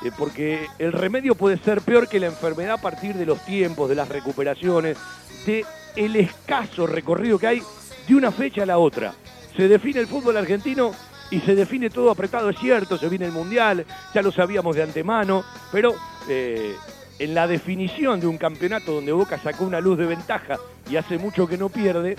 Eh, 0.03 0.11
porque 0.15 0.67
el 0.77 0.91
remedio 0.91 1.35
puede 1.35 1.57
ser 1.57 1.81
peor 1.81 2.07
que 2.07 2.19
la 2.19 2.27
enfermedad 2.27 2.73
a 2.73 2.81
partir 2.81 3.15
de 3.15 3.25
los 3.25 3.43
tiempos, 3.45 3.89
de 3.89 3.95
las 3.95 4.09
recuperaciones, 4.09 4.97
de 5.45 5.65
el 5.95 6.15
escaso 6.15 6.87
recorrido 6.87 7.39
que 7.39 7.47
hay 7.47 7.61
de 8.07 8.15
una 8.15 8.31
fecha 8.31 8.63
a 8.63 8.65
la 8.65 8.77
otra. 8.77 9.13
se 9.55 9.67
define 9.67 10.01
el 10.01 10.07
fútbol 10.07 10.37
argentino 10.37 10.91
y 11.31 11.39
se 11.39 11.55
define 11.55 11.89
todo 11.89 12.11
apretado, 12.11 12.49
es 12.49 12.59
cierto, 12.59 12.97
se 12.97 13.09
viene 13.09 13.25
el 13.25 13.31
Mundial, 13.31 13.85
ya 14.13 14.21
lo 14.21 14.31
sabíamos 14.31 14.75
de 14.75 14.83
antemano, 14.83 15.43
pero 15.71 15.95
eh, 16.29 16.75
en 17.19 17.33
la 17.33 17.47
definición 17.47 18.19
de 18.19 18.27
un 18.27 18.37
campeonato 18.37 18.93
donde 18.93 19.11
Boca 19.11 19.39
sacó 19.39 19.63
una 19.63 19.79
luz 19.79 19.97
de 19.97 20.05
ventaja 20.05 20.57
y 20.89 20.97
hace 20.97 21.17
mucho 21.17 21.47
que 21.47 21.57
no 21.57 21.69
pierde, 21.69 22.15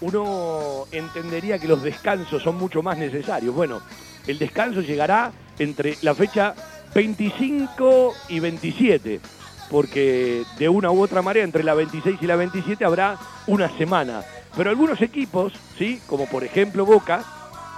uno 0.00 0.86
entendería 0.90 1.58
que 1.58 1.68
los 1.68 1.82
descansos 1.82 2.42
son 2.42 2.56
mucho 2.56 2.82
más 2.82 2.98
necesarios. 2.98 3.54
Bueno, 3.54 3.80
el 4.26 4.38
descanso 4.38 4.80
llegará 4.80 5.32
entre 5.58 5.96
la 6.02 6.14
fecha 6.14 6.54
25 6.94 8.14
y 8.28 8.40
27, 8.40 9.20
porque 9.70 10.44
de 10.58 10.68
una 10.68 10.90
u 10.90 11.02
otra 11.02 11.22
manera 11.22 11.44
entre 11.44 11.64
la 11.64 11.74
26 11.74 12.18
y 12.20 12.26
la 12.26 12.36
27 12.36 12.84
habrá 12.84 13.18
una 13.46 13.68
semana. 13.76 14.22
Pero 14.56 14.70
algunos 14.70 15.00
equipos, 15.00 15.52
¿sí? 15.78 16.00
como 16.06 16.26
por 16.26 16.44
ejemplo 16.44 16.86
Boca, 16.86 17.24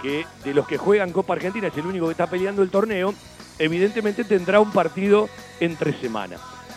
que 0.03 0.27
de 0.45 0.55
los 0.55 0.67
que 0.67 0.77
juegan 0.77 1.13
Copa 1.13 1.35
Argentina 1.35 1.69
es 1.69 1.77
el 1.77 1.87
único 1.87 2.07
que 2.07 2.13
está 2.13 2.27
peleando 2.27 2.63
el 2.63 2.71
torneo, 2.71 3.15
evidentemente 3.59 4.25
tendrá 4.25 4.61
un 4.61 4.73
partido 4.73 5.29
entre 5.61 5.99
semana. 5.99 6.37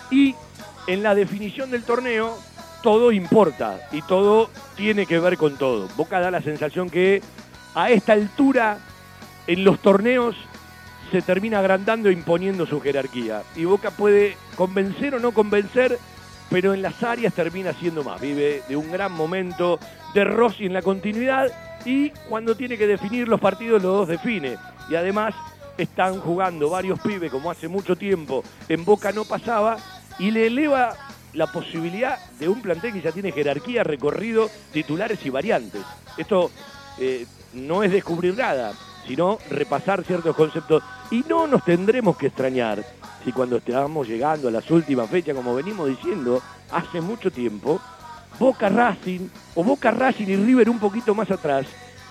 Y 0.10 0.36
en 0.88 1.04
la 1.04 1.15
definición 1.15 1.69
del 1.69 1.84
torneo, 1.84 2.38
todo 2.82 3.12
importa 3.12 3.89
y 3.91 4.02
todo 4.02 4.50
tiene 4.76 5.06
que 5.06 5.19
ver 5.19 5.38
con 5.38 5.58
todo. 5.58 5.88
Boca 5.98 6.19
da 6.19 6.32
la 6.32 6.41
sensación 6.41 6.89
que 6.89 7.22
a 7.76 7.91
esta 7.91 8.13
altura 8.13 8.80
en 9.48 9.63
los 9.63 9.80
torneos 9.80 10.36
se 11.12 11.22
termina 11.22 11.60
agrandando 11.60 12.10
e 12.10 12.13
imponiendo 12.13 12.65
su 12.65 12.80
jerarquía. 12.80 13.43
Y 13.56 13.65
Boca 13.65 13.91
puede 13.91 14.38
convencer 14.56 15.15
o 15.15 15.19
no 15.19 15.32
convencer, 15.32 15.98
pero 16.50 16.74
en 16.74 16.82
las 16.82 17.04
áreas 17.04 17.34
termina 17.34 17.74
siendo 17.74 18.04
más. 18.04 18.19
Vive 18.22 18.63
de 18.67 18.76
un 18.76 18.91
gran 18.91 19.12
momento 19.12 19.80
de 20.13 20.24
Rossi 20.24 20.65
en 20.65 20.74
la 20.74 20.82
continuidad 20.82 21.52
y 21.86 22.10
cuando 22.28 22.56
tiene 22.56 22.78
que 22.78 22.88
definir 22.88 23.28
los 23.28 23.39
partidos 23.39 23.82
los 23.82 23.98
dos 23.98 24.08
define. 24.08 24.58
Y 24.89 24.95
además 24.95 25.36
están 25.78 26.19
jugando 26.19 26.69
varios 26.69 27.00
pibes 27.00 27.32
como 27.32 27.50
hace 27.50 27.67
mucho 27.67 27.95
tiempo 27.95 28.43
en 28.67 28.84
Boca 28.84 29.13
no 29.13 29.24
pasaba 29.24 29.78
y 30.17 30.32
le 30.32 30.48
eleva 30.48 30.93
la 31.34 31.48
posibilidad 31.48 32.17
de 32.39 32.50
un 32.50 32.62
plantel 32.62 32.93
que 32.93 33.02
ya 33.02 33.12
tiene 33.12 33.32
jerarquía, 33.32 33.84
recorrido, 33.84 34.50
titulares 34.74 35.26
y 35.26 35.30
variantes. 35.30 35.82
Esto 36.17 36.52
eh, 36.98 37.26
no 37.54 37.84
es 37.84 37.91
descubrir 37.91 38.36
nada, 38.36 38.74
sino 39.08 39.38
repasar 39.50 40.04
ciertos 40.04 40.36
conceptos. 40.36 40.84
Y 41.12 41.24
no 41.28 41.48
nos 41.48 41.64
tendremos 41.64 42.18
que 42.18 42.28
extrañar 42.28 42.84
si 43.24 43.32
cuando 43.32 43.58
estamos 43.58 44.08
llegando 44.08 44.48
a 44.48 44.52
las 44.52 44.70
últimas 44.72 45.10
fechas, 45.10 45.36
como 45.36 45.56
venimos 45.56 45.90
diciendo 45.90 46.42
hace 46.72 47.02
mucho 47.02 47.32
tiempo, 47.32 47.82
Boca 48.40 48.70
Racing 48.70 49.28
o 49.56 49.64
Boca 49.64 49.92
Racing 49.92 50.28
y 50.28 50.36
River 50.36 50.70
un 50.70 50.80
poquito 50.80 51.14
más 51.14 51.30
atrás 51.32 51.66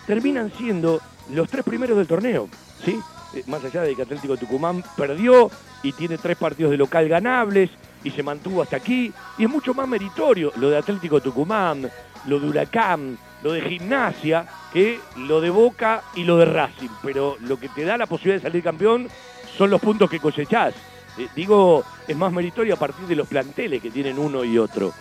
terminan 0.07 0.53
siendo 0.57 1.01
los 1.31 1.49
tres 1.49 1.65
primeros 1.65 1.97
del 1.97 2.07
torneo, 2.07 2.49
¿sí? 2.85 2.99
Eh, 3.35 3.45
más 3.47 3.63
allá 3.65 3.83
de 3.83 3.95
que 3.95 4.03
Atlético 4.03 4.37
Tucumán 4.37 4.83
perdió 4.97 5.51
y 5.83 5.93
tiene 5.93 6.19
tres 6.19 6.37
partidos 6.37 6.71
de 6.71 6.79
local 6.79 7.09
ganables 7.09 7.71
y 8.03 8.11
se 8.11 8.23
mantuvo 8.23 8.63
hasta 8.63 8.77
aquí, 8.77 9.13
y 9.37 9.45
es 9.45 9.51
mucho 9.51 9.75
más 9.75 9.89
meritorio 9.89 10.53
lo 10.57 10.71
de 10.71 10.79
Atlético 10.79 11.21
Tucumán, 11.21 11.91
lo 12.27 12.41
de 12.41 12.49
Huracán, 12.49 13.19
lo 13.43 13.53
de 13.53 13.63
Gimnasia, 13.63 14.47
que 14.73 15.01
lo 15.17 15.41
de 15.41 15.51
Boca 15.51 16.03
y 16.15 16.25
lo 16.25 16.37
de 16.37 16.47
Racing, 16.47 16.89
pero 17.03 17.37
lo 17.41 17.59
que 17.59 17.69
te 17.69 17.85
da 17.85 17.97
la 17.97 18.07
posibilidad 18.07 18.43
de 18.43 18.49
salir 18.49 18.63
campeón 18.63 19.09
son 19.57 19.71
los 19.71 19.81
puntos 19.81 20.11
que 20.11 20.21
cosechás. 20.21 20.75
Eh, 21.19 21.29
digo, 21.35 21.85
es 22.07 22.17
más 22.17 22.33
meritorio 22.33 22.75
a 22.75 22.79
partir 22.79 23.07
de 23.07 23.17
los 23.17 23.29
planteles 23.29 23.83
que 23.83 23.91
tienen 23.91 24.19
uno 24.19 24.45
y 24.45 24.59
otro. 24.59 24.93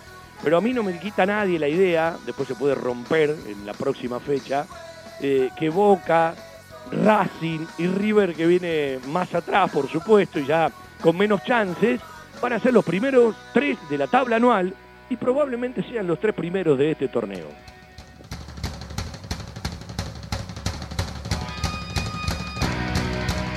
Pero 0.42 0.58
a 0.58 0.60
mí 0.60 0.72
no 0.72 0.82
me 0.82 0.98
quita 0.98 1.26
nadie 1.26 1.58
la 1.58 1.68
idea, 1.68 2.16
después 2.24 2.46
se 2.46 2.54
puede 2.54 2.74
romper 2.74 3.34
en 3.46 3.66
la 3.66 3.74
próxima 3.74 4.20
fecha, 4.20 4.66
eh, 5.20 5.50
que 5.58 5.68
Boca, 5.68 6.34
Racing 6.92 7.66
y 7.78 7.86
River, 7.86 8.34
que 8.34 8.46
viene 8.46 8.98
más 9.08 9.34
atrás, 9.34 9.70
por 9.70 9.88
supuesto, 9.88 10.38
y 10.38 10.46
ya 10.46 10.70
con 11.00 11.16
menos 11.16 11.42
chances, 11.44 12.00
van 12.40 12.52
a 12.52 12.60
ser 12.60 12.72
los 12.72 12.84
primeros 12.84 13.34
tres 13.52 13.78
de 13.90 13.98
la 13.98 14.06
tabla 14.06 14.36
anual 14.36 14.72
y 15.10 15.16
probablemente 15.16 15.82
sean 15.82 16.06
los 16.06 16.20
tres 16.20 16.34
primeros 16.34 16.78
de 16.78 16.92
este 16.92 17.08
torneo. 17.08 17.48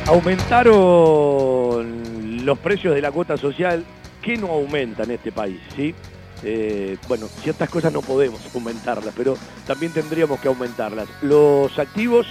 Aumentaron 0.08 2.02
los 2.46 2.60
precios 2.60 2.96
de 2.96 3.02
la 3.02 3.12
cuota 3.12 3.38
social 3.38 3.86
que 4.22 4.36
no 4.38 4.48
aumentan 4.48 5.06
en 5.06 5.12
este 5.16 5.32
país, 5.32 5.60
¿sí? 5.76 5.96
Eh, 6.44 6.98
bueno, 7.08 7.28
ciertas 7.28 7.70
cosas 7.70 7.94
no 7.94 8.02
podemos 8.02 8.42
aumentarlas, 8.54 9.14
pero 9.16 9.38
también 9.66 9.94
tendríamos 9.94 10.40
que 10.40 10.48
aumentarlas. 10.48 11.08
Los 11.22 11.78
activos, 11.78 12.28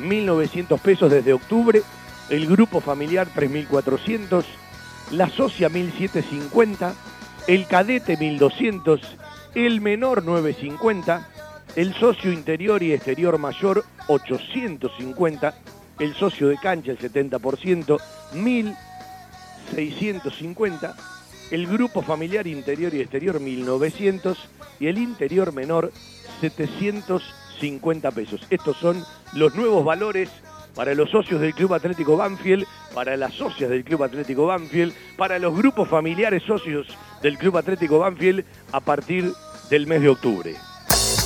1.900 0.00 0.80
pesos 0.80 1.10
desde 1.10 1.32
octubre, 1.32 1.82
el 2.30 2.46
grupo 2.46 2.80
familiar 2.80 3.28
3.400, 3.34 4.44
la 5.12 5.28
socia 5.28 5.68
1.750, 5.68 6.94
el 7.46 7.66
cadete 7.66 8.18
1.200, 8.18 9.00
el 9.54 9.80
menor 9.80 10.24
950, 10.24 11.28
el 11.76 11.94
socio 11.94 12.32
interior 12.32 12.82
y 12.82 12.92
exterior 12.92 13.38
mayor 13.38 13.84
850, 14.06 15.54
el 15.98 16.14
socio 16.14 16.48
de 16.48 16.56
cancha 16.56 16.92
el 16.92 16.98
70%, 16.98 17.98
1.650, 18.34 20.94
el 21.50 21.66
grupo 21.66 22.00
familiar 22.02 22.46
interior 22.46 22.94
y 22.94 23.00
exterior 23.00 23.40
1900 23.40 24.38
y 24.80 24.86
el 24.86 24.96
interior 24.98 25.52
menor 25.52 25.92
750 26.40 28.10
pesos. 28.10 28.46
Estos 28.50 28.76
son 28.78 29.04
los 29.34 29.54
nuevos 29.54 29.84
valores 29.84 30.30
para 30.74 30.94
los 30.94 31.10
socios 31.10 31.40
del 31.40 31.54
Club 31.54 31.74
Atlético 31.74 32.16
Banfield, 32.16 32.66
para 32.94 33.16
las 33.16 33.34
socias 33.34 33.70
del 33.70 33.84
Club 33.84 34.04
Atlético 34.04 34.46
Banfield, 34.46 34.92
para 35.16 35.38
los 35.38 35.54
grupos 35.54 35.88
familiares 35.88 36.42
socios 36.44 36.86
del 37.22 37.38
Club 37.38 37.58
Atlético 37.58 37.98
Banfield 37.98 38.44
a 38.72 38.80
partir 38.80 39.32
del 39.70 39.86
mes 39.86 40.02
de 40.02 40.08
octubre. 40.08 40.71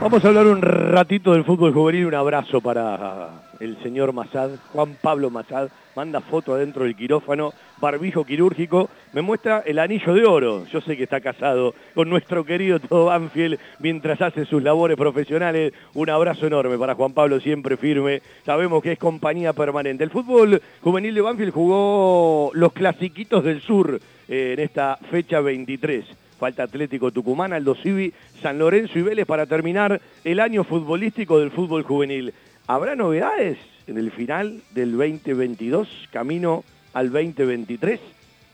Vamos 0.00 0.24
a 0.24 0.28
hablar 0.28 0.46
un 0.46 0.62
ratito 0.62 1.32
del 1.32 1.44
fútbol 1.44 1.72
juvenil. 1.72 2.06
Un 2.06 2.14
abrazo 2.14 2.60
para 2.60 3.30
el 3.58 3.82
señor 3.82 4.12
Massad, 4.12 4.50
Juan 4.72 4.96
Pablo 5.00 5.30
Massad. 5.30 5.68
Manda 5.96 6.20
foto 6.20 6.54
adentro 6.54 6.84
del 6.84 6.94
quirófano, 6.94 7.52
barbijo 7.80 8.24
quirúrgico. 8.24 8.88
Me 9.12 9.22
muestra 9.22 9.62
el 9.66 9.78
anillo 9.78 10.14
de 10.14 10.24
oro. 10.24 10.66
Yo 10.66 10.80
sé 10.80 10.96
que 10.96 11.04
está 11.04 11.20
casado 11.20 11.74
con 11.94 12.08
nuestro 12.08 12.44
querido 12.44 12.80
Todo 12.80 13.06
Banfield 13.06 13.58
mientras 13.78 14.20
hace 14.20 14.44
sus 14.44 14.62
labores 14.62 14.96
profesionales. 14.96 15.72
Un 15.94 16.10
abrazo 16.10 16.46
enorme 16.46 16.78
para 16.78 16.94
Juan 16.94 17.12
Pablo, 17.12 17.40
siempre 17.40 17.76
firme. 17.76 18.22
Sabemos 18.44 18.82
que 18.82 18.92
es 18.92 18.98
compañía 18.98 19.52
permanente. 19.52 20.04
El 20.04 20.10
fútbol 20.10 20.60
juvenil 20.82 21.14
de 21.14 21.20
Banfield 21.20 21.52
jugó 21.52 22.50
los 22.54 22.72
clasiquitos 22.72 23.44
del 23.44 23.60
sur 23.60 24.00
eh, 24.28 24.54
en 24.54 24.60
esta 24.60 24.96
fecha 25.10 25.40
23. 25.40 26.04
Falta 26.38 26.62
Atlético 26.62 27.10
Tucumán, 27.10 27.52
Aldo 27.52 27.74
Civi, 27.74 28.12
San 28.40 28.58
Lorenzo 28.58 28.96
y 28.98 29.02
Vélez 29.02 29.26
para 29.26 29.46
terminar 29.46 30.00
el 30.22 30.38
año 30.38 30.62
futbolístico 30.62 31.40
del 31.40 31.50
fútbol 31.50 31.82
juvenil. 31.82 32.32
¿Habrá 32.68 32.94
novedades 32.94 33.58
en 33.88 33.98
el 33.98 34.12
final 34.12 34.60
del 34.74 34.92
2022, 34.92 35.88
camino 36.12 36.62
al 36.98 37.12
2023? 37.12 38.00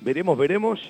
Veremos, 0.01 0.37
veremos 0.37 0.81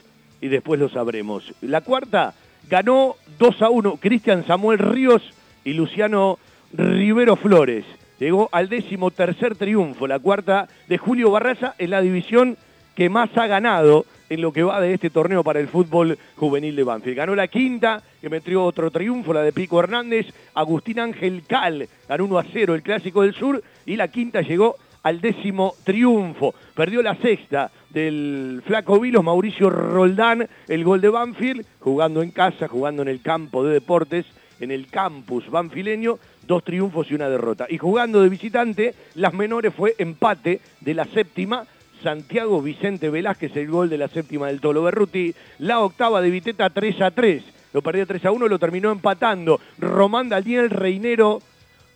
y 0.41 0.49
después 0.49 0.81
lo 0.81 0.89
sabremos. 0.89 1.55
La 1.61 1.83
cuarta 1.83 2.35
ganó 2.69 3.15
2 3.39 3.63
a 3.63 3.71
1 3.71 3.97
Cristian 3.99 4.45
Samuel 4.45 4.81
Ríos 4.81 5.23
y 5.65 5.75
Luciano 5.75 6.39
Rivero 6.73 7.37
Flores. 7.37 7.85
Llegó 8.19 8.49
al 8.51 8.69
décimo 8.69 9.13
tercer 9.13 9.55
triunfo, 9.55 10.09
la 10.09 10.19
cuarta 10.19 10.69
de 10.89 10.99
Julio 10.99 11.31
Barraza 11.31 11.75
en 11.79 11.91
la 11.91 12.01
división 12.01 12.57
que 12.97 13.09
más 13.09 13.31
ha 13.37 13.47
ganado 13.47 14.05
en 14.31 14.41
lo 14.41 14.53
que 14.53 14.63
va 14.65 14.81
de 14.81 14.95
este 14.95 15.11
torneo 15.11 15.45
para 15.45 15.61
el 15.61 15.69
fútbol 15.69 16.19
juvenil 16.37 16.75
de 16.75 16.83
Banfield. 16.83 17.17
Ganó 17.17 17.35
la 17.37 17.47
quinta, 17.49 18.03
que 18.21 18.31
metió 18.31 18.65
otro 18.65 18.91
triunfo, 18.91 19.33
la 19.33 19.43
de 19.43 19.53
Pico 19.53 19.79
Hernández. 19.79 20.27
Agustín 20.55 20.99
Ángel 20.99 21.45
Cal 21.47 21.89
ganó 22.09 22.25
1 22.25 22.39
a 22.39 22.45
0 22.53 22.75
el 22.75 22.83
Clásico 22.83 23.23
del 23.23 23.35
Sur. 23.35 23.63
Y 23.87 23.97
la 23.97 24.09
quinta 24.09 24.41
llegó 24.41 24.77
al 25.05 25.21
décimo 25.21 25.75
triunfo. 25.85 26.55
Perdió 26.75 27.03
la 27.03 27.15
sexta 27.15 27.71
del 27.91 28.63
Flaco 28.67 28.99
Vilos, 28.99 29.23
Mauricio 29.23 29.71
Roldán, 29.71 30.49
el 30.67 30.83
gol 30.83 31.01
de 31.01 31.11
Banfield, 31.11 31.65
jugando 31.79 32.23
en 32.23 32.33
casa, 32.33 32.67
jugando 32.67 33.03
en 33.03 33.09
el 33.09 33.21
campo 33.23 33.65
de 33.65 33.75
deportes, 33.75 34.27
en 34.59 34.71
el 34.71 34.89
campus 34.89 35.49
banfileño, 35.51 36.19
dos 36.47 36.65
triunfos 36.65 37.11
y 37.11 37.15
una 37.15 37.29
derrota. 37.29 37.67
Y 37.69 37.79
jugando 37.79 38.23
de 38.23 38.29
visitante, 38.29 38.95
las 39.15 39.35
menores 39.35 39.73
fue 39.75 39.95
empate 39.99 40.61
de 40.81 40.95
la 40.95 41.05
séptima 41.05 41.65
Santiago 42.03 42.61
Vicente 42.61 43.11
Velázquez, 43.11 43.57
el 43.57 43.69
gol 43.69 43.89
de 43.89 43.99
la 43.99 44.09
séptima 44.09 44.49
del 44.49 44.61
Tolo 44.61 44.83
Berruti. 44.83 45.35
La 45.59 45.81
octava 45.81 46.21
de 46.21 46.31
Viteta 46.31 46.71
3 46.71 47.01
a 47.03 47.11
3. 47.11 47.43
Lo 47.73 47.83
perdió 47.83 48.07
3 48.07 48.25
a 48.25 48.31
1, 48.31 48.49
lo 48.49 48.59
terminó 48.59 48.91
empatando. 48.91 49.61
Román 49.79 50.29
Daniel 50.29 50.71
Reinero, 50.71 51.43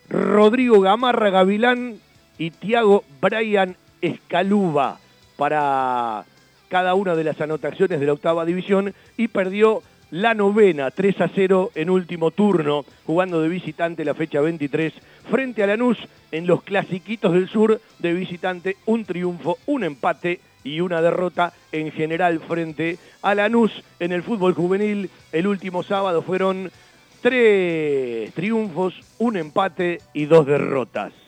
Rodrigo 0.09 0.81
Gamarra 0.81 1.31
Gavilán 1.31 2.01
y 2.39 2.51
Tiago 2.51 3.05
Brian 3.21 3.77
Escaluba 4.01 4.99
para 5.37 6.25
cada 6.69 6.95
una 6.95 7.17
de 7.17 7.25
las 7.25 7.41
anotaciones 7.41 7.99
de 7.99 8.07
la 8.07 8.13
octava 8.13 8.45
división 8.45 8.95
y 9.17 9.29
perdió 9.29 9.83
la 10.11 10.35
novena 10.35 10.91
3 10.91 11.21
a 11.21 11.29
0 11.35 11.73
en 11.75 11.91
último 11.91 12.31
turno, 12.31 12.85
jugando 13.07 13.43
de 13.43 13.49
visitante 13.49 14.05
la 14.05 14.15
fecha 14.15 14.41
23 14.41 14.93
frente 15.31 15.63
a 15.63 15.67
Lanús 15.67 15.99
en 16.33 16.47
los 16.47 16.63
clasiquitos 16.63 17.33
del 17.33 17.49
sur 17.49 17.81
de 17.99 18.13
visitante, 18.13 18.77
un 18.87 19.05
triunfo, 19.05 19.59
un 19.67 19.85
empate 19.85 20.41
y 20.65 20.81
una 20.81 21.03
derrota 21.03 21.53
en 21.73 21.93
general 21.93 22.41
frente 22.41 22.99
a 23.23 23.35
Lanús 23.35 23.73
en 24.01 24.13
el 24.13 24.23
fútbol 24.23 24.55
juvenil. 24.55 25.11
El 25.33 25.47
último 25.47 25.83
sábado 25.83 26.23
fueron 26.23 26.71
tres 27.21 28.33
triunfos, 28.35 28.95
un 29.19 29.37
empate 29.37 30.01
y 30.15 30.25
dos 30.25 30.47
derrotas. 30.47 31.28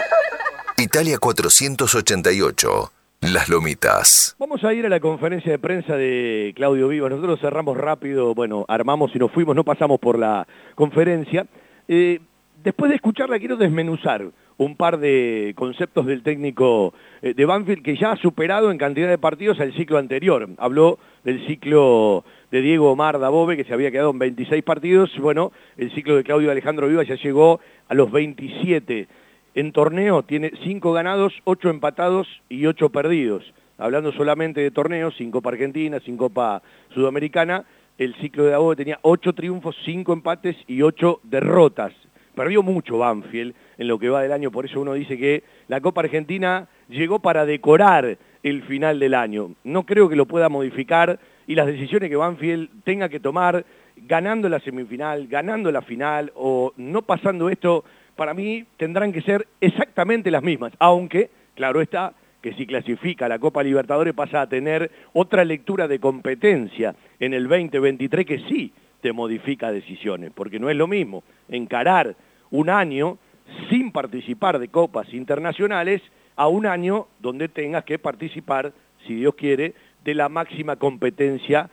Italia 0.81 1.19
488, 1.19 2.91
Las 3.21 3.49
Lomitas. 3.49 4.35
Vamos 4.39 4.63
a 4.63 4.73
ir 4.73 4.83
a 4.87 4.89
la 4.89 4.99
conferencia 4.99 5.51
de 5.51 5.59
prensa 5.59 5.95
de 5.95 6.53
Claudio 6.55 6.87
Viva. 6.87 7.07
Nosotros 7.07 7.39
cerramos 7.39 7.77
rápido, 7.77 8.33
bueno, 8.33 8.65
armamos 8.67 9.11
y 9.13 9.19
nos 9.19 9.31
fuimos, 9.31 9.55
no 9.55 9.63
pasamos 9.63 9.99
por 9.99 10.17
la 10.17 10.47
conferencia. 10.73 11.45
Eh, 11.87 12.19
después 12.63 12.89
de 12.89 12.95
escucharla 12.95 13.37
quiero 13.37 13.57
desmenuzar 13.57 14.25
un 14.57 14.75
par 14.75 14.97
de 14.97 15.53
conceptos 15.55 16.07
del 16.07 16.23
técnico 16.23 16.95
eh, 17.21 17.35
de 17.35 17.45
Banfield 17.45 17.83
que 17.83 17.95
ya 17.95 18.13
ha 18.13 18.17
superado 18.17 18.71
en 18.71 18.79
cantidad 18.79 19.07
de 19.07 19.19
partidos 19.19 19.59
el 19.59 19.75
ciclo 19.75 19.99
anterior. 19.99 20.49
Habló 20.57 20.97
del 21.23 21.45
ciclo 21.45 22.25
de 22.49 22.61
Diego 22.61 22.91
Omar 22.91 23.19
Dabove, 23.19 23.55
que 23.55 23.65
se 23.65 23.73
había 23.75 23.91
quedado 23.91 24.09
en 24.09 24.17
26 24.17 24.63
partidos. 24.63 25.11
Bueno, 25.19 25.51
el 25.77 25.93
ciclo 25.93 26.15
de 26.15 26.23
Claudio 26.23 26.49
Alejandro 26.49 26.87
Viva 26.87 27.03
ya 27.03 27.15
llegó 27.15 27.59
a 27.87 27.93
los 27.93 28.11
27 28.11 29.07
en 29.55 29.71
torneo 29.71 30.23
tiene 30.23 30.51
5 30.63 30.93
ganados, 30.93 31.33
8 31.43 31.69
empatados 31.69 32.27
y 32.49 32.65
8 32.65 32.89
perdidos. 32.89 33.43
Hablando 33.77 34.11
solamente 34.11 34.61
de 34.61 34.71
torneos, 34.71 35.15
sin 35.17 35.31
Copa 35.31 35.49
Argentina, 35.49 35.99
sin 35.99 36.15
Copa 36.15 36.61
Sudamericana, 36.93 37.65
el 37.97 38.15
ciclo 38.15 38.45
de 38.45 38.53
Abobe 38.53 38.75
tenía 38.75 38.99
8 39.01 39.33
triunfos, 39.33 39.75
5 39.85 40.13
empates 40.13 40.55
y 40.67 40.81
8 40.81 41.21
derrotas. 41.23 41.91
Perdió 42.35 42.63
mucho 42.63 42.99
Banfield 42.99 43.53
en 43.77 43.87
lo 43.87 43.99
que 43.99 44.09
va 44.09 44.21
del 44.21 44.31
año, 44.31 44.51
por 44.51 44.65
eso 44.65 44.79
uno 44.79 44.93
dice 44.93 45.17
que 45.17 45.43
la 45.67 45.81
Copa 45.81 46.01
Argentina 46.01 46.67
llegó 46.87 47.19
para 47.19 47.45
decorar 47.45 48.17
el 48.43 48.63
final 48.63 48.99
del 48.99 49.13
año. 49.13 49.51
No 49.63 49.83
creo 49.83 50.07
que 50.07 50.15
lo 50.15 50.25
pueda 50.25 50.47
modificar 50.47 51.19
y 51.47 51.55
las 51.55 51.67
decisiones 51.67 52.09
que 52.09 52.15
Banfield 52.15 52.83
tenga 52.83 53.09
que 53.09 53.19
tomar 53.19 53.65
ganando 53.97 54.49
la 54.49 54.59
semifinal, 54.59 55.27
ganando 55.27 55.71
la 55.71 55.81
final 55.81 56.31
o 56.35 56.73
no 56.77 57.01
pasando 57.01 57.49
esto 57.49 57.83
para 58.15 58.33
mí 58.33 58.65
tendrán 58.77 59.11
que 59.11 59.21
ser 59.21 59.47
exactamente 59.59 60.31
las 60.31 60.43
mismas, 60.43 60.73
aunque, 60.79 61.29
claro 61.55 61.81
está, 61.81 62.13
que 62.41 62.53
si 62.53 62.65
clasifica 62.65 63.29
la 63.29 63.39
Copa 63.39 63.63
Libertadores 63.63 64.13
pasa 64.13 64.41
a 64.41 64.49
tener 64.49 64.91
otra 65.13 65.45
lectura 65.45 65.87
de 65.87 65.99
competencia 65.99 66.95
en 67.19 67.33
el 67.33 67.47
2023 67.47 68.25
que 68.25 68.39
sí 68.49 68.73
te 69.01 69.13
modifica 69.13 69.71
decisiones, 69.71 70.31
porque 70.33 70.59
no 70.59 70.69
es 70.69 70.75
lo 70.75 70.87
mismo 70.87 71.23
encarar 71.49 72.15
un 72.49 72.69
año 72.69 73.17
sin 73.69 73.91
participar 73.91 74.59
de 74.59 74.69
copas 74.69 75.13
internacionales 75.13 76.01
a 76.35 76.47
un 76.47 76.65
año 76.65 77.07
donde 77.19 77.47
tengas 77.47 77.83
que 77.83 77.99
participar, 77.99 78.73
si 79.05 79.15
Dios 79.15 79.35
quiere, 79.35 79.73
de 80.03 80.15
la 80.15 80.29
máxima 80.29 80.77
competencia 80.77 81.69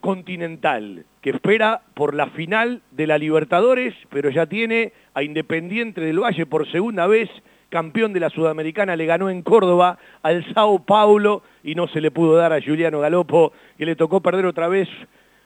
continental, 0.00 1.04
que 1.24 1.30
espera 1.30 1.80
por 1.94 2.14
la 2.14 2.26
final 2.26 2.82
de 2.90 3.06
la 3.06 3.16
Libertadores, 3.16 3.94
pero 4.10 4.28
ya 4.28 4.44
tiene 4.44 4.92
a 5.14 5.22
Independiente 5.22 6.02
del 6.02 6.22
Valle 6.22 6.44
por 6.44 6.70
segunda 6.70 7.06
vez, 7.06 7.30
campeón 7.70 8.12
de 8.12 8.20
la 8.20 8.28
Sudamericana, 8.28 8.94
le 8.94 9.06
ganó 9.06 9.30
en 9.30 9.40
Córdoba 9.40 9.96
al 10.22 10.44
Sao 10.52 10.80
Paulo 10.80 11.42
y 11.62 11.74
no 11.76 11.88
se 11.88 12.02
le 12.02 12.10
pudo 12.10 12.36
dar 12.36 12.52
a 12.52 12.60
Juliano 12.60 13.00
Galopo, 13.00 13.54
que 13.78 13.86
le 13.86 13.96
tocó 13.96 14.20
perder 14.20 14.44
otra 14.44 14.68
vez 14.68 14.86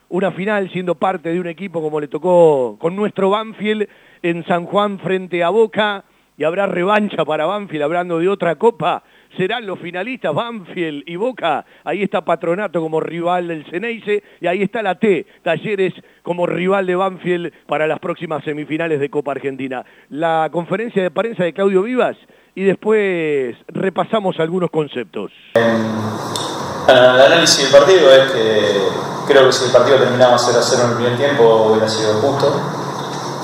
una 0.08 0.32
final 0.32 0.68
siendo 0.72 0.96
parte 0.96 1.32
de 1.32 1.38
un 1.38 1.46
equipo 1.46 1.80
como 1.80 2.00
le 2.00 2.08
tocó 2.08 2.76
con 2.80 2.96
nuestro 2.96 3.30
Banfield 3.30 3.88
en 4.22 4.44
San 4.46 4.66
Juan 4.66 4.98
frente 4.98 5.44
a 5.44 5.50
Boca, 5.50 6.02
y 6.36 6.42
habrá 6.42 6.66
revancha 6.66 7.24
para 7.24 7.46
Banfield 7.46 7.84
hablando 7.84 8.18
de 8.18 8.28
otra 8.28 8.56
copa 8.56 9.04
serán 9.36 9.66
los 9.66 9.78
finalistas 9.78 10.34
Banfield 10.34 11.02
y 11.06 11.16
Boca. 11.16 11.64
Ahí 11.84 12.02
está 12.02 12.24
Patronato 12.24 12.80
como 12.80 13.00
rival 13.00 13.48
del 13.48 13.64
Ceneice 13.70 14.22
y 14.40 14.46
ahí 14.46 14.62
está 14.62 14.82
la 14.82 14.96
T, 14.96 15.26
Talleres 15.42 15.94
como 16.22 16.46
rival 16.46 16.86
de 16.86 16.96
Banfield 16.96 17.53
para 17.66 17.86
las 17.86 17.98
próximas 17.98 18.44
semifinales 18.44 19.00
de 19.00 19.11
Copa 19.11 19.32
Argentina. 19.32 19.84
La 20.11 20.48
conferencia 20.53 21.03
de 21.03 21.11
prensa 21.11 21.44
de 21.44 21.53
Claudio 21.53 21.82
Vivas 21.82 22.16
y 22.55 22.64
después 22.64 23.57
repasamos 23.68 24.38
algunos 24.40 24.70
conceptos. 24.70 25.32
el 25.55 26.96
análisis 26.96 27.70
del 27.70 27.80
partido 27.80 28.12
es 28.12 28.32
que 28.32 29.32
creo 29.32 29.46
que 29.46 29.53
si 29.53 29.66
el 29.66 29.72
partido 29.72 29.98
terminaba 29.98 30.38
0 30.38 30.59
a 30.59 30.62
0 30.62 30.82
en 30.82 30.90
el 30.90 30.96
primer 30.96 31.16
tiempo 31.16 31.68
hubiera 31.70 31.88
sido 31.88 32.14
justo. 32.14 32.61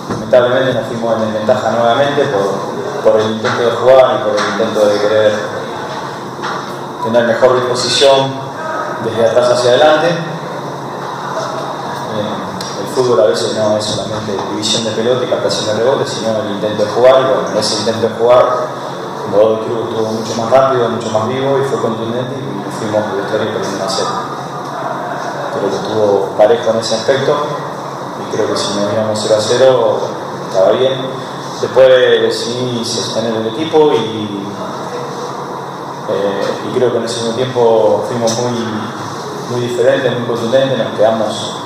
Lamentablemente 0.09 0.75
nos 0.75 0.87
fuimos 0.89 1.17
en 1.17 1.33
desventaja 1.33 1.71
nuevamente 1.73 2.23
por, 2.25 3.05
por 3.05 3.21
el 3.21 3.31
intento 3.37 3.63
de 3.63 3.71
jugar 3.71 4.21
y 4.21 4.25
por 4.25 4.35
el 4.39 4.53
intento 4.53 4.87
de 4.89 5.01
querer 5.01 5.33
tener 7.05 7.27
mejor 7.27 7.55
disposición 7.57 8.33
desde 9.05 9.29
atrás 9.29 9.51
hacia 9.51 9.71
adelante. 9.71 10.09
Eh, 12.09 12.35
el 12.81 12.87
fútbol 12.95 13.21
a 13.21 13.27
veces 13.27 13.55
no 13.57 13.77
es 13.77 13.85
solamente 13.85 14.33
división 14.51 14.85
de 14.85 14.91
pelota 14.91 15.25
y 15.25 15.29
captación 15.29 15.67
de 15.67 15.85
rebote, 15.85 16.07
sino 16.11 16.31
el 16.41 16.51
intento 16.51 16.85
de 16.85 16.91
jugar, 16.91 17.21
y 17.21 17.25
bueno, 17.25 17.61
ese 17.61 17.77
intento 17.81 18.09
de 18.09 18.15
jugar 18.15 18.75
el 19.35 19.59
club 19.67 19.89
estuvo 19.91 20.13
mucho 20.13 20.35
más 20.37 20.51
rápido, 20.51 20.89
mucho 20.89 21.11
más 21.11 21.29
vivo 21.29 21.59
y 21.59 21.65
fue 21.65 21.81
contundente 21.81 22.37
y 22.37 22.71
fuimos 22.79 23.17
vestuario 23.17 23.53
perdiendo 23.53 23.85
a 23.85 23.89
cero. 23.89 24.09
Creo 25.55 25.71
que 25.71 25.77
estuvo 25.77 26.29
parejo 26.37 26.71
en 26.71 26.79
ese 26.79 26.95
aspecto 26.95 27.35
y 28.21 28.35
creo 28.35 28.49
que 28.49 28.57
si 28.57 28.79
nos 28.79 28.93
íbamos 28.93 29.19
0 29.21 29.35
a 29.37 29.41
0 29.41 30.01
estaba 30.49 30.71
bien. 30.73 30.93
Después 31.61 31.89
decidí 31.89 32.85
sostener 32.85 33.35
el 33.37 33.47
equipo 33.49 33.93
y, 33.93 34.45
eh, 36.11 36.69
y 36.69 36.77
creo 36.77 36.93
que 36.93 36.99
en 36.99 37.05
ese 37.05 37.21
mismo 37.21 37.37
tiempo 37.37 38.05
fuimos 38.07 38.39
muy, 38.41 38.53
muy 39.51 39.61
diferentes, 39.69 40.19
muy 40.19 40.27
contundentes, 40.27 40.79
nos 40.79 40.99
quedamos 40.99 41.57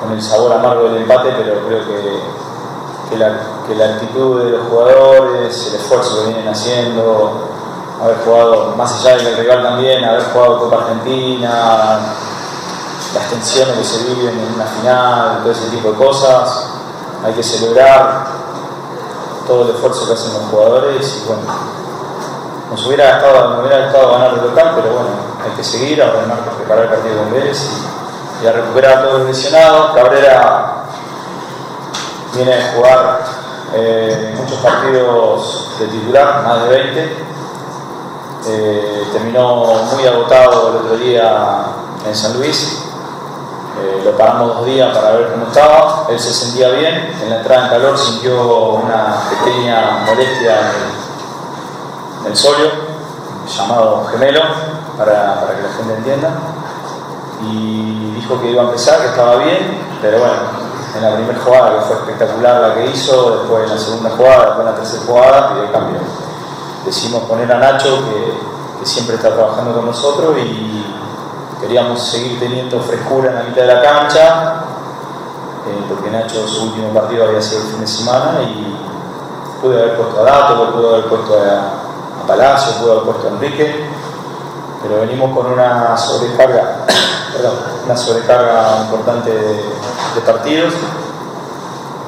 con 0.00 0.12
el 0.12 0.22
sabor 0.22 0.52
amargo 0.52 0.84
del 0.84 1.02
empate, 1.02 1.30
pero 1.36 1.66
creo 1.66 1.86
que, 1.86 2.20
que, 3.10 3.16
la, 3.18 3.40
que 3.66 3.74
la 3.74 3.94
actitud 3.94 4.44
de 4.44 4.50
los 4.50 4.68
jugadores, 4.68 5.66
el 5.66 5.74
esfuerzo 5.74 6.20
que 6.20 6.32
vienen 6.32 6.48
haciendo, 6.48 7.48
haber 8.02 8.16
jugado, 8.24 8.76
más 8.76 9.00
allá 9.00 9.16
del 9.16 9.36
rival 9.36 9.62
también, 9.62 10.04
haber 10.04 10.22
jugado 10.32 10.60
Copa 10.60 10.76
Argentina, 10.76 11.98
las 13.14 13.30
tensiones 13.30 13.76
que 13.76 13.84
se 13.84 14.04
viven 14.04 14.38
en 14.38 14.54
una 14.54 14.64
final, 14.64 15.40
todo 15.42 15.52
ese 15.52 15.68
tipo 15.70 15.90
de 15.90 15.96
cosas, 15.96 16.70
hay 17.24 17.32
que 17.34 17.42
celebrar 17.42 18.26
todo 19.46 19.64
el 19.64 19.70
esfuerzo 19.74 20.06
que 20.06 20.12
hacen 20.12 20.34
los 20.34 20.42
jugadores 20.50 21.22
y 21.22 21.26
bueno, 21.26 21.42
nos 22.70 22.86
hubiera 22.86 23.18
gustado, 23.18 23.62
nos 23.62 23.84
gustado 23.84 24.12
ganar 24.12 24.34
el 24.34 24.42
local, 24.42 24.72
pero 24.76 24.94
bueno, 24.94 25.08
hay 25.44 25.50
que 25.56 25.64
seguir, 25.64 26.02
ahora 26.02 26.20
que 26.20 26.56
preparar 26.56 26.84
el 26.84 26.90
partido 26.90 27.18
con 27.18 27.32
Vélez 27.32 27.58
y, 28.42 28.46
a 28.46 28.52
recuperar 28.52 28.98
a 28.98 29.02
todos 29.02 29.18
los 29.20 29.28
lesionados. 29.28 29.94
Cabrera 29.94 30.84
viene 32.34 32.54
a 32.54 32.72
jugar 32.74 33.20
eh, 33.74 34.34
muchos 34.36 34.58
partidos 34.58 35.70
de 35.78 35.86
titular, 35.86 36.42
más 36.44 36.62
de 36.62 36.68
20. 36.68 37.16
Eh, 38.50 39.08
terminó 39.12 39.64
muy 39.92 40.06
agotado 40.06 40.70
el 40.70 40.76
otro 40.76 40.96
día 40.96 41.64
en 42.06 42.14
San 42.14 42.34
Luis. 42.34 42.84
Eh, 43.80 44.02
lo 44.04 44.16
paramos 44.16 44.56
dos 44.56 44.66
días 44.66 44.96
para 44.96 45.12
ver 45.12 45.30
cómo 45.32 45.46
estaba. 45.46 46.06
Él 46.08 46.18
se 46.18 46.32
sentía 46.32 46.68
bien. 46.70 47.16
En 47.22 47.30
la 47.30 47.36
entrada 47.38 47.64
en 47.64 47.70
calor 47.70 47.98
sintió 47.98 48.72
una 48.74 49.22
pequeña 49.30 50.04
molestia 50.06 50.72
en 52.20 52.26
el 52.26 52.36
solio, 52.36 52.70
llamado 53.48 54.04
gemelo, 54.10 54.40
para, 54.96 55.40
para 55.40 55.56
que 55.56 55.62
la 55.62 55.68
gente 55.70 55.94
entienda. 55.94 56.30
Y 57.42 58.12
dijo 58.16 58.40
que 58.40 58.50
iba 58.50 58.62
a 58.62 58.66
empezar, 58.66 59.00
que 59.00 59.06
estaba 59.06 59.36
bien, 59.36 59.80
pero 60.02 60.18
bueno, 60.18 60.34
en 60.96 61.02
la 61.02 61.14
primera 61.14 61.38
jugada, 61.38 61.78
que 61.78 61.80
fue 61.82 61.96
espectacular 61.96 62.60
la 62.60 62.74
que 62.74 62.86
hizo, 62.86 63.38
después 63.38 63.64
en 63.64 63.70
la 63.70 63.78
segunda 63.78 64.10
jugada, 64.10 64.44
después 64.46 64.58
en 64.60 64.64
la 64.66 64.74
tercera 64.74 65.02
jugada, 65.06 65.48
pidió 65.50 65.62
el 65.64 65.72
cambio. 65.72 66.00
Decidimos 66.84 67.22
poner 67.24 67.52
a 67.52 67.58
Nacho, 67.58 67.98
que, 68.04 68.80
que, 68.80 68.86
siempre 68.86 69.16
está 69.16 69.34
trabajando 69.34 69.74
con 69.74 69.86
nosotros, 69.86 70.36
y 70.38 70.84
queríamos 71.60 72.02
seguir 72.02 72.40
teniendo 72.40 72.80
frescura 72.80 73.30
en 73.30 73.34
la 73.36 73.42
mitad 73.42 73.62
de 73.62 73.74
la 73.74 73.82
cancha, 73.82 74.54
eh, 75.66 75.84
porque 75.88 76.10
Nacho 76.10 76.46
su 76.48 76.64
último 76.64 76.88
partido 76.92 77.24
había 77.24 77.40
sido 77.40 77.62
el 77.62 77.68
fin 77.68 77.80
de 77.80 77.86
semana, 77.86 78.42
y 78.42 78.76
pude 79.62 79.78
haber 79.80 79.96
puesto 79.96 80.20
a 80.20 80.24
Dato, 80.24 80.72
pude 80.72 80.88
haber 80.88 81.04
puesto 81.06 81.34
a 81.34 81.87
Palacio, 82.28 82.74
pude 82.74 82.92
haber 82.92 83.04
puesto 83.04 83.28
Enrique, 83.28 83.88
pero 84.82 85.00
venimos 85.00 85.34
con 85.34 85.50
una 85.50 85.96
sobrecarga, 85.96 86.84
perdón, 87.32 87.54
una 87.86 87.96
sobrecarga 87.96 88.82
importante 88.82 89.30
de, 89.30 89.54
de 89.54 90.20
partidos 90.26 90.74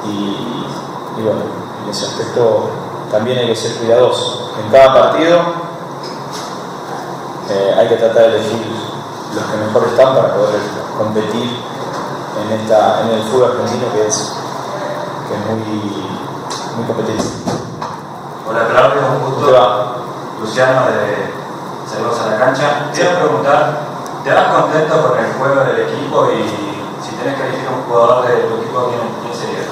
y, 0.05 1.17
y, 1.17 1.23
bueno, 1.23 1.41
en 1.83 1.89
ese 1.89 2.05
aspecto 2.05 2.69
también 3.09 3.39
hay 3.39 3.47
que 3.47 3.55
ser 3.55 3.75
cuidadoso. 3.77 4.51
En 4.63 4.71
cada 4.71 4.93
partido 4.93 5.39
eh, 7.49 7.75
hay 7.79 7.87
que 7.87 7.95
tratar 7.95 8.21
de 8.21 8.37
elegir 8.37 8.61
los 9.33 9.43
que 9.43 9.57
mejor 9.57 9.87
están 9.87 10.15
para 10.15 10.35
poder 10.35 10.59
competir 10.99 11.49
en, 12.45 12.59
esta, 12.59 13.01
en 13.01 13.09
el 13.09 13.23
fútbol 13.23 13.53
argentino 13.53 13.91
que 13.91 14.07
es, 14.07 14.33
que 15.27 15.33
es 15.33 15.45
muy, 15.47 15.81
muy 16.77 16.85
competitivo. 16.85 17.31
Hola 18.47 18.67
Claudio, 18.67 19.01
un 19.17 19.33
gusto. 19.33 19.90
Luciano 20.41 20.87
de 20.87 21.41
Saludos 21.87 22.19
a 22.21 22.31
la 22.31 22.37
cancha. 22.37 22.89
Quiero 22.93 23.19
preguntar, 23.19 23.79
¿te 24.23 24.29
das 24.31 24.53
contento 24.53 25.09
con 25.09 25.19
el 25.19 25.33
juego 25.33 25.63
del 25.65 25.81
equipo 25.81 26.29
y 26.31 26.47
si 27.03 27.15
tenés 27.15 27.35
que 27.35 27.47
elegir 27.47 27.67
un 27.67 27.83
jugador 27.83 28.27
de 28.27 28.35
tu 28.47 28.55
equipo, 28.55 28.89
quién, 28.89 29.01
quién 29.21 29.35
sería? 29.35 29.67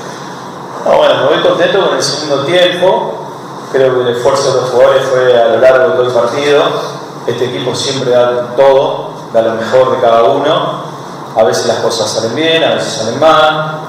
No, 0.86 0.97
bueno, 0.97 1.15
me 1.15 1.26
voy 1.28 1.41
contento 1.41 1.88
con 1.88 1.95
el 1.95 2.03
segundo 2.03 2.45
tiempo. 2.45 3.13
Creo 3.72 3.95
que 3.95 4.01
el 4.01 4.17
esfuerzo 4.17 4.53
de 4.53 4.61
los 4.61 4.70
jugadores 4.70 5.03
fue 5.07 5.41
a 5.41 5.47
lo 5.47 5.57
largo 5.59 5.88
de 5.88 5.95
todo 5.95 6.03
el 6.07 6.13
partido. 6.13 6.63
Este 7.26 7.45
equipo 7.45 7.74
siempre 7.74 8.11
da 8.11 8.53
todo, 8.55 9.11
da 9.34 9.41
lo 9.41 9.53
mejor 9.53 9.95
de 9.95 10.01
cada 10.01 10.24
uno. 10.24 10.84
A 11.36 11.43
veces 11.43 11.67
las 11.67 11.78
cosas 11.78 12.11
salen 12.11 12.36
bien, 12.36 12.63
a 12.63 12.76
veces 12.76 12.93
salen 12.93 13.20
mal. 13.20 13.80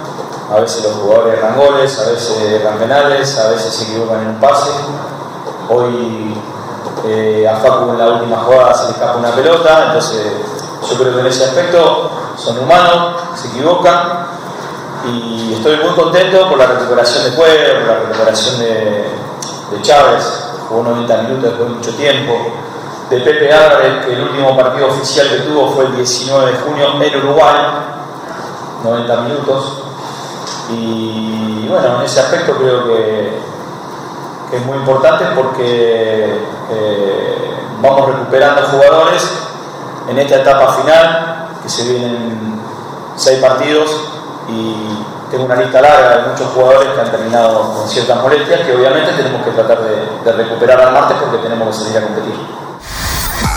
A 0.51 0.61
veces 0.61 0.85
los 0.85 0.95
jugadores 0.95 1.39
erran 1.39 1.57
goles, 1.57 1.99
a 1.99 2.11
veces 2.11 2.41
erran 2.43 2.79
penales, 2.79 3.39
a 3.39 3.51
veces 3.51 3.75
se 3.75 3.85
equivocan 3.85 4.21
en 4.21 4.29
un 4.29 4.41
pase. 4.41 4.71
Hoy 5.69 6.35
eh, 7.07 7.49
a 7.49 7.57
Facu 7.57 7.91
en 7.91 7.99
la 7.99 8.09
última 8.09 8.39
jugada 8.39 8.75
se 8.75 8.85
le 8.85 8.91
escapa 8.91 9.17
una 9.19 9.31
pelota, 9.31 9.87
entonces 9.87 10.33
yo 10.89 10.99
creo 10.99 11.15
que 11.15 11.21
en 11.21 11.27
ese 11.27 11.45
aspecto 11.45 12.11
son 12.37 12.59
humanos, 12.59 13.17
se 13.35 13.49
equivocan 13.49 14.27
y 15.07 15.55
estoy 15.55 15.77
muy 15.77 15.95
contento 15.95 16.49
por 16.49 16.59
la 16.59 16.67
recuperación 16.67 17.25
de 17.25 17.31
juego, 17.33 17.81
por 17.81 17.89
la 17.89 18.01
recuperación 18.01 18.59
de, 18.59 19.11
de 19.71 19.83
Chávez, 19.83 20.51
jugó 20.69 20.83
90 20.83 21.23
minutos 21.23 21.43
después 21.45 21.69
de 21.69 21.75
mucho 21.75 21.95
tiempo, 21.95 22.33
de 23.09 23.21
Pepe 23.21 23.53
Álvarez, 23.53 24.05
que 24.05 24.13
el 24.13 24.23
último 24.23 24.57
partido 24.57 24.89
oficial 24.89 25.29
que 25.29 25.39
tuvo 25.39 25.71
fue 25.73 25.87
el 25.87 25.97
19 25.97 26.53
de 26.53 26.59
junio 26.59 26.87
en 27.01 27.17
Uruguay, 27.17 27.57
90 28.85 29.17
minutos, 29.23 29.83
y 30.71 31.67
bueno, 31.69 31.97
en 31.99 32.03
ese 32.03 32.21
aspecto 32.21 32.53
creo 32.57 32.85
que 32.85 33.39
es 34.53 34.67
muy 34.67 34.79
importante 34.79 35.25
porque 35.35 36.41
eh, 36.71 37.55
vamos 37.81 38.07
recuperando 38.07 38.63
jugadores 38.63 39.31
en 40.09 40.19
esta 40.19 40.37
etapa 40.37 40.73
final, 40.75 41.49
que 41.63 41.69
se 41.69 41.85
vienen 41.85 42.61
seis 43.17 43.39
partidos 43.41 43.91
y 44.49 44.75
tengo 45.31 45.45
una 45.45 45.57
lista 45.57 45.81
larga 45.81 46.17
de 46.17 46.29
muchos 46.31 46.49
jugadores 46.49 46.89
que 46.89 47.01
han 47.01 47.11
terminado 47.11 47.73
con 47.73 47.89
ciertas 47.89 48.21
molestias 48.21 48.61
que 48.63 48.75
obviamente 48.75 49.13
tenemos 49.13 49.43
que 49.45 49.53
tratar 49.53 49.81
de, 49.83 50.07
de 50.25 50.33
recuperar 50.33 50.81
al 50.81 50.93
martes 50.93 51.17
porque 51.21 51.39
tenemos 51.39 51.69
que 51.69 51.85
salir 51.85 51.99
a 51.99 52.03
competir. 52.03 52.60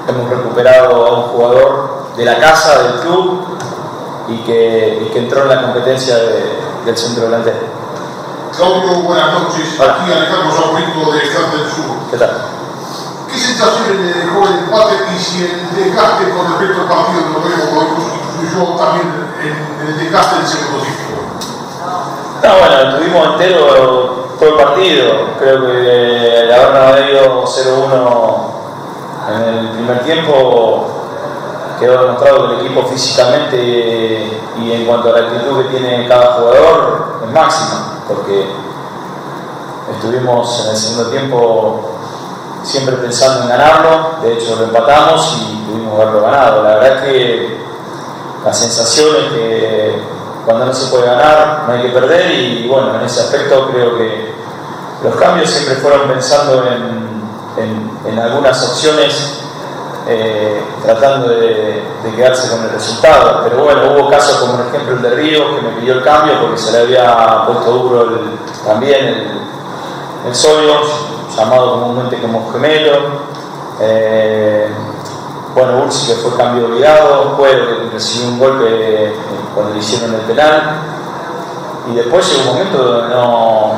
hemos 0.09 0.31
recuperado 0.31 1.07
a 1.07 1.19
un 1.19 1.23
jugador 1.25 2.07
de 2.17 2.25
la 2.25 2.39
casa, 2.39 2.83
del 2.83 3.01
club 3.01 3.41
y 4.29 4.39
que, 4.39 5.07
y 5.07 5.13
que 5.13 5.19
entró 5.19 5.43
en 5.43 5.49
la 5.49 5.63
competencia 5.63 6.17
de, 6.17 6.67
del 6.87 6.97
centro 6.97 7.25
delantero. 7.25 7.57
Claudio, 8.57 9.03
buenas 9.03 9.33
noches. 9.33 9.75
Hola. 9.79 9.97
Aquí 10.01 10.13
Alejandro 10.13 10.53
Saborito 10.53 11.13
de 11.13 11.19
Desgaste 11.19 11.57
del 11.57 11.69
Sur. 11.69 11.97
¿Qué 12.11 12.17
tal? 12.17 12.31
¿Qué 13.27 13.37
sensaciones 13.37 14.01
le 14.01 14.25
dejó 14.25 14.47
el 14.47 14.59
empate 14.61 14.95
y 15.15 15.19
si 15.19 15.45
el 15.45 15.75
desgaste 15.75 16.31
con 16.31 16.47
respecto 16.47 16.83
al 16.83 16.89
partido 16.89 17.21
lo 17.35 17.41
vemos 17.43 17.69
hoy 17.75 17.87
influyó 18.41 18.77
también 18.77 19.09
en 19.43 19.89
el 19.89 19.99
desgaste 19.99 20.37
del 20.37 20.47
segundo 20.47 20.79
tiempo? 20.85 21.27
No, 22.43 22.51
bueno, 22.59 22.97
tuvimos 22.97 23.27
entero 23.33 24.29
todo 24.39 24.49
el 24.49 24.55
partido. 24.55 25.13
Creo 25.41 25.67
que 25.67 26.41
el 26.43 26.53
haber 26.53 27.11
ido 27.11 27.45
0-1 27.45 28.57
en 29.35 29.43
el 29.43 29.69
primer 29.71 30.05
tiempo 30.05 31.06
quedó 31.79 32.03
demostrado 32.03 32.49
que 32.49 32.55
el 32.55 32.67
equipo 32.67 32.87
físicamente 32.87 34.41
y 34.59 34.73
en 34.73 34.87
cuanto 34.87 35.11
a 35.11 35.21
la 35.21 35.27
actitud 35.27 35.63
que 35.63 35.69
tiene 35.71 36.09
cada 36.09 36.35
jugador 36.35 37.21
es 37.25 37.33
máxima, 37.33 38.03
porque 38.09 38.47
estuvimos 39.93 40.65
en 40.65 40.71
el 40.71 40.77
segundo 40.77 41.11
tiempo 41.11 41.91
siempre 42.63 42.97
pensando 42.97 43.43
en 43.43 43.49
ganarlo, 43.49 44.17
de 44.23 44.35
hecho 44.35 44.57
lo 44.57 44.65
empatamos 44.65 45.37
y 45.41 45.71
pudimos 45.71 46.01
haberlo 46.01 46.23
ganado. 46.23 46.63
La 46.63 46.75
verdad 46.77 46.97
es 46.97 47.03
que 47.03 47.61
la 48.45 48.53
sensación 48.53 49.09
es 49.17 49.33
que 49.33 50.03
cuando 50.45 50.67
no 50.67 50.73
se 50.73 50.91
puede 50.91 51.07
ganar 51.07 51.65
no 51.67 51.75
hay 51.75 51.83
que 51.83 51.89
perder 51.91 52.31
y 52.33 52.69
bueno, 52.69 52.95
en 52.95 53.03
ese 53.03 53.21
aspecto 53.21 53.69
creo 53.71 53.97
que 53.97 54.35
los 55.03 55.15
cambios 55.17 55.51
siempre 55.51 55.77
fueron 55.77 56.09
pensando 56.09 56.65
en, 56.67 57.63
en, 57.63 57.91
en 58.07 58.19
algunas 58.19 58.63
opciones 58.65 59.46
eh, 60.09 60.63
tratando 60.83 61.29
de, 61.29 61.83
quedarse 62.15 62.51
con 62.51 62.65
el 62.65 62.71
resultado. 62.71 63.41
Pero 63.45 63.65
bueno, 63.65 63.93
hubo 63.93 64.09
casos 64.09 64.37
como 64.39 64.57
por 64.57 64.67
ejemplo 64.67 64.95
el 64.95 65.03
de 65.03 65.11
Río, 65.11 65.57
que 65.57 65.63
me 65.63 65.71
pidió 65.81 65.95
el 65.95 66.03
cambio 66.03 66.41
porque 66.41 66.57
se 66.57 66.73
le 66.73 66.79
había 66.79 67.45
puesto 67.47 67.71
duro 67.73 68.21
también 68.65 69.05
el, 69.07 69.41
el 70.27 70.35
llamado 71.37 71.73
comúnmente 71.73 72.21
como 72.21 72.51
gemelo. 72.53 73.27
Eh, 73.81 74.71
bueno, 75.55 75.85
Ursi 75.85 76.13
que 76.13 76.21
fue 76.21 76.37
cambio 76.37 76.67
obligado, 76.67 77.37
Cuero 77.37 77.67
que 77.67 77.91
recibió 77.93 78.29
un 78.29 78.39
golpe 78.39 79.15
cuando 79.55 79.75
le 79.75 79.81
hicieron 79.81 80.15
el 80.15 80.21
penal. 80.21 80.81
Y 81.91 81.95
después 81.95 82.31
llegó 82.31 82.51
un 82.51 82.59
momento 82.59 82.79
donde 82.79 83.15
no, 83.15 83.73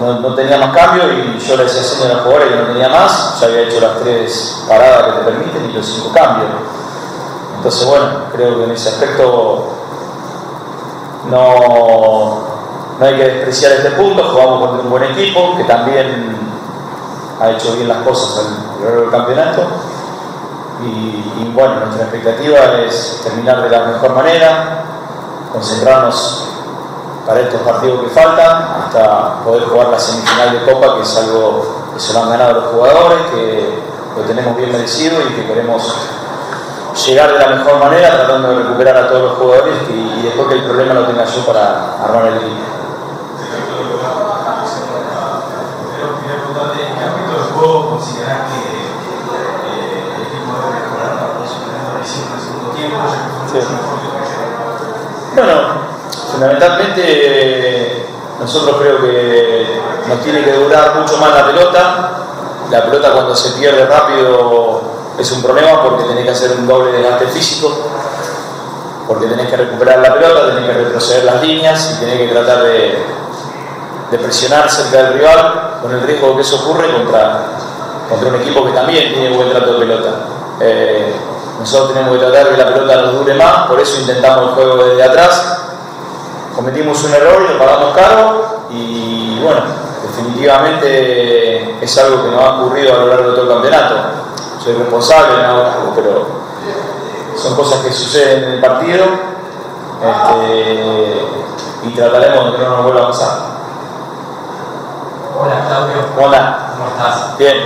no, 0.00 0.34
tenía 0.34 0.56
más 0.56 0.74
cambio 0.74 1.04
y 1.12 1.38
yo 1.38 1.56
le 1.56 1.64
decía 1.64 1.82
haciendo 1.82 2.06
a 2.06 2.08
los 2.16 2.22
jugadores 2.22 2.48
que 2.48 2.56
no 2.56 2.66
tenía 2.68 2.88
más, 2.88 3.38
ya 3.38 3.46
había 3.46 3.60
hecho 3.62 3.80
las 3.80 3.98
tres 4.00 4.64
paradas 4.66 5.06
que 5.06 5.12
te 5.12 5.24
permiten 5.24 5.70
y 5.70 5.72
los 5.74 5.86
cinco 5.86 6.12
cambios. 6.12 6.50
Entonces, 7.56 7.86
bueno, 7.86 8.06
creo 8.32 8.58
que 8.58 8.64
en 8.64 8.70
ese 8.70 8.88
aspecto 8.88 9.68
no, 11.28 12.42
no 12.98 13.06
hay 13.06 13.16
que 13.16 13.24
despreciar 13.24 13.72
este 13.72 13.90
punto, 13.90 14.24
jugamos 14.24 14.60
contra 14.60 14.84
un 14.84 14.90
buen 14.90 15.04
equipo 15.04 15.56
que 15.58 15.64
también 15.64 16.38
ha 17.38 17.50
hecho 17.50 17.72
bien 17.74 17.88
las 17.88 17.98
cosas 17.98 18.46
a 18.46 18.78
lo 18.78 18.84
largo 18.84 19.00
del 19.02 19.10
campeonato. 19.10 19.66
Y, 20.82 21.42
y 21.42 21.52
bueno, 21.54 21.76
nuestra 21.80 22.04
expectativa 22.04 22.58
es 22.86 23.20
terminar 23.22 23.62
de 23.62 23.68
la 23.68 23.84
mejor 23.84 24.14
manera, 24.14 24.82
concentrarnos 25.52 26.49
para 27.26 27.40
estos 27.40 27.60
partidos 27.62 28.00
que 28.00 28.08
faltan, 28.08 28.62
hasta 28.84 29.42
poder 29.44 29.64
jugar 29.64 29.88
la 29.88 29.98
semifinal 29.98 30.52
de 30.52 30.72
Copa, 30.72 30.96
que 30.96 31.02
es 31.02 31.16
algo 31.16 31.92
que 31.94 32.00
se 32.00 32.12
lo 32.12 32.22
han 32.22 32.30
ganado 32.30 32.60
los 32.60 32.64
jugadores, 32.72 33.18
que 33.32 33.82
lo 34.16 34.22
tenemos 34.22 34.56
bien 34.56 34.72
merecido 34.72 35.20
y 35.22 35.34
que 35.34 35.46
queremos 35.46 35.94
llegar 37.06 37.32
de 37.32 37.38
la 37.38 37.48
mejor 37.48 37.78
manera, 37.78 38.10
tratando 38.10 38.48
de 38.48 38.54
recuperar 38.56 38.96
a 38.96 39.08
todos 39.08 39.22
los 39.22 39.38
jugadores 39.38 39.74
y, 39.90 40.20
y 40.20 40.22
después 40.22 40.48
que 40.48 40.54
el 40.54 40.64
problema 40.64 40.94
lo 40.94 41.06
tenga 41.06 41.24
yo 41.24 41.44
para 41.46 41.96
armar 42.02 42.26
el 42.26 42.36
equipo. 42.38 42.70
considerar 47.60 48.46
que 48.48 48.56
el 49.68 50.22
equipo 50.22 50.50
debe 50.56 50.80
mejorar 50.80 51.12
la 51.16 51.26
en 51.92 52.00
el 52.00 52.40
segundo 52.40 52.70
tiempo? 52.70 52.96
Sí. 53.52 53.58
Bueno, 55.34 55.89
fundamentalmente 56.40 58.06
nosotros 58.40 58.76
creo 58.80 59.02
que 59.02 59.78
nos 60.08 60.20
tiene 60.22 60.42
que 60.42 60.52
durar 60.54 60.98
mucho 60.98 61.18
más 61.18 61.34
la 61.34 61.46
pelota. 61.46 62.10
La 62.70 62.82
pelota 62.84 63.12
cuando 63.12 63.36
se 63.36 63.58
pierde 63.58 63.84
rápido 63.84 64.80
es 65.18 65.30
un 65.32 65.42
problema 65.42 65.82
porque 65.82 66.04
tenés 66.04 66.24
que 66.24 66.30
hacer 66.30 66.52
un 66.52 66.66
doble 66.66 66.92
desgaste 66.92 67.26
físico, 67.26 67.90
porque 69.06 69.26
tenés 69.26 69.50
que 69.50 69.56
recuperar 69.56 69.98
la 69.98 70.14
pelota, 70.14 70.46
tenés 70.46 70.64
que 70.64 70.72
retroceder 70.72 71.24
las 71.24 71.42
líneas 71.42 71.94
y 71.94 72.00
tenés 72.00 72.18
que 72.18 72.28
tratar 72.28 72.62
de, 72.62 73.04
presionar 74.10 74.70
cerca 74.70 75.02
del 75.02 75.12
rival 75.18 75.78
con 75.82 75.92
el 75.92 76.00
riesgo 76.00 76.36
que 76.36 76.42
eso 76.42 76.56
ocurre 76.56 76.90
contra, 76.90 77.42
contra 78.08 78.28
un 78.28 78.36
equipo 78.36 78.64
que 78.64 78.72
también 78.72 79.12
tiene 79.12 79.36
buen 79.36 79.50
trato 79.50 79.74
de 79.74 79.78
pelota. 79.78 80.10
Eh, 80.58 81.14
nosotros 81.58 81.92
tenemos 81.92 82.14
que 82.14 82.24
tratar 82.24 82.50
que 82.50 82.56
la 82.56 82.66
pelota 82.66 83.02
nos 83.02 83.14
dure 83.18 83.34
más, 83.34 83.66
por 83.66 83.78
eso 83.78 84.00
intentamos 84.00 84.48
el 84.48 84.54
juego 84.54 84.84
desde 84.84 85.02
atrás. 85.02 85.69
Cometimos 86.54 87.02
un 87.04 87.14
error 87.14 87.42
y 87.48 87.52
lo 87.52 87.58
pagamos 87.58 87.94
caro 87.94 88.66
y 88.70 89.40
bueno, 89.42 89.62
definitivamente 90.02 91.84
es 91.84 91.98
algo 91.98 92.22
que 92.24 92.30
nos 92.30 92.42
ha 92.42 92.60
ocurrido 92.60 92.94
a 92.94 92.98
lo 92.98 93.06
largo 93.06 93.30
de 93.30 93.34
todo 93.36 93.42
el 93.44 93.48
campeonato. 93.48 93.94
Soy 94.62 94.74
responsable 94.74 95.44
algo, 95.44 95.92
pero 95.94 96.26
son 97.36 97.56
cosas 97.56 97.80
que 97.80 97.92
suceden 97.92 98.44
en 98.44 98.50
el 98.52 98.60
partido 98.60 99.06
este, 100.02 101.24
y 101.84 101.90
trataremos 101.94 102.52
de 102.52 102.58
que 102.58 102.64
no 102.64 102.70
nos 102.76 102.82
vuelva 102.84 103.02
a 103.02 103.06
pasar. 103.08 103.38
Hola 105.38 105.64
Claudio. 105.66 105.96
Hola. 106.18 106.72
¿Cómo 106.76 106.90
estás? 106.90 107.38
Bien. 107.38 107.56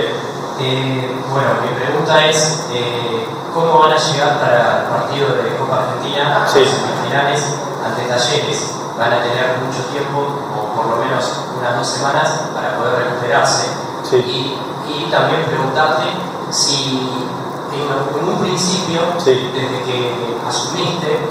Eh, 0.61 1.11
bueno, 1.32 1.49
mi 1.62 1.80
pregunta 1.80 2.26
es, 2.26 2.66
eh, 2.72 3.26
¿cómo 3.55 3.79
van 3.79 3.93
a 3.93 3.97
llegar 3.97 4.41
para 4.41 4.83
el 4.83 4.89
partido 4.91 5.29
de 5.29 5.57
Copa 5.57 5.87
Argentina, 5.87 6.45
sí. 6.47 6.65
semifinales, 6.67 7.55
ante 7.87 8.03
Talleres? 8.03 8.75
¿Van 8.99 9.13
a 9.13 9.23
tener 9.23 9.59
mucho 9.59 9.83
tiempo, 9.91 10.27
o 10.55 10.75
por 10.75 10.87
lo 10.87 10.97
menos 10.97 11.25
unas 11.59 11.77
dos 11.79 11.87
semanas, 11.87 12.51
para 12.53 12.77
poder 12.77 13.05
recuperarse? 13.05 13.69
Sí. 14.03 14.17
Y, 14.17 14.59
y 14.91 15.11
también 15.11 15.45
preguntarte 15.45 16.05
si 16.51 17.27
en, 17.73 18.19
en 18.21 18.29
un 18.29 18.39
principio, 18.39 19.01
sí. 19.19 19.51
desde 19.55 19.83
que 19.83 20.39
asumiste, 20.47 21.27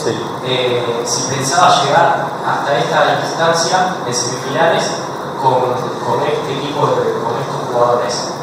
eh, 0.45 1.01
si 1.05 1.33
pensabas 1.33 1.83
llegar 1.83 2.27
hasta 2.45 2.77
esta 2.77 3.19
instancia 3.21 3.95
de 4.05 4.13
semifinales 4.13 4.91
con, 5.41 5.71
con 6.05 6.23
este 6.25 6.53
equipo, 6.57 6.87
de, 6.87 7.13
con 7.19 7.39
estos 7.39 7.69
jugadores. 7.71 8.33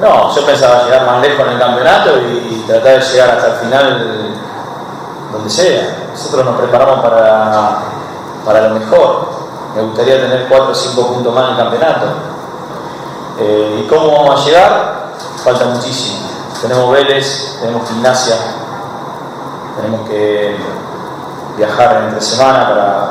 No, 0.00 0.34
yo 0.34 0.46
pensaba 0.46 0.84
llegar 0.84 1.04
más 1.04 1.20
lejos 1.20 1.46
en 1.46 1.52
el 1.52 1.58
campeonato 1.58 2.10
y 2.22 2.64
tratar 2.66 3.00
de 3.00 3.06
llegar 3.06 3.30
hasta 3.30 3.46
el 3.48 3.56
final 3.56 4.34
donde 5.30 5.50
sea. 5.50 6.08
Nosotros 6.10 6.44
nos 6.44 6.56
preparamos 6.56 7.00
para, 7.00 7.78
para 8.44 8.68
lo 8.68 8.78
mejor. 8.78 9.28
Me 9.76 9.82
gustaría 9.82 10.20
tener 10.20 10.46
4 10.48 10.70
o 10.70 10.74
5 10.74 11.06
puntos 11.06 11.34
más 11.34 11.44
en 11.44 11.50
el 11.50 11.56
campeonato. 11.56 12.06
Eh, 13.38 13.82
¿Y 13.84 13.88
cómo 13.88 14.10
vamos 14.10 14.40
a 14.40 14.44
llegar? 14.44 15.12
Falta 15.44 15.66
muchísimo. 15.66 16.28
Tenemos 16.62 16.92
Vélez, 16.92 17.58
tenemos 17.60 17.88
gimnasia, 17.88 18.36
tenemos 19.76 20.08
que 20.08 20.56
viajar 21.56 22.04
entre 22.04 22.20
semana 22.20 22.68
para, 22.68 23.08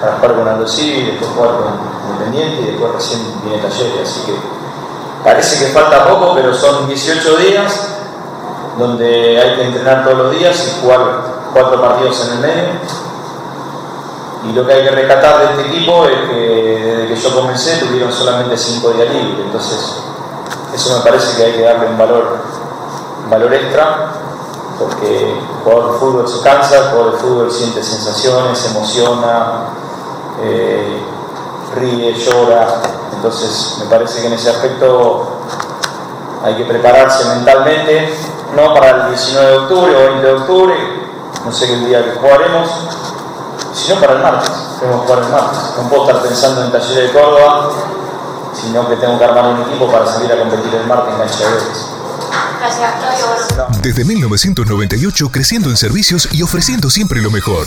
para 0.00 0.34
jugar 0.34 0.56
con 0.58 0.68
Civi, 0.68 1.10
después 1.10 1.30
jugar 1.32 1.50
con 1.56 1.90
Independiente 2.12 2.62
y 2.62 2.66
después 2.66 2.92
recién 2.92 3.20
viene 3.42 3.62
Talleres, 3.62 4.08
así 4.08 4.26
que 4.26 4.59
parece 5.24 5.64
que 5.64 5.72
falta 5.72 6.08
poco, 6.08 6.34
pero 6.34 6.54
son 6.54 6.86
18 6.88 7.36
días 7.36 7.88
donde 8.78 9.40
hay 9.40 9.56
que 9.56 9.64
entrenar 9.66 10.04
todos 10.04 10.18
los 10.18 10.30
días 10.32 10.66
y 10.66 10.80
jugar 10.80 11.00
cuatro 11.52 11.80
partidos 11.80 12.26
en 12.26 12.32
el 12.32 12.38
medio. 12.40 12.68
Y 14.48 14.52
lo 14.52 14.66
que 14.66 14.72
hay 14.72 14.84
que 14.84 14.90
rescatar 14.90 15.38
de 15.38 15.44
este 15.62 15.76
equipo 15.76 16.06
es 16.06 16.30
que 16.30 16.36
desde 16.36 17.08
que 17.08 17.16
yo 17.16 17.34
comencé 17.34 17.76
tuvieron 17.76 18.10
solamente 18.10 18.56
cinco 18.56 18.90
días 18.90 19.12
libres, 19.12 19.44
entonces 19.44 19.96
eso 20.74 20.98
me 20.98 21.04
parece 21.04 21.36
que 21.36 21.44
hay 21.44 21.52
que 21.52 21.62
darle 21.62 21.88
un 21.88 21.98
valor, 21.98 22.38
valor 23.28 23.52
extra, 23.52 24.12
porque 24.78 25.32
el 25.32 25.40
jugador 25.62 25.92
de 25.92 25.98
fútbol 25.98 26.28
se 26.28 26.40
cansa, 26.42 26.78
el 26.78 26.84
jugador 26.84 27.12
de 27.12 27.18
fútbol 27.18 27.50
siente 27.50 27.82
sensaciones, 27.82 28.58
se 28.58 28.70
emociona, 28.70 29.66
eh, 30.42 31.02
ríe, 31.76 32.14
llora, 32.14 32.80
entonces 33.12 33.76
me 33.80 33.86
parece 33.86 34.20
que 34.20 34.26
en 34.28 34.32
ese 34.34 34.50
aspecto 34.50 35.40
hay 36.44 36.54
que 36.56 36.64
prepararse 36.64 37.28
mentalmente, 37.28 38.14
no 38.56 38.74
para 38.74 38.90
el 38.90 39.08
19 39.10 39.50
de 39.50 39.56
octubre 39.58 39.96
o 39.96 40.00
20 40.10 40.26
de 40.26 40.32
octubre, 40.32 40.74
no 41.44 41.52
sé 41.52 41.66
qué 41.66 41.76
día 41.76 42.04
que 42.04 42.12
jugaremos, 42.18 42.68
sino 43.72 44.00
para 44.00 44.14
el 44.14 44.20
martes. 44.20 44.50
Tenemos 44.78 45.02
que 45.02 45.06
jugar 45.06 45.24
el 45.24 45.30
martes. 45.30 45.60
No 45.76 45.88
puedo 45.88 46.06
estar 46.06 46.22
pensando 46.22 46.64
en 46.64 46.72
Talleres 46.72 47.12
de 47.12 47.12
Córdoba, 47.12 47.70
sino 48.54 48.88
que 48.88 48.96
tengo 48.96 49.18
que 49.18 49.24
armar 49.24 49.46
un 49.46 49.62
equipo 49.62 49.90
para 49.90 50.06
salir 50.06 50.32
a 50.32 50.38
competir 50.38 50.74
el 50.74 50.86
martes 50.86 51.12
en 51.12 51.18
Cancha 51.18 51.44
de 51.44 51.50
Desde 53.82 54.04
1998 54.04 55.30
creciendo 55.30 55.70
en 55.70 55.76
servicios 55.76 56.28
y 56.32 56.42
ofreciendo 56.42 56.90
siempre 56.90 57.20
lo 57.20 57.30
mejor. 57.30 57.66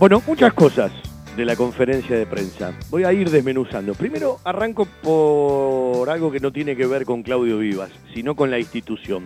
Bueno, 0.00 0.22
muchas 0.26 0.54
cosas 0.54 0.90
de 1.36 1.44
la 1.44 1.56
conferencia 1.56 2.16
de 2.16 2.24
prensa. 2.24 2.72
Voy 2.88 3.04
a 3.04 3.12
ir 3.12 3.28
desmenuzando. 3.28 3.92
Primero 3.92 4.38
arranco 4.44 4.86
por 4.86 6.08
algo 6.08 6.32
que 6.32 6.40
no 6.40 6.50
tiene 6.50 6.74
que 6.74 6.86
ver 6.86 7.04
con 7.04 7.22
Claudio 7.22 7.58
Vivas, 7.58 7.90
sino 8.14 8.34
con 8.34 8.50
la 8.50 8.58
institución. 8.58 9.24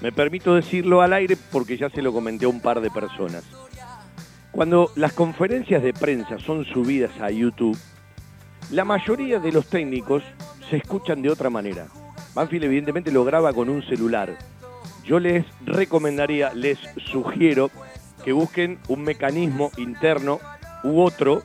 Me 0.00 0.12
permito 0.12 0.54
decirlo 0.54 1.02
al 1.02 1.12
aire 1.12 1.36
porque 1.52 1.76
ya 1.76 1.90
se 1.90 2.00
lo 2.00 2.10
comenté 2.14 2.46
a 2.46 2.48
un 2.48 2.62
par 2.62 2.80
de 2.80 2.90
personas. 2.90 3.44
Cuando 4.50 4.90
las 4.96 5.12
conferencias 5.12 5.82
de 5.82 5.92
prensa 5.92 6.38
son 6.38 6.64
subidas 6.64 7.20
a 7.20 7.30
YouTube, 7.30 7.76
la 8.70 8.86
mayoría 8.86 9.40
de 9.40 9.52
los 9.52 9.66
técnicos 9.66 10.22
se 10.70 10.78
escuchan 10.78 11.20
de 11.20 11.28
otra 11.28 11.50
manera. 11.50 11.88
Banfield 12.34 12.64
evidentemente 12.64 13.12
lo 13.12 13.26
graba 13.26 13.52
con 13.52 13.68
un 13.68 13.82
celular. 13.82 14.38
Yo 15.04 15.18
les 15.18 15.44
recomendaría, 15.66 16.54
les 16.54 16.78
sugiero 17.12 17.70
que 18.24 18.32
busquen 18.32 18.78
un 18.88 19.02
mecanismo 19.02 19.70
interno 19.76 20.40
u 20.82 21.02
otro 21.02 21.42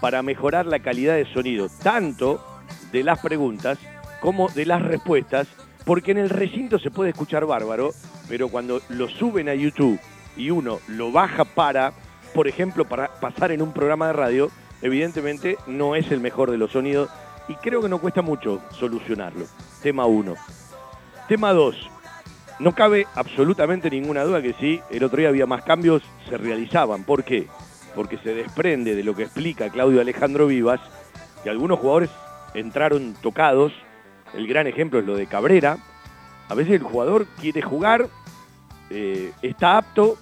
para 0.00 0.22
mejorar 0.22 0.66
la 0.66 0.80
calidad 0.80 1.14
de 1.14 1.32
sonido, 1.32 1.68
tanto 1.82 2.44
de 2.90 3.04
las 3.04 3.20
preguntas 3.20 3.78
como 4.20 4.48
de 4.48 4.66
las 4.66 4.82
respuestas, 4.82 5.46
porque 5.84 6.12
en 6.12 6.18
el 6.18 6.30
recinto 6.30 6.78
se 6.78 6.90
puede 6.90 7.10
escuchar 7.10 7.44
bárbaro, 7.44 7.90
pero 8.28 8.48
cuando 8.48 8.80
lo 8.88 9.08
suben 9.08 9.48
a 9.48 9.54
YouTube 9.54 10.00
y 10.36 10.50
uno 10.50 10.78
lo 10.88 11.12
baja 11.12 11.44
para, 11.44 11.92
por 12.34 12.48
ejemplo, 12.48 12.84
para 12.86 13.08
pasar 13.20 13.52
en 13.52 13.62
un 13.62 13.72
programa 13.72 14.06
de 14.06 14.12
radio, 14.14 14.50
evidentemente 14.80 15.58
no 15.66 15.94
es 15.96 16.10
el 16.10 16.20
mejor 16.20 16.50
de 16.50 16.58
los 16.58 16.72
sonidos 16.72 17.10
y 17.48 17.54
creo 17.56 17.82
que 17.82 17.88
no 17.88 18.00
cuesta 18.00 18.22
mucho 18.22 18.62
solucionarlo. 18.70 19.46
Tema 19.82 20.06
1. 20.06 20.34
Tema 21.28 21.52
2. 21.52 21.90
No 22.62 22.76
cabe 22.76 23.08
absolutamente 23.16 23.90
ninguna 23.90 24.22
duda 24.22 24.40
que 24.40 24.52
sí, 24.52 24.80
el 24.88 25.02
otro 25.02 25.18
día 25.18 25.30
había 25.30 25.46
más 25.46 25.64
cambios, 25.64 26.00
se 26.28 26.38
realizaban. 26.38 27.02
¿Por 27.02 27.24
qué? 27.24 27.48
Porque 27.92 28.18
se 28.18 28.36
desprende 28.36 28.94
de 28.94 29.02
lo 29.02 29.16
que 29.16 29.24
explica 29.24 29.68
Claudio 29.68 30.00
Alejandro 30.00 30.46
Vivas, 30.46 30.80
que 31.42 31.50
algunos 31.50 31.80
jugadores 31.80 32.10
entraron 32.54 33.16
tocados. 33.20 33.72
El 34.32 34.46
gran 34.46 34.68
ejemplo 34.68 35.00
es 35.00 35.04
lo 35.04 35.16
de 35.16 35.26
Cabrera. 35.26 35.78
A 36.48 36.54
veces 36.54 36.74
el 36.74 36.84
jugador 36.84 37.26
quiere 37.40 37.62
jugar, 37.62 38.06
eh, 38.90 39.32
está 39.42 39.76
apto, 39.76 40.16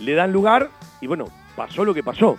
le 0.00 0.14
dan 0.14 0.32
lugar 0.32 0.68
y 1.00 1.06
bueno, 1.06 1.26
pasó 1.54 1.84
lo 1.84 1.94
que 1.94 2.02
pasó. 2.02 2.38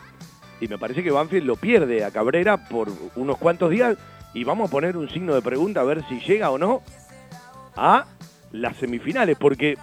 Y 0.59 0.67
me 0.67 0.77
parece 0.77 1.01
que 1.01 1.11
Banfield 1.11 1.47
lo 1.47 1.55
pierde 1.55 2.03
a 2.03 2.11
Cabrera 2.11 2.67
por 2.67 2.89
unos 3.15 3.37
cuantos 3.37 3.71
días 3.71 3.95
y 4.33 4.43
vamos 4.43 4.67
a 4.67 4.71
poner 4.71 4.97
un 4.97 5.09
signo 5.09 5.33
de 5.33 5.41
pregunta 5.41 5.79
a 5.79 5.85
ver 5.85 6.03
si 6.09 6.19
llega 6.19 6.51
o 6.51 6.57
no 6.57 6.81
a 7.77 8.05
las 8.53 8.77
semifinales, 8.77 9.37
porque 9.37 9.77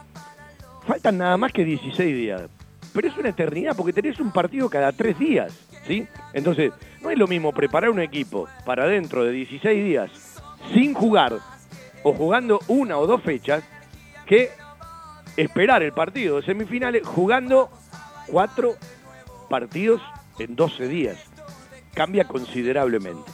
faltan 0.87 1.19
nada 1.19 1.37
más 1.37 1.53
que 1.53 1.65
16 1.65 2.17
días. 2.17 2.43
Pero 2.95 3.09
es 3.09 3.17
una 3.19 3.29
eternidad 3.29 3.77
porque 3.77 3.93
tenés 3.93 4.19
un 4.19 4.33
partido 4.33 4.71
cada 4.71 4.93
tres 4.93 5.19
días, 5.19 5.53
¿sí? 5.87 6.07
Entonces, 6.33 6.73
no 7.03 7.11
es 7.11 7.19
lo 7.19 7.27
mismo 7.27 7.53
preparar 7.53 7.91
un 7.91 8.01
equipo 8.01 8.49
para 8.65 8.87
dentro 8.87 9.25
de 9.25 9.33
16 9.33 9.85
días 9.85 10.11
sin 10.73 10.95
jugar 10.95 11.35
o 12.03 12.13
jugando 12.15 12.61
una 12.69 12.99
o 12.99 13.07
dos 13.07 13.23
fechas 13.23 13.63
que 14.27 14.51
esperar 15.37 15.83
el 15.83 15.93
partido 15.93 16.37
de 16.37 16.47
semifinales 16.47 17.07
jugando 17.07 17.71
cuatro 18.27 18.77
partidos 19.49 20.01
en 20.39 20.57
12 20.57 20.89
días. 20.89 21.19
Cambia 21.95 22.25
considerablemente. 22.25 23.31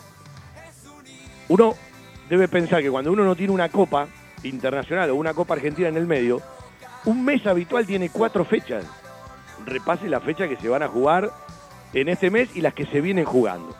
Uno 1.49 1.74
debe 2.28 2.49
pensar 2.49 2.82
que 2.82 2.91
cuando 2.91 3.12
uno 3.12 3.24
no 3.24 3.37
tiene 3.37 3.53
una 3.53 3.68
copa, 3.68 4.09
internacional 4.43 5.11
o 5.11 5.16
una 5.16 5.34
Copa 5.34 5.55
Argentina 5.55 5.89
en 5.89 5.97
el 5.97 6.07
medio, 6.07 6.41
un 7.05 7.24
mes 7.24 7.47
habitual 7.47 7.87
tiene 7.87 8.11
cuatro 8.11 8.45
fechas. 8.45 8.84
Repase 9.64 10.09
la 10.09 10.20
fecha 10.20 10.49
que 10.49 10.57
se 10.57 10.68
van 10.68 10.82
a 10.82 10.89
jugar 10.89 11.30
en 11.93 12.09
este 12.09 12.30
mes 12.30 12.55
y 12.55 12.61
las 12.61 12.74
que 12.74 12.87
se 12.87 13.01
vienen 13.01 13.24
jugando. 13.24 13.74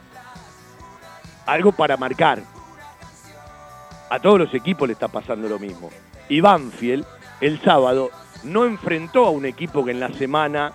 Algo 1.45 1.73
para 1.73 1.97
marcar. 1.97 2.41
A 4.11 4.21
todos 4.21 4.39
los 4.39 4.55
equipos 4.55 4.87
le 4.89 4.93
está 4.93 5.09
pasando 5.09 5.49
lo 5.49 5.59
mismo. 5.59 5.91
Y 6.29 6.41
Banfield, 6.41 7.05
el 7.41 7.61
sábado, 7.61 8.11
no 8.45 8.65
enfrentó 8.65 9.27
a 9.27 9.31
un 9.31 9.45
equipo 9.45 9.85
que 9.85 9.91
en 9.91 10.01
la 10.01 10.13
semana 10.13 10.73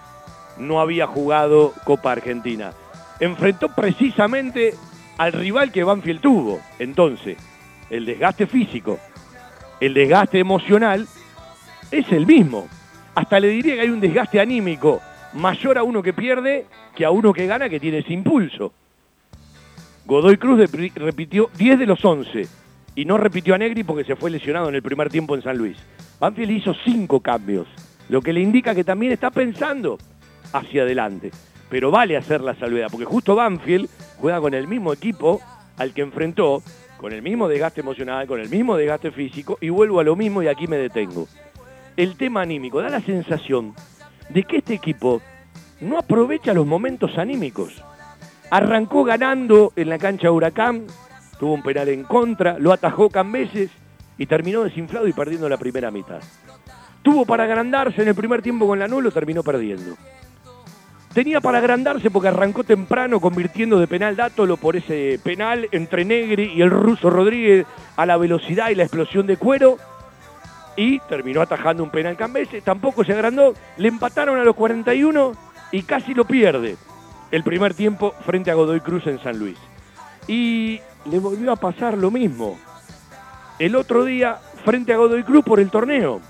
no 0.57 0.81
había 0.81 1.07
jugado 1.07 1.73
Copa 1.85 2.11
Argentina. 2.11 2.73
Enfrentó 3.19 3.69
precisamente 3.69 4.75
al 5.17 5.33
rival 5.33 5.71
que 5.71 5.83
Banfield 5.83 6.21
tuvo. 6.21 6.59
Entonces, 6.79 7.37
el 7.89 8.05
desgaste 8.05 8.47
físico 8.47 8.99
el 9.81 9.95
desgaste 9.95 10.39
emocional 10.39 11.07
es 11.91 12.09
el 12.11 12.25
mismo. 12.25 12.69
Hasta 13.15 13.39
le 13.39 13.49
diría 13.49 13.75
que 13.75 13.81
hay 13.81 13.89
un 13.89 13.99
desgaste 13.99 14.39
anímico 14.39 15.01
mayor 15.33 15.77
a 15.77 15.83
uno 15.83 16.03
que 16.03 16.13
pierde 16.13 16.65
que 16.95 17.03
a 17.03 17.11
uno 17.11 17.33
que 17.33 17.47
gana 17.47 17.67
que 17.67 17.79
tiene 17.79 17.97
ese 17.97 18.13
impulso. 18.13 18.71
Godoy 20.05 20.37
Cruz 20.37 20.69
repitió 20.95 21.49
10 21.57 21.79
de 21.79 21.85
los 21.85 22.03
11 22.03 22.47
y 22.95 23.05
no 23.05 23.17
repitió 23.17 23.55
a 23.55 23.57
Negri 23.57 23.83
porque 23.83 24.03
se 24.03 24.15
fue 24.15 24.29
lesionado 24.29 24.69
en 24.69 24.75
el 24.75 24.83
primer 24.83 25.09
tiempo 25.09 25.35
en 25.35 25.41
San 25.41 25.57
Luis. 25.57 25.77
Banfield 26.19 26.51
hizo 26.51 26.75
5 26.85 27.19
cambios, 27.21 27.67
lo 28.09 28.21
que 28.21 28.33
le 28.33 28.41
indica 28.41 28.75
que 28.75 28.83
también 28.83 29.11
está 29.11 29.31
pensando 29.31 29.97
hacia 30.53 30.83
adelante. 30.83 31.31
Pero 31.69 31.89
vale 31.89 32.17
hacer 32.17 32.41
la 32.41 32.53
salvedad, 32.53 32.89
porque 32.91 33.05
justo 33.05 33.33
Banfield 33.33 33.89
juega 34.17 34.39
con 34.39 34.53
el 34.53 34.67
mismo 34.67 34.93
equipo 34.93 35.41
al 35.77 35.93
que 35.93 36.01
enfrentó 36.01 36.61
con 37.01 37.13
el 37.13 37.23
mismo 37.23 37.47
desgaste 37.47 37.81
emocional, 37.81 38.27
con 38.27 38.39
el 38.39 38.47
mismo 38.47 38.77
desgaste 38.77 39.09
físico, 39.09 39.57
y 39.59 39.69
vuelvo 39.69 39.99
a 39.99 40.03
lo 40.03 40.15
mismo 40.15 40.43
y 40.43 40.47
aquí 40.47 40.67
me 40.67 40.77
detengo. 40.77 41.27
El 41.97 42.15
tema 42.15 42.43
anímico 42.43 42.79
da 42.79 42.89
la 42.89 43.01
sensación 43.01 43.73
de 44.29 44.43
que 44.43 44.57
este 44.57 44.75
equipo 44.75 45.19
no 45.79 45.97
aprovecha 45.97 46.53
los 46.53 46.67
momentos 46.67 47.17
anímicos. 47.17 47.83
Arrancó 48.51 49.03
ganando 49.03 49.73
en 49.75 49.89
la 49.89 49.97
cancha 49.97 50.31
Huracán 50.31 50.85
tuvo 51.39 51.55
un 51.55 51.63
penal 51.63 51.89
en 51.89 52.03
contra, 52.03 52.59
lo 52.59 52.71
atajó 52.71 53.09
Cambeses 53.09 53.71
y 54.19 54.27
terminó 54.27 54.63
desinflado 54.63 55.07
y 55.07 55.13
perdiendo 55.13 55.49
la 55.49 55.57
primera 55.57 55.89
mitad. 55.89 56.21
Tuvo 57.01 57.25
para 57.25 57.45
agrandarse 57.45 58.03
en 58.03 58.09
el 58.09 58.15
primer 58.15 58.43
tiempo 58.43 58.67
con 58.67 58.77
la 58.77 58.87
lo 58.87 59.09
terminó 59.09 59.41
perdiendo. 59.41 59.95
Tenía 61.13 61.41
para 61.41 61.57
agrandarse 61.57 62.09
porque 62.09 62.29
arrancó 62.29 62.63
temprano 62.63 63.19
convirtiendo 63.19 63.79
de 63.79 63.87
penal 63.87 64.15
Dátolo 64.15 64.55
por 64.55 64.77
ese 64.77 65.19
penal 65.21 65.67
entre 65.73 66.05
Negri 66.05 66.53
y 66.53 66.61
el 66.61 66.69
ruso 66.69 67.09
Rodríguez 67.09 67.65
a 67.97 68.05
la 68.05 68.15
velocidad 68.15 68.69
y 68.69 68.75
la 68.75 68.83
explosión 68.83 69.27
de 69.27 69.35
cuero. 69.35 69.77
Y 70.77 70.99
terminó 71.01 71.41
atajando 71.41 71.83
un 71.83 71.89
penal 71.89 72.15
Cambese. 72.15 72.61
Tampoco 72.61 73.03
se 73.03 73.11
agrandó. 73.11 73.53
Le 73.75 73.89
empataron 73.89 74.39
a 74.39 74.45
los 74.45 74.55
41 74.55 75.33
y 75.73 75.83
casi 75.83 76.13
lo 76.13 76.23
pierde 76.23 76.77
el 77.31 77.43
primer 77.43 77.73
tiempo 77.73 78.13
frente 78.25 78.49
a 78.49 78.53
Godoy 78.53 78.79
Cruz 78.79 79.05
en 79.07 79.21
San 79.21 79.37
Luis. 79.37 79.57
Y 80.27 80.79
le 81.05 81.19
volvió 81.19 81.51
a 81.51 81.57
pasar 81.57 81.97
lo 81.97 82.09
mismo. 82.09 82.57
El 83.59 83.75
otro 83.75 84.05
día 84.05 84.39
frente 84.63 84.93
a 84.93 84.97
Godoy 84.97 85.23
Cruz 85.23 85.43
por 85.43 85.59
el 85.59 85.69
torneo. 85.69 86.21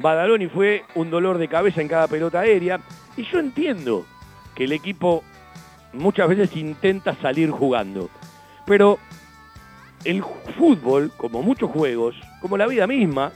Badaloni 0.00 0.48
fue 0.48 0.84
un 0.94 1.10
dolor 1.10 1.38
de 1.38 1.48
cabeza 1.48 1.80
en 1.80 1.88
cada 1.88 2.08
pelota 2.08 2.40
aérea. 2.40 2.80
Y 3.16 3.24
yo 3.24 3.38
entiendo 3.38 4.06
que 4.54 4.64
el 4.64 4.72
equipo 4.72 5.22
muchas 5.92 6.28
veces 6.28 6.56
intenta 6.56 7.14
salir 7.16 7.50
jugando. 7.50 8.10
Pero 8.66 8.98
el 10.04 10.22
fútbol, 10.56 11.12
como 11.16 11.42
muchos 11.42 11.70
juegos, 11.70 12.16
como 12.40 12.56
la 12.56 12.66
vida 12.66 12.86
misma, 12.86 13.32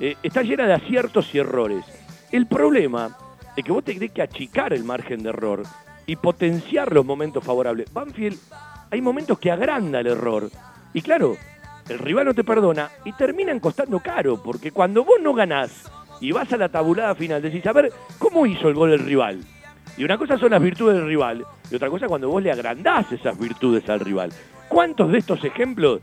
eh, 0.00 0.16
está 0.22 0.42
llena 0.42 0.66
de 0.66 0.74
aciertos 0.74 1.34
y 1.34 1.38
errores. 1.38 1.84
El 2.32 2.46
problema 2.46 3.16
es 3.56 3.64
que 3.64 3.72
vos 3.72 3.84
tenés 3.84 4.10
que 4.10 4.22
achicar 4.22 4.72
el 4.72 4.84
margen 4.84 5.22
de 5.22 5.30
error 5.30 5.62
y 6.06 6.16
potenciar 6.16 6.92
los 6.92 7.04
momentos 7.04 7.42
favorables. 7.44 7.92
Banfield, 7.92 8.38
hay 8.90 9.00
momentos 9.00 9.38
que 9.38 9.50
agranda 9.50 10.00
el 10.00 10.08
error. 10.08 10.50
Y 10.92 11.02
claro, 11.02 11.36
el 11.88 11.98
rival 11.98 12.26
no 12.26 12.34
te 12.34 12.44
perdona 12.44 12.90
y 13.04 13.12
terminan 13.12 13.60
costando 13.60 14.00
caro, 14.00 14.42
porque 14.42 14.72
cuando 14.72 15.04
vos 15.04 15.18
no 15.22 15.34
ganás 15.34 15.90
y 16.20 16.32
vas 16.32 16.52
a 16.52 16.56
la 16.56 16.68
tabulada 16.68 17.14
final, 17.14 17.42
decís, 17.42 17.66
a 17.66 17.72
ver, 17.72 17.92
¿cómo 18.18 18.46
hizo 18.46 18.68
el 18.68 18.74
gol 18.74 18.92
el 18.92 19.00
rival? 19.00 19.40
Y 19.96 20.04
una 20.04 20.18
cosa 20.18 20.38
son 20.38 20.50
las 20.50 20.62
virtudes 20.62 20.96
del 20.96 21.06
rival, 21.06 21.46
y 21.70 21.74
otra 21.74 21.88
cosa 21.88 22.06
cuando 22.06 22.28
vos 22.28 22.42
le 22.42 22.52
agrandás 22.52 23.10
esas 23.12 23.38
virtudes 23.38 23.88
al 23.88 24.00
rival. 24.00 24.32
¿Cuántos 24.68 25.10
de 25.12 25.18
estos 25.18 25.44
ejemplos, 25.44 26.00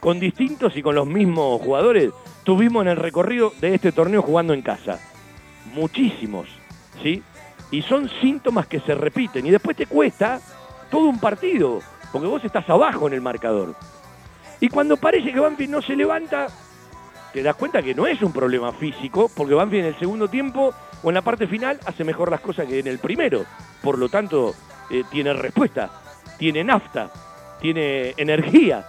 con 0.00 0.18
distintos 0.18 0.76
y 0.76 0.82
con 0.82 0.94
los 0.94 1.06
mismos 1.06 1.60
jugadores, 1.60 2.12
tuvimos 2.44 2.82
en 2.82 2.88
el 2.88 2.96
recorrido 2.96 3.52
de 3.60 3.74
este 3.74 3.92
torneo 3.92 4.22
jugando 4.22 4.54
en 4.54 4.62
casa? 4.62 4.98
Muchísimos, 5.74 6.48
¿sí? 7.02 7.22
Y 7.70 7.82
son 7.82 8.08
síntomas 8.20 8.66
que 8.66 8.80
se 8.80 8.94
repiten, 8.94 9.46
y 9.46 9.50
después 9.50 9.76
te 9.76 9.86
cuesta 9.86 10.40
todo 10.90 11.06
un 11.06 11.20
partido, 11.20 11.80
porque 12.12 12.28
vos 12.28 12.44
estás 12.44 12.68
abajo 12.70 13.06
en 13.06 13.14
el 13.14 13.20
marcador. 13.20 13.74
Y 14.60 14.68
cuando 14.68 14.96
parece 14.96 15.32
que 15.32 15.40
Banfield 15.40 15.70
no 15.70 15.82
se 15.82 15.96
levanta, 15.96 16.46
te 17.32 17.42
das 17.42 17.56
cuenta 17.56 17.82
que 17.82 17.94
no 17.94 18.06
es 18.06 18.22
un 18.22 18.32
problema 18.32 18.72
físico, 18.72 19.30
porque 19.34 19.54
Banfield 19.54 19.84
en 19.84 19.94
el 19.94 19.98
segundo 19.98 20.28
tiempo 20.28 20.72
o 21.02 21.08
en 21.08 21.14
la 21.14 21.22
parte 21.22 21.46
final 21.46 21.78
hace 21.84 22.04
mejor 22.04 22.30
las 22.30 22.40
cosas 22.40 22.66
que 22.66 22.78
en 22.78 22.86
el 22.86 22.98
primero. 22.98 23.44
Por 23.82 23.98
lo 23.98 24.08
tanto, 24.08 24.54
eh, 24.90 25.02
tiene 25.10 25.32
respuesta, 25.34 25.90
tiene 26.38 26.64
nafta, 26.64 27.10
tiene 27.60 28.14
energía 28.16 28.86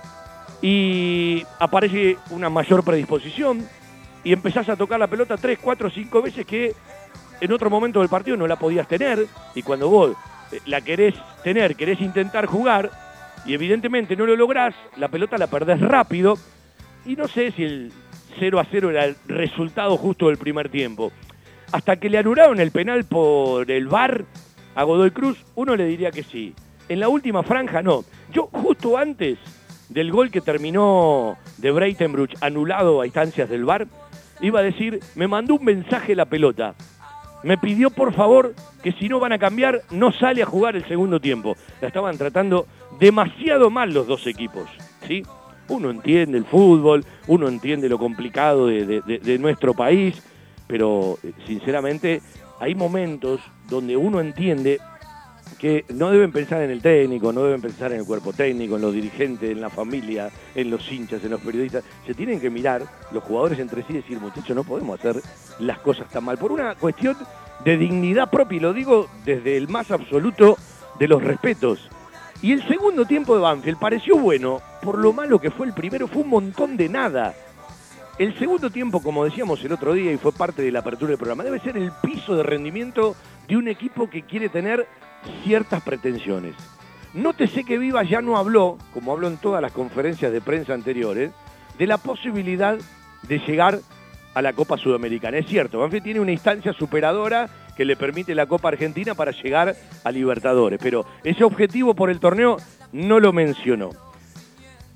y 0.61 1.45
aparece 1.59 2.18
una 2.30 2.49
mayor 2.49 2.84
predisposición 2.84 3.68
y 4.24 4.34
empezás 4.34 4.70
a 4.70 4.76
tocar 4.76 4.99
la 4.99 5.07
pelota 5.07 5.38
tres, 5.38 5.59
cuatro, 5.61 5.89
cinco 5.89 6.22
veces 6.22 6.45
que 6.45 6.74
en 7.39 7.51
otro 7.51 7.70
momento 7.70 7.99
del 7.99 8.09
partido 8.09 8.38
no 8.38 8.47
la 8.47 8.55
podías 8.55 8.88
tener 8.88 9.28
y 9.53 9.61
cuando 9.61 9.89
vos 9.89 10.15
eh, 10.51 10.59
la 10.65 10.82
querés 10.82 11.15
tener, 11.43 11.76
querés 11.76 12.01
intentar 12.01 12.45
jugar 12.45 12.91
y 13.46 13.54
evidentemente 13.54 14.16
no 14.16 14.26
lo 14.26 14.36
lográs, 14.36 14.76
la 14.98 15.08
pelota 15.08 15.38
la 15.38 15.48
perdés 15.48 15.80
rápido 15.80 16.38
y 17.06 17.16
no 17.16 17.28
sé 17.28 17.52
si 17.52 17.64
el 17.64 17.92
0 18.40 18.60
a 18.60 18.66
0 18.70 18.92
era 18.92 19.06
el 19.06 19.16
resultado 19.28 19.98
justo 19.98 20.28
del 20.28 20.38
primer 20.38 20.70
tiempo. 20.70 21.12
Hasta 21.72 21.98
que 21.98 22.10
le 22.10 22.18
anularon 22.18 22.60
el 22.60 22.72
penal 22.72 23.06
por 23.06 23.70
el 23.70 23.88
VAR 23.88 24.26
a 24.76 24.84
Godoy 24.84 25.12
Cruz, 25.12 25.44
uno 25.56 25.76
le 25.76 25.86
diría 25.86 26.12
que 26.12 26.24
sí. 26.24 26.54
En 26.90 27.00
la 27.00 27.10
última 27.10 27.44
franja 27.44 27.82
no. 27.82 28.04
Yo 28.32 28.50
justo 28.52 28.98
antes 28.98 29.38
del 29.90 30.12
gol 30.12 30.32
que 30.32 30.42
terminó 30.42 31.38
de 31.58 31.72
Breitenbruch 31.72 32.36
anulado 32.42 33.02
a 33.02 33.06
instancias 33.06 33.50
del 33.50 33.66
VAR, 33.66 33.88
iba 34.42 34.60
a 34.60 34.64
decir, 34.64 35.00
me 35.16 35.28
mandó 35.28 35.56
un 35.56 35.66
mensaje 35.66 36.16
la 36.16 36.26
pelota. 36.26 36.76
Me 37.44 37.58
pidió 37.58 37.90
por 37.90 38.14
favor 38.14 38.54
que 38.84 38.92
si 38.94 39.08
no 39.08 39.20
van 39.20 39.32
a 39.32 39.40
cambiar, 39.40 39.82
no 39.92 40.12
sale 40.12 40.42
a 40.42 40.46
jugar 40.46 40.76
el 40.76 40.88
segundo 40.88 41.20
tiempo. 41.20 41.56
La 41.82 41.88
estaban 41.88 42.18
tratando 42.18 42.68
demasiado 43.00 43.70
mal 43.70 43.94
los 43.94 44.08
dos 44.08 44.26
equipos. 44.28 44.68
¿sí? 45.08 45.24
Uno 45.70 45.90
entiende 45.90 46.38
el 46.38 46.46
fútbol, 46.46 47.06
uno 47.28 47.48
entiende 47.48 47.90
lo 47.90 48.00
complicado 48.00 48.68
de, 48.68 49.38
nuestro 49.40 49.74
país, 49.74 50.22
pero 50.66 51.18
eh, 51.24 51.32
sinceramente 51.46 52.22
hay 52.60 52.74
momentos 52.74 53.42
donde 53.70 53.98
uno 53.98 54.20
entiende 54.20 54.80
que 55.58 55.86
no 55.89 56.12
deben 56.12 56.32
pensar 56.32 56.62
en 56.62 56.70
el 56.70 56.82
técnico, 56.82 57.34
no 57.34 57.43
deben 57.43 57.62
pensar 57.62 57.91
en 57.91 57.99
el 57.99 58.05
cuerpo 58.05 58.34
técnico, 58.34 58.76
en 58.76 58.82
los 58.82 58.93
dirigentes, 58.93 59.49
en 59.49 59.62
la 59.62 59.70
familia, 59.70 60.30
en 60.55 60.70
los 60.70 60.91
hinchas, 60.91 61.24
en 61.24 61.32
los 61.32 61.41
periodistas. 61.41 61.84
Se 62.05 62.14
tienen 62.14 62.39
que 62.39 62.49
mirar 62.49 62.84
los 63.12 63.24
jugadores 63.24 63.60
entre 63.60 63.82
sí 63.84 63.93
y 63.93 63.97
decir, 63.97 64.20
muchachos, 64.20 64.55
no 64.55 64.64
podemos 64.64 64.99
hacer 64.99 65.22
las 65.60 65.80
cosas 65.80 66.08
tan 66.10 66.24
mal. 66.24 66.38
Por 66.38 66.51
una 66.51 66.76
cuestión 66.76 67.18
de 67.64 67.78
dignidad 67.78 68.30
propia, 68.30 68.58
y 68.58 68.60
lo 68.60 68.74
digo 68.74 69.08
desde 69.26 69.58
el 69.58 69.68
más 69.68 69.91
absoluto 69.91 70.58
de 70.99 71.08
los 71.08 71.24
respetos. 71.24 71.89
Y 72.41 72.51
el 72.51 72.68
segundo 72.68 73.05
tiempo 73.05 73.36
de 73.36 73.41
Banfield 73.41 73.80
pareció 73.80 74.18
bueno, 74.18 74.62
por 74.82 74.99
lo 74.99 75.12
malo 75.12 75.39
que 75.39 75.49
fue 75.49 75.66
el 75.66 75.74
primero, 75.74 76.08
fue 76.08 76.22
un 76.22 76.30
montón 76.30 76.78
de 76.78 76.88
nada. 76.88 77.34
El 78.20 78.38
segundo 78.38 78.70
tiempo, 78.70 79.01
como 79.01 79.26
decíamos 79.26 79.64
el 79.64 79.72
otro 79.72 79.93
día 79.93 80.12
y 80.12 80.18
fue 80.18 80.32
parte 80.32 80.62
de 80.62 80.72
la 80.72 80.80
apertura 80.80 81.10
del 81.10 81.20
programa, 81.20 81.43
debe 81.43 81.60
ser 81.60 81.78
el 81.78 81.91
piso 82.01 82.36
de 82.36 82.43
rendimiento 82.43 83.16
de 83.47 83.58
un 83.58 83.68
equipo 83.68 84.10
que 84.10 84.24
quiere 84.24 84.49
tener 84.49 84.88
ciertas 85.44 85.82
pretensiones. 85.82 86.56
Nótese 87.14 87.64
que 87.64 87.78
Vivas 87.78 88.10
ya 88.10 88.22
no 88.22 88.38
habló, 88.38 88.78
como 88.94 89.12
habló 89.12 89.28
en 89.28 89.38
todas 89.38 89.62
las 89.62 89.72
conferencias 89.72 90.32
de 90.32 90.42
prensa 90.42 90.74
anteriores, 90.74 91.32
de 91.78 91.88
la 91.88 91.98
posibilidad 91.98 92.78
de 93.24 93.40
llegar 93.40 93.80
a 94.34 94.42
la 94.42 94.54
Copa 94.54 94.78
Sudamericana. 94.78 95.38
Es 95.38 95.48
cierto, 95.48 95.80
Banfield 95.80 96.04
tiene 96.04 96.20
una 96.20 96.32
instancia 96.32 96.74
superadora 96.74 97.50
que 97.76 97.86
le 97.86 97.96
permite 97.96 98.36
la 98.36 98.46
Copa 98.46 98.70
Argentina 98.70 99.14
para 99.16 99.32
llegar 99.32 99.76
a 100.04 100.12
Libertadores. 100.12 100.80
Pero 100.82 101.06
ese 101.24 101.44
objetivo 101.44 101.94
por 101.94 102.10
el 102.10 102.20
torneo 102.20 102.58
no 102.92 103.20
lo 103.20 103.34
mencionó. 103.34 103.92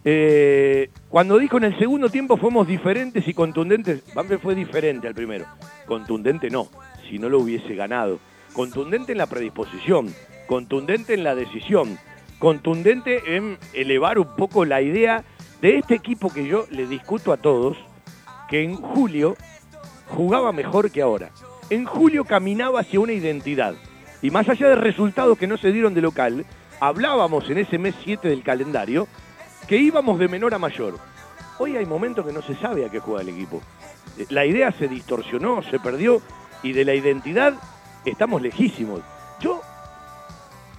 Eh, 0.04 0.90
cuando 1.10 1.38
dijo 1.38 1.58
en 1.58 1.66
el 1.66 1.78
segundo 1.78 2.10
tiempo 2.10 2.38
fuimos 2.38 2.68
diferentes 2.68 3.28
y 3.28 3.34
contundentes, 3.34 4.04
Banfield 4.14 4.42
fue 4.42 4.56
diferente 4.56 5.08
al 5.08 5.14
primero. 5.14 5.46
Contundente 5.86 6.50
no, 6.50 6.70
si 7.08 7.20
no 7.20 7.30
lo 7.30 7.40
hubiese 7.40 7.76
ganado. 7.76 8.20
Contundente 8.54 9.12
en 9.12 9.18
la 9.18 9.28
predisposición, 9.28 10.14
contundente 10.47 11.14
en 11.14 11.24
la 11.24 11.36
decisión, 11.36 11.97
contundente 12.39 13.36
en 13.36 13.58
elevar 13.74 14.20
un 14.20 14.36
poco 14.36 14.66
la 14.66 14.82
idea 14.82 15.24
de 15.62 15.78
este 15.78 15.95
equipo 15.95 16.32
que 16.34 16.47
yo 16.47 16.66
le 16.70 16.88
discuto 16.88 17.32
a 17.32 17.38
todos, 17.38 17.78
que 18.49 18.64
en 18.64 18.76
julio 18.76 19.36
jugaba 20.08 20.52
mejor 20.52 20.91
que 20.91 21.02
ahora 21.02 21.32
en 21.72 21.86
julio 21.86 22.26
caminaba 22.26 22.82
hacia 22.82 22.99
una 22.99 23.14
identidad. 23.14 23.74
Y 24.22 24.30
más 24.30 24.47
allá 24.49 24.68
de 24.68 24.76
resultados 24.76 25.38
que 25.38 25.47
no 25.47 25.58
se 25.58 25.72
dieron 25.72 25.93
de 25.93 26.02
local, 26.02 26.45
hablábamos 26.82 27.49
en 27.49 27.60
ese 27.60 27.78
mes 27.78 27.95
7 28.04 28.28
del 28.28 28.43
calendario 28.43 29.08
que 29.68 29.78
íbamos 29.78 30.20
de 30.20 30.28
menor 30.28 30.54
a 30.54 30.60
mayor. 30.60 30.99
Hoy 31.60 31.78
hay 31.78 31.86
momentos 31.86 32.28
que 32.28 32.34
no 32.34 32.41
se 32.41 32.56
sabe 32.56 32.86
a 32.86 32.89
qué 32.89 32.99
juega 32.99 33.22
el 33.22 33.30
equipo. 33.30 33.62
La 34.30 34.45
idea 34.45 34.74
se 34.74 34.89
distorsionó, 34.89 35.64
se 35.64 35.80
perdió 35.80 36.22
y 36.62 36.74
de 36.74 36.84
la 36.84 36.93
identidad 36.93 37.54
estamos 38.06 38.41
lejísimos. 38.41 39.02
Yo 39.39 39.62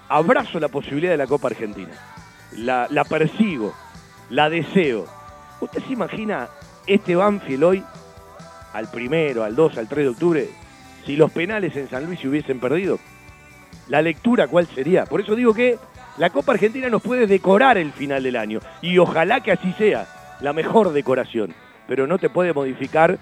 abrazo 0.08 0.60
la 0.60 0.68
posibilidad 0.68 1.12
de 1.12 1.18
la 1.18 1.26
Copa 1.26 1.48
Argentina. 1.48 1.92
La, 2.52 2.86
la 2.90 3.04
persigo, 3.04 3.74
la 4.30 4.50
deseo. 4.50 5.06
¿Usted 5.60 5.82
se 5.84 5.92
imagina 5.92 6.48
este 6.86 7.16
Banfield 7.16 7.64
hoy, 7.64 7.84
al 8.72 8.90
primero, 8.90 9.44
al 9.44 9.54
2, 9.54 9.78
al 9.78 9.88
3 9.88 10.04
de 10.04 10.10
octubre, 10.10 10.48
si 11.06 11.16
los 11.16 11.30
penales 11.32 11.76
en 11.76 11.88
San 11.88 12.06
Luis 12.06 12.20
se 12.20 12.28
hubiesen 12.28 12.60
perdido? 12.60 12.98
La 13.88 14.02
lectura, 14.02 14.48
¿cuál 14.48 14.66
sería? 14.66 15.06
Por 15.06 15.20
eso 15.20 15.34
digo 15.34 15.54
que 15.54 15.78
la 16.18 16.30
Copa 16.30 16.52
Argentina 16.52 16.88
nos 16.88 17.02
puede 17.02 17.26
decorar 17.26 17.78
el 17.78 17.92
final 17.92 18.22
del 18.22 18.36
año 18.36 18.60
y 18.82 18.98
ojalá 18.98 19.40
que 19.40 19.52
así 19.52 19.72
sea, 19.72 20.06
la 20.40 20.52
mejor 20.52 20.92
decoración, 20.92 21.54
pero 21.88 22.06
no 22.06 22.18
te 22.18 22.28
puede 22.28 22.52
modificar 22.52 23.18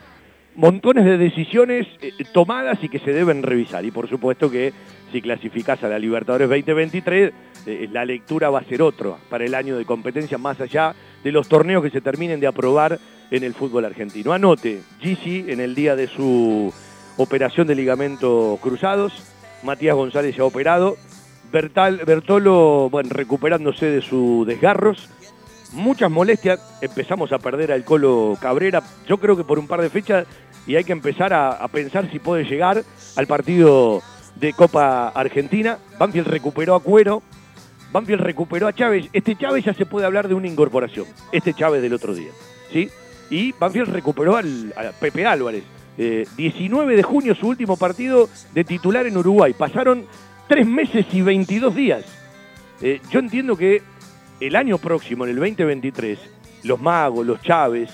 montones 0.54 1.04
de 1.04 1.18
decisiones 1.18 1.86
eh, 2.00 2.12
tomadas 2.32 2.78
y 2.82 2.88
que 2.88 2.98
se 2.98 3.12
deben 3.12 3.42
revisar. 3.42 3.84
Y 3.84 3.90
por 3.90 4.08
supuesto 4.08 4.50
que 4.50 4.72
si 5.12 5.20
clasificás 5.20 5.82
a 5.82 5.88
la 5.88 5.98
Libertadores 5.98 6.48
2023, 6.48 7.32
eh, 7.66 7.88
la 7.92 8.04
lectura 8.04 8.50
va 8.50 8.60
a 8.60 8.64
ser 8.64 8.82
otra 8.82 9.16
para 9.28 9.44
el 9.44 9.54
año 9.54 9.76
de 9.76 9.84
competencia 9.84 10.38
más 10.38 10.60
allá 10.60 10.94
de 11.22 11.32
los 11.32 11.48
torneos 11.48 11.82
que 11.82 11.90
se 11.90 12.00
terminen 12.00 12.40
de 12.40 12.46
aprobar 12.46 12.98
en 13.30 13.44
el 13.44 13.54
fútbol 13.54 13.84
argentino. 13.84 14.32
Anote, 14.32 14.80
Gigi 15.00 15.46
en 15.48 15.60
el 15.60 15.74
día 15.74 15.96
de 15.96 16.08
su 16.08 16.72
operación 17.16 17.66
de 17.66 17.74
ligamentos 17.74 18.58
cruzados. 18.60 19.12
Matías 19.62 19.94
González 19.94 20.36
ya 20.36 20.42
ha 20.42 20.46
operado. 20.46 20.96
Bertal, 21.52 22.02
Bertolo, 22.06 22.88
bueno, 22.90 23.10
recuperándose 23.12 23.86
de 23.86 24.02
sus 24.02 24.46
desgarros. 24.46 25.10
Muchas 25.72 26.10
molestias, 26.10 26.60
empezamos 26.80 27.32
a 27.32 27.38
perder 27.38 27.72
al 27.72 27.84
Colo 27.84 28.36
Cabrera, 28.40 28.82
yo 29.06 29.18
creo 29.18 29.36
que 29.36 29.44
por 29.44 29.58
un 29.58 29.66
par 29.66 29.80
de 29.80 29.90
fechas, 29.90 30.26
y 30.66 30.76
hay 30.76 30.84
que 30.84 30.92
empezar 30.92 31.32
a, 31.32 31.66
pensar 31.68 32.10
si 32.10 32.18
puede 32.18 32.44
llegar 32.44 32.84
al 33.16 33.26
partido 33.26 34.02
de 34.36 34.52
Copa 34.52 35.08
Argentina. 35.08 35.78
Banfield 35.98 36.28
recuperó 36.28 36.74
a 36.74 36.80
Cuero, 36.80 37.22
Banfield 37.92 38.20
recuperó 38.20 38.68
a 38.68 38.72
Chávez. 38.72 39.08
Este 39.12 39.36
Chávez 39.36 39.64
ya 39.64 39.74
se 39.74 39.86
puede 39.86 40.06
hablar 40.06 40.28
de 40.28 40.34
una 40.34 40.46
incorporación, 40.46 41.06
este 41.32 41.54
Chávez 41.54 41.82
del 41.82 41.94
otro 41.94 42.14
día. 42.14 42.30
¿sí? 42.72 42.90
Y 43.30 43.52
Banfield 43.52 43.88
recuperó 43.88 44.36
al, 44.36 44.72
a 44.76 44.92
Pepe 44.92 45.26
Álvarez. 45.26 45.64
19 45.96 46.94
eh, 46.94 46.96
de 46.96 47.02
junio, 47.02 47.34
su 47.34 47.48
último 47.48 47.76
partido 47.76 48.28
de 48.54 48.64
titular 48.64 49.06
en 49.06 49.16
Uruguay. 49.16 49.52
Pasaron 49.52 50.06
tres 50.48 50.66
meses 50.66 51.06
y 51.12 51.20
22 51.20 51.74
días. 51.74 52.04
Eh, 52.80 53.00
yo 53.10 53.18
entiendo 53.18 53.56
que 53.56 53.82
el 54.40 54.56
año 54.56 54.78
próximo, 54.78 55.24
en 55.24 55.30
el 55.30 55.36
2023, 55.36 56.18
los 56.64 56.80
Magos, 56.80 57.26
los 57.26 57.40
Chávez, 57.42 57.90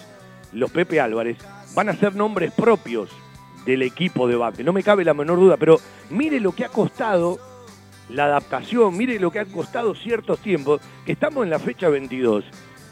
los 0.52 0.70
Pepe 0.70 1.00
Álvarez, 1.00 1.36
van 1.74 1.88
a 1.88 1.96
ser 1.96 2.14
nombres 2.14 2.52
propios 2.52 3.10
del 3.64 3.82
equipo 3.82 4.28
de 4.28 4.36
Banfield. 4.36 4.66
No 4.66 4.72
me 4.72 4.82
cabe 4.82 5.04
la 5.04 5.12
menor 5.12 5.38
duda, 5.38 5.56
pero 5.56 5.80
mire 6.10 6.40
lo 6.40 6.52
que 6.52 6.64
ha 6.64 6.68
costado 6.68 7.38
la 8.08 8.26
adaptación, 8.26 8.96
mire 8.96 9.18
lo 9.18 9.30
que 9.30 9.40
ha 9.40 9.44
costado 9.44 9.94
ciertos 9.94 10.38
tiempos, 10.38 10.80
que 11.04 11.12
estamos 11.12 11.44
en 11.44 11.50
la 11.50 11.58
fecha 11.58 11.88
22 11.88 12.44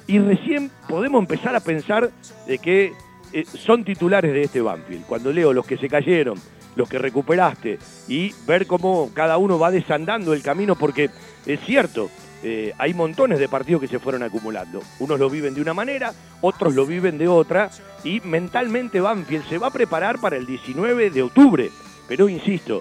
y 0.06 0.18
recién 0.18 0.70
podemos 0.88 1.20
empezar 1.20 1.54
a 1.54 1.60
pensar 1.60 2.10
de 2.46 2.58
que 2.58 2.92
eh, 3.32 3.44
son 3.46 3.84
titulares 3.84 4.32
de 4.32 4.42
este 4.42 4.60
Banfield. 4.60 5.06
Cuando 5.06 5.32
leo 5.32 5.52
los 5.52 5.66
que 5.66 5.78
se 5.78 5.88
cayeron, 5.88 6.38
los 6.76 6.88
que 6.88 6.98
recuperaste 6.98 7.78
y 8.08 8.34
ver 8.46 8.66
cómo 8.66 9.10
cada 9.14 9.38
uno 9.38 9.58
va 9.58 9.70
desandando 9.70 10.34
el 10.34 10.42
camino, 10.42 10.76
porque 10.76 11.10
es 11.46 11.60
cierto, 11.60 12.10
eh, 12.46 12.74
hay 12.76 12.92
montones 12.92 13.38
de 13.38 13.48
partidos 13.48 13.80
que 13.80 13.88
se 13.88 13.98
fueron 13.98 14.22
acumulando. 14.22 14.82
Unos 14.98 15.18
lo 15.18 15.30
viven 15.30 15.54
de 15.54 15.62
una 15.62 15.72
manera, 15.72 16.12
otros 16.42 16.74
lo 16.74 16.84
viven 16.84 17.16
de 17.16 17.26
otra, 17.26 17.70
y 18.04 18.20
mentalmente 18.20 19.00
Banfield 19.00 19.48
se 19.48 19.56
va 19.56 19.68
a 19.68 19.72
preparar 19.72 20.20
para 20.20 20.36
el 20.36 20.44
19 20.44 21.08
de 21.08 21.22
octubre. 21.22 21.70
Pero 22.06 22.28
insisto, 22.28 22.80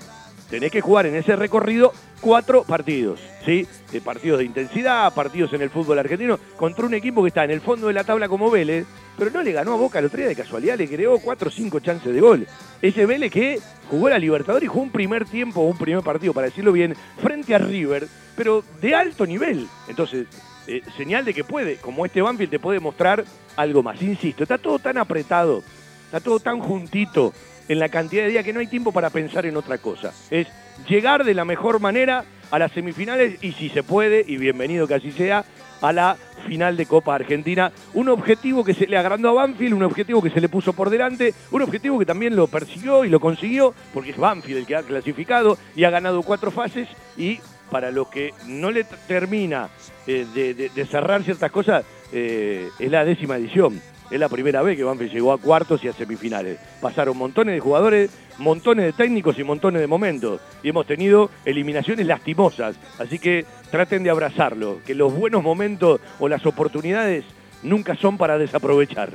tenés 0.50 0.72
que 0.72 0.82
jugar 0.82 1.06
en 1.06 1.16
ese 1.16 1.36
recorrido 1.36 1.94
cuatro 2.22 2.64
partidos, 2.64 3.20
¿sí? 3.46 3.68
De 3.92 4.02
partidos 4.02 4.40
de 4.40 4.46
intensidad, 4.46 5.14
partidos 5.14 5.54
en 5.54 5.62
el 5.62 5.70
fútbol 5.70 6.00
argentino, 6.00 6.40
contra 6.58 6.86
un 6.86 6.94
equipo 6.94 7.22
que 7.22 7.28
está 7.28 7.44
en 7.44 7.52
el 7.52 7.62
fondo 7.62 7.88
de 7.88 7.94
la 7.94 8.04
tabla 8.04 8.30
como 8.30 8.50
Vélez, 8.50 8.86
pero 9.18 9.30
no 9.32 9.44
le 9.44 9.52
ganó 9.52 9.74
a 9.74 9.78
Boca 9.78 10.00
otro 10.00 10.18
día 10.18 10.28
de 10.28 10.36
casualidad, 10.36 10.78
le 10.78 10.88
creó 10.88 11.20
cuatro 11.20 11.50
o 11.50 11.52
cinco 11.52 11.80
chances 11.80 12.14
de 12.14 12.22
gol. 12.22 12.48
Ese 12.82 13.06
Vélez 13.06 13.32
que 13.32 13.60
jugó 13.90 14.10
la 14.10 14.18
Libertadores 14.18 14.66
y 14.66 14.68
jugó 14.68 14.84
un 14.84 14.92
primer 14.92 15.26
tiempo, 15.26 15.62
un 15.62 15.78
primer 15.78 16.04
partido, 16.04 16.34
para 16.34 16.48
decirlo 16.48 16.72
bien, 16.72 16.96
frente 17.22 17.54
a 17.54 17.58
River, 17.60 18.08
pero 18.36 18.64
de 18.82 18.96
alto 18.96 19.26
nivel. 19.26 19.68
Entonces, 19.88 20.28
eh, 20.68 20.82
señal 20.98 21.26
de 21.26 21.34
que 21.34 21.44
puede, 21.44 21.76
como 21.76 22.06
este 22.06 22.22
Banfield 22.22 22.52
te 22.52 22.60
puede 22.60 22.80
mostrar 22.80 23.26
algo 23.56 23.84
más. 23.84 24.02
Insisto, 24.02 24.44
está 24.44 24.58
todo 24.58 24.80
tan 24.80 24.98
apretado, 24.98 25.62
está 26.06 26.20
todo 26.20 26.40
tan 26.40 26.60
juntito 26.60 27.34
en 27.68 27.80
la 27.80 27.90
cantidad 27.90 28.24
de 28.24 28.30
días 28.30 28.46
que 28.46 28.54
no 28.54 28.60
hay 28.60 28.68
tiempo 28.68 28.92
para 28.92 29.10
pensar 29.10 29.46
en 29.46 29.58
otra 29.58 29.78
cosa. 29.78 30.12
Es 30.30 30.48
llegar 30.88 31.24
de 31.24 31.34
la 31.34 31.46
mejor 31.46 31.80
manera 31.80 32.26
a 32.52 32.60
las 32.60 32.72
semifinales 32.72 33.44
y 33.44 33.54
si 33.54 33.70
se 33.70 33.84
puede, 33.84 34.24
y 34.28 34.38
bienvenido 34.38 34.88
que 34.88 34.96
así 34.96 35.12
sea, 35.12 35.46
a 35.82 35.92
la 35.92 36.18
final 36.48 36.78
de 36.78 36.86
Copa 36.86 37.16
Argentina. 37.16 37.72
Un 37.94 38.10
objetivo 38.10 38.64
que 38.64 38.74
se 38.74 38.88
le 38.88 38.98
agrandó 38.98 39.30
a 39.30 39.34
Banfield, 39.34 39.74
un 39.74 39.84
objetivo 39.84 40.22
que 40.22 40.30
se 40.30 40.40
le 40.40 40.50
puso 40.50 40.74
por 40.74 40.90
delante, 40.90 41.34
un 41.52 41.62
objetivo 41.62 42.00
que 42.00 42.06
también 42.06 42.36
lo 42.36 42.48
persiguió 42.48 43.06
y 43.06 43.10
lo 43.10 43.20
consiguió, 43.20 43.74
porque 43.94 44.12
es 44.12 44.18
Banfield 44.18 44.60
el 44.60 44.66
que 44.66 44.76
ha 44.76 44.84
clasificado 44.84 45.58
y 45.76 45.84
ha 45.84 45.90
ganado 45.90 46.24
cuatro 46.24 46.52
fases 46.52 46.88
y 47.18 47.40
para 47.70 47.92
los 47.92 48.08
que 48.08 48.34
no 48.48 48.72
le 48.72 48.84
termina 49.08 49.70
eh, 50.06 50.26
de, 50.34 50.86
cerrar 50.86 51.24
ciertas 51.24 51.52
cosas, 51.52 51.84
eh, 52.12 52.70
es 52.80 52.92
la 52.92 53.04
décima 53.04 53.38
edición. 53.38 53.82
Es 54.12 54.20
la 54.20 54.30
primera 54.30 54.62
vez 54.62 54.78
que 54.78 54.84
Banfield 54.84 55.12
llegó 55.12 55.32
a 55.32 55.38
cuartos 55.38 55.84
y 55.84 55.88
a 55.88 55.94
semifinales. 55.94 56.60
Pasaron 56.82 57.18
montones 57.18 57.56
de 57.56 57.60
jugadores, 57.60 58.12
montones 58.38 58.86
de 58.86 58.94
técnicos 58.94 59.40
y 59.40 59.44
montones 59.44 59.82
de 59.82 59.88
momentos. 59.88 60.42
Y 60.62 60.70
hemos 60.70 60.86
tenido 60.86 61.30
eliminaciones 61.46 62.06
lastimosas. 62.06 62.76
Así 63.00 63.18
que 63.18 63.46
traten 63.72 64.04
de 64.04 64.10
abrazarlo, 64.10 64.80
que 64.86 64.94
los 64.94 65.14
buenos 65.14 65.42
momentos 65.42 66.00
o 66.20 66.28
las 66.28 66.46
oportunidades 66.46 67.26
nunca 67.64 67.96
son 67.96 68.18
para 68.18 68.38
desaprovechar. 68.38 69.10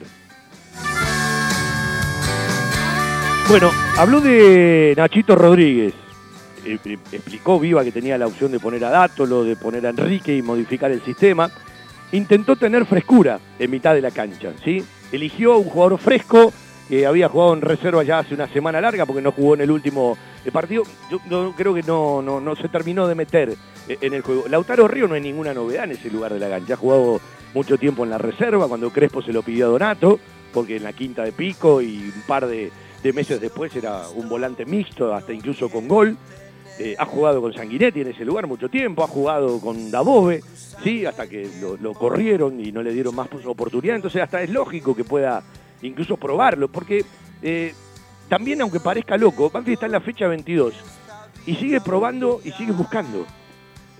Bueno, 3.49 3.71
habló 3.97 4.21
de 4.21 4.95
Nachito 4.97 5.35
Rodríguez. 5.35 5.95
Eh, 6.67 6.79
eh, 6.85 6.99
explicó 7.13 7.59
Viva 7.59 7.83
que 7.85 7.93
tenía 7.93 8.19
la 8.19 8.27
opción 8.27 8.53
de 8.53 8.61
poner 8.61 8.85
a 8.85 8.91
Dátolo, 8.91 9.45
de 9.45 9.57
poner 9.57 9.87
a 9.87 9.91
Enrique 9.91 10.37
y 10.37 10.43
modificar 10.43 10.91
el 10.91 11.03
sistema 11.03 11.51
intentó 12.13 12.57
tener 12.57 12.87
frescura 12.87 13.41
en 13.59 13.71
mitad 13.71 13.95
de 13.95 14.01
la 14.01 14.11
cancha, 14.11 14.53
¿sí? 14.65 14.85
Eligió 15.13 15.59
un 15.59 15.69
jugador 15.69 15.99
fresco 15.99 16.53
que 16.89 17.07
había 17.07 17.29
jugado 17.29 17.55
en 17.55 17.61
reserva 17.61 18.03
ya 18.03 18.21
hace 18.21 18.35
una 18.35 18.49
semana 18.49 18.81
larga 18.81 19.05
porque 19.05 19.21
no 19.21 19.33
jugó 19.33 19.55
en 19.55 19.61
el 19.61 19.71
último 19.71 20.17
eh, 20.45 20.51
partido. 20.51 20.85
Yo 21.11 21.53
creo 21.57 21.75
que 21.75 21.83
no, 21.83 22.23
no, 22.23 22.41
no, 22.41 22.57
se 22.57 22.69
terminó 22.69 23.07
de 23.07 23.15
meter 23.15 23.55
eh, 23.89 23.99
en 24.01 24.15
el 24.15 24.23
juego. 24.23 24.45
Lautaro 24.49 24.89
Río 24.89 25.07
no 25.07 25.15
hay 25.15 25.21
ninguna 25.21 25.53
novedad 25.53 25.85
en 25.85 25.93
ese 25.93 26.11
lugar 26.11 26.33
de 26.33 26.41
la 26.41 26.49
cancha. 26.49 26.75
Ha 26.75 26.79
jugado 26.79 27.21
mucho 27.55 27.77
tiempo 27.77 28.05
en 28.05 28.11
la 28.11 28.19
reserva 28.19 28.69
cuando 28.69 28.91
Crespo 28.91 29.23
se 29.23 29.33
lo 29.33 29.43
pidió 29.43 29.67
a 29.67 29.71
Donato, 29.71 30.19
porque 30.53 30.77
en 30.77 30.85
la 30.85 30.95
quinta 30.95 31.25
de 31.25 31.33
pico 31.33 31.83
y 31.83 32.13
un 32.15 32.23
par 32.27 32.47
de, 32.47 32.71
de 33.03 33.13
meses 33.13 33.41
después 33.41 33.75
era 33.77 34.09
un 34.15 34.29
volante 34.29 34.65
mixto, 34.65 35.15
hasta 35.15 35.33
incluso 35.33 35.69
con 35.69 35.89
gol. 35.89 36.17
Eh, 36.81 36.95
ha 36.97 37.05
jugado 37.07 37.41
con 37.41 37.53
Sanguinetti 37.53 38.03
en 38.03 38.09
ese 38.09 38.25
lugar 38.25 38.47
mucho 38.47 38.69
tiempo, 38.69 39.03
ha 39.03 39.09
jugado 39.09 39.61
con 39.61 39.91
Dabove, 39.91 40.43
sí, 40.85 41.05
hasta 41.05 41.29
que 41.29 41.51
lo, 41.61 41.93
corrieron 41.93 42.65
y 42.65 42.71
no 42.71 42.83
le 42.83 42.93
dieron 42.93 43.17
más 43.17 43.29
oportunidad. 43.45 43.97
Entonces 43.97 44.23
hasta 44.23 44.43
es 44.43 44.51
lógico 44.51 44.95
que 44.95 45.03
pueda 45.03 45.43
incluso 45.83 46.17
probarlo, 46.17 46.69
porque 46.69 47.05
eh, 47.43 47.75
también 48.29 48.61
aunque 48.61 48.79
parezca 48.79 49.17
loco, 49.17 49.51
Banfield 49.51 49.75
está 49.75 49.87
en 49.87 49.93
la 49.93 50.01
fecha 50.01 50.29
22 50.29 50.75
y 51.47 51.55
sigue 51.57 51.81
probando 51.81 52.41
y 52.45 52.53
sigue 52.53 52.73
buscando 52.73 53.27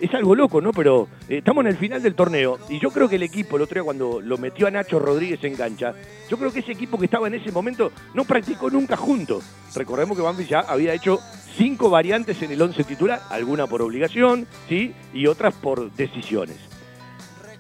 es 0.01 0.15
algo 0.15 0.35
loco, 0.35 0.61
¿no? 0.61 0.73
Pero 0.73 1.09
eh, 1.29 1.39
estamos 1.39 1.63
en 1.63 1.69
el 1.69 1.77
final 1.77 2.03
del 2.03 2.15
torneo 2.15 2.59
y 2.69 2.79
yo 2.79 2.91
creo 2.91 3.09
que 3.09 3.17
el 3.17 3.23
equipo, 3.23 3.57
el 3.57 3.63
otro 3.63 3.75
día 3.75 3.85
cuando 3.85 4.21
lo 4.21 4.39
metió 4.39 4.67
a 4.67 4.71
Nacho 4.71 4.99
Rodríguez 4.99 5.43
en 5.45 5.57
cancha, 5.57 5.95
yo 6.29 6.37
creo 6.37 6.53
que 6.53 6.61
ese 6.61 6.73
equipo 6.73 6.99
que 6.99 7.07
estaba 7.07 7.27
en 7.27 7.35
ese 7.35 7.53
momento 7.53 7.93
no 8.15 8.25
practicó 8.25 8.71
nunca 8.71 8.97
juntos. 8.97 9.45
Recordemos 9.75 10.17
que 10.17 10.23
Banfield 10.23 10.51
ya 10.51 10.61
había 10.61 10.95
hecho 10.95 11.19
cinco 11.57 11.91
variantes 11.91 12.41
en 12.43 12.53
el 12.53 12.63
once 12.63 12.85
titular, 12.85 13.21
alguna 13.31 13.67
por 13.67 13.83
obligación, 13.83 14.47
¿sí? 14.69 14.95
Y 15.13 15.27
otras 15.27 15.55
por 15.55 15.93
decisiones. 15.93 16.57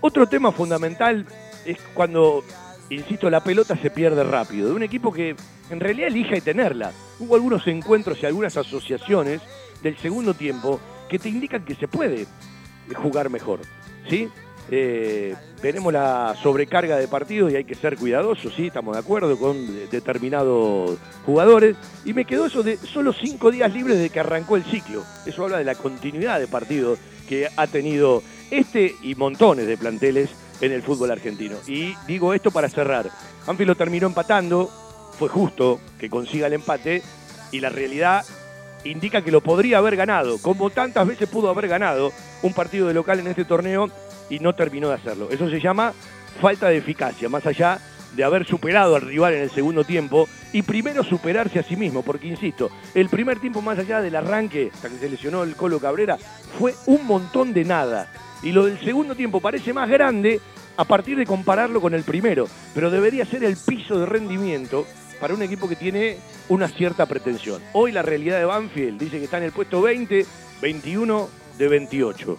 Otro 0.01 0.29
tema 0.29 0.53
fundamental 0.53 1.27
es 1.65 1.79
cuando, 1.95 2.45
insisto, 2.89 3.29
la 3.29 3.43
pelota 3.43 3.77
se 3.77 3.91
pierde 3.91 4.23
rápido, 4.23 4.69
de 4.69 4.75
un 4.75 4.85
equipo 4.85 5.13
que 5.13 5.35
en 5.71 5.81
realidad 5.81 6.09
elige 6.09 6.41
tenerla. 6.41 6.93
Hubo 7.19 7.35
algunos 7.35 7.67
encuentros 7.67 8.23
y 8.23 8.27
algunas 8.27 8.57
asociaciones 8.57 9.41
del 9.83 9.97
segundo 9.99 10.35
tiempo 10.35 10.81
que 11.09 11.19
te 11.19 11.29
indican 11.29 11.65
que 11.65 11.75
se 11.75 11.89
puede 11.89 12.27
jugar 12.95 13.31
mejor. 13.31 13.61
¿sí? 14.09 14.29
Eh, 14.71 15.35
tenemos 15.63 15.93
la 15.93 16.37
sobrecarga 16.43 16.97
de 16.97 17.09
partidos 17.09 17.51
y 17.51 17.57
hay 17.57 17.65
que 17.65 17.75
ser 17.75 17.97
cuidadosos, 17.97 18.53
sí, 18.55 18.67
estamos 18.67 18.95
de 18.95 19.01
acuerdo 19.01 19.39
con 19.39 19.57
determinados 19.91 20.99
jugadores. 21.25 21.77
Y 22.05 22.13
me 22.13 22.25
quedó 22.25 22.47
eso 22.47 22.63
de 22.63 22.77
solo 22.77 23.13
cinco 23.13 23.51
días 23.51 23.73
libres 23.73 23.99
de 23.99 24.11
que 24.11 24.21
arrancó 24.21 24.57
el 24.57 24.65
ciclo. 24.65 25.03
Eso 25.27 25.45
habla 25.45 25.59
de 25.59 25.65
la 25.65 25.75
continuidad 25.75 26.39
de 26.39 26.47
partidos 26.47 26.99
que 27.29 27.49
ha 27.57 27.67
tenido 27.67 28.23
este 28.51 28.95
y 29.03 29.15
montones 29.15 29.67
de 29.67 29.77
planteles 29.77 30.31
en 30.61 30.73
el 30.73 30.83
fútbol 30.83 31.11
argentino. 31.11 31.57
Y 31.67 31.95
digo 32.07 32.35
esto 32.35 32.51
para 32.51 32.69
cerrar. 32.69 33.11
Anfield 33.47 33.69
lo 33.69 33.75
terminó 33.77 34.07
empatando, 34.07 34.71
fue 35.19 35.29
justo 35.29 35.81
que 35.99 36.11
consiga 36.11 36.47
el 36.47 36.53
empate 36.53 37.03
y 37.53 37.61
la 37.61 37.71
realidad 37.71 38.25
indica 38.85 39.23
que 39.23 39.31
lo 39.31 39.41
podría 39.41 39.79
haber 39.79 39.97
ganado, 39.97 40.39
como 40.39 40.71
tantas 40.71 41.07
veces 41.07 41.29
pudo 41.29 41.51
haber 41.51 41.69
ganado 41.69 42.13
un 42.43 42.53
partido 42.53 42.89
de 42.89 42.95
local 42.95 43.21
en 43.21 43.29
este 43.29 43.45
torneo 43.45 43.91
y 44.31 44.39
no 44.39 44.55
terminó 44.55 44.89
de 44.89 44.95
hacerlo. 44.95 45.29
Eso 45.31 45.49
se 45.49 45.61
llama 45.61 45.93
falta 46.41 46.69
de 46.69 46.77
eficacia, 46.77 47.29
más 47.29 47.47
allá 47.47 47.79
de 48.15 48.25
haber 48.25 48.47
superado 48.47 48.97
al 48.97 49.03
rival 49.03 49.35
en 49.35 49.43
el 49.43 49.51
segundo 49.51 49.85
tiempo 49.85 50.29
y 50.53 50.63
primero 50.63 51.05
superarse 51.05 51.59
a 51.59 51.63
sí 51.63 51.77
mismo, 51.77 52.03
porque 52.03 52.27
insisto, 52.27 52.71
el 52.95 53.09
primer 53.09 53.39
tiempo 53.39 53.61
más 53.61 53.79
allá 53.79 54.01
del 54.01 54.17
arranque, 54.17 54.71
hasta 54.73 54.89
que 54.89 54.99
se 54.99 55.11
lesionó 55.11 55.43
el 55.43 55.57
Colo 55.57 55.79
Cabrera, 55.79 56.17
fue 56.59 56.75
un 56.87 57.07
montón 57.07 57.53
de 57.53 57.65
nada. 57.65 58.11
Y 58.43 58.53
lo 58.53 58.67
del 58.67 58.79
segundo 58.81 59.15
tiempo 59.15 59.41
parece 59.41 59.73
más 59.73 59.89
grande 59.89 60.41
a 60.77 60.85
partir 60.85 61.17
de 61.17 61.27
compararlo 61.27 61.81
con 61.81 61.93
el 61.93 62.05
primero, 62.05 62.47
pero 62.75 62.91
debería 62.91 63.25
ser 63.25 63.43
el 63.43 63.57
piso 63.57 63.99
de 63.99 64.07
rendimiento 64.07 64.87
para 65.21 65.35
un 65.35 65.43
equipo 65.43 65.69
que 65.69 65.77
tiene 65.77 66.19
una 66.49 66.69
cierta 66.69 67.07
pretensión. 67.07 67.63
Hoy 67.73 67.93
la 67.93 68.03
realidad 68.03 68.39
de 68.39 68.45
Banfield 68.45 69.01
dice 69.01 69.19
que 69.19 69.25
está 69.25 69.39
en 69.39 69.45
el 69.45 69.53
puesto 69.53 69.81
20, 69.83 70.27
21 70.61 71.29
de 71.59 71.69
28. 71.69 72.39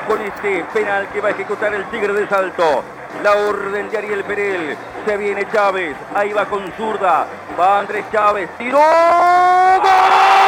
Con 0.06 0.20
este 0.20 0.66
penal 0.74 1.08
que 1.08 1.22
va 1.22 1.30
a 1.30 1.32
ejecutar 1.32 1.74
el 1.74 1.86
Tigre 1.86 2.12
de 2.12 2.28
Salto. 2.28 2.84
La 3.24 3.32
orden 3.32 3.90
de 3.90 3.98
Ariel 3.98 4.26
Perel. 4.26 4.76
Se 5.06 5.16
viene 5.16 5.48
Chávez. 5.50 5.96
Ahí 6.14 6.34
va 6.34 6.44
con 6.48 6.70
zurda. 6.74 7.26
Va 7.58 7.80
Andrés 7.80 8.04
Chávez. 8.12 8.50
¡Tiró! 8.58 8.78
¡Gol! 8.78 10.44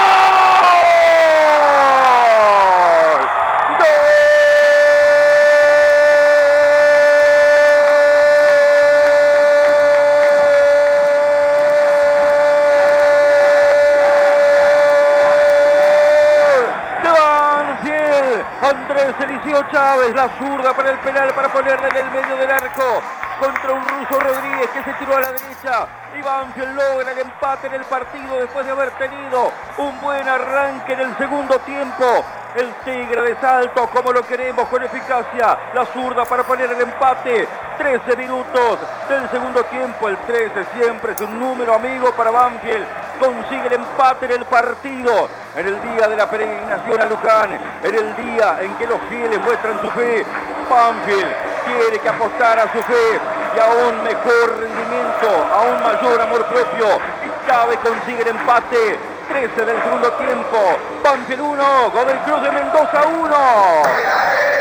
de 17.04 17.10
Banfield. 17.10 18.46
Andrés 18.62 19.16
Eliseo 19.20 19.55
Chávez, 19.72 20.14
la 20.16 20.30
zurda 20.38 20.74
para 20.74 20.92
el 20.92 21.00
penal 21.00 21.34
para 21.34 21.50
ponerle 21.50 21.88
en 21.90 21.98
el 21.98 22.12
medio 22.12 22.36
del 22.38 22.52
arco 22.52 23.02
contra 23.40 23.74
un 23.74 23.84
ruso 23.88 24.20
Rodríguez 24.20 24.70
que 24.70 24.84
se 24.84 24.94
tiró 24.94 25.18
a 25.18 25.22
la 25.22 25.32
derecha. 25.32 25.88
Y 26.18 26.22
Banfield 26.22 26.76
logra 26.76 27.12
el 27.12 27.20
empate 27.20 27.68
en 27.68 27.74
el 27.74 27.84
partido 27.84 28.40
después 28.40 28.66
de 28.66 28.72
haber 28.72 28.92
tenido 28.92 29.52
un 29.78 30.00
buen 30.02 30.28
arranque 30.28 30.94
en 30.94 31.00
el 31.02 31.18
segundo 31.18 31.60
tiempo. 31.60 32.24
El 32.56 32.74
Tigre 32.86 33.22
de 33.22 33.36
Salto, 33.42 33.90
como 33.90 34.14
lo 34.14 34.26
queremos, 34.26 34.68
con 34.70 34.82
eficacia. 34.82 35.58
La 35.74 35.86
zurda 35.88 36.24
para 36.24 36.44
poner 36.44 36.72
el 36.72 36.82
empate. 36.82 37.48
13 37.78 38.16
minutos 38.16 38.80
del 39.10 39.30
segundo 39.30 39.64
tiempo. 39.66 40.08
El 40.08 40.18
13 40.18 40.66
siempre 40.80 41.12
es 41.12 41.22
un 41.22 41.38
número 41.38 41.74
amigo 41.74 42.14
para 42.14 42.32
Banfield. 42.32 43.05
Consigue 43.20 43.68
el 43.68 43.74
empate 43.74 44.26
en 44.26 44.32
el 44.32 44.46
partido. 44.46 45.30
En 45.56 45.68
el 45.68 45.82
día 45.82 46.08
de 46.08 46.16
la 46.16 46.30
peregrinación 46.30 47.02
a 47.02 47.06
Luján. 47.06 47.60
En 47.84 47.96
el 47.96 48.16
día 48.16 48.58
en 48.62 48.76
que 48.76 48.88
los 48.88 49.00
fieles 49.10 49.40
muestran 49.42 49.80
su 49.82 49.90
fe. 49.92 50.26
Banfield 50.70 51.28
tiene 51.66 52.00
que 52.00 52.10
apostar 52.10 52.60
a 52.60 52.72
su 52.72 52.82
fe 52.84 53.20
y 53.56 53.60
a 53.60 53.88
un 53.88 54.04
mejor 54.04 54.60
rendimiento, 54.60 55.30
a 55.54 55.62
un 55.62 55.84
mayor 55.84 56.22
amor 56.22 56.46
propio. 56.46 56.88
Y 57.26 57.48
Chávez 57.48 57.80
consigue 57.80 58.22
el 58.22 58.30
empate. 58.30 59.00
13 59.30 59.66
del 59.66 59.82
segundo 59.84 60.12
tiempo. 60.14 60.58
Banfield 61.04 61.42
1, 61.42 61.92
Godoy 61.92 62.18
Cruz 62.26 62.42
de 62.44 62.52
Mendoza 62.52 63.02
1. 63.08 64.55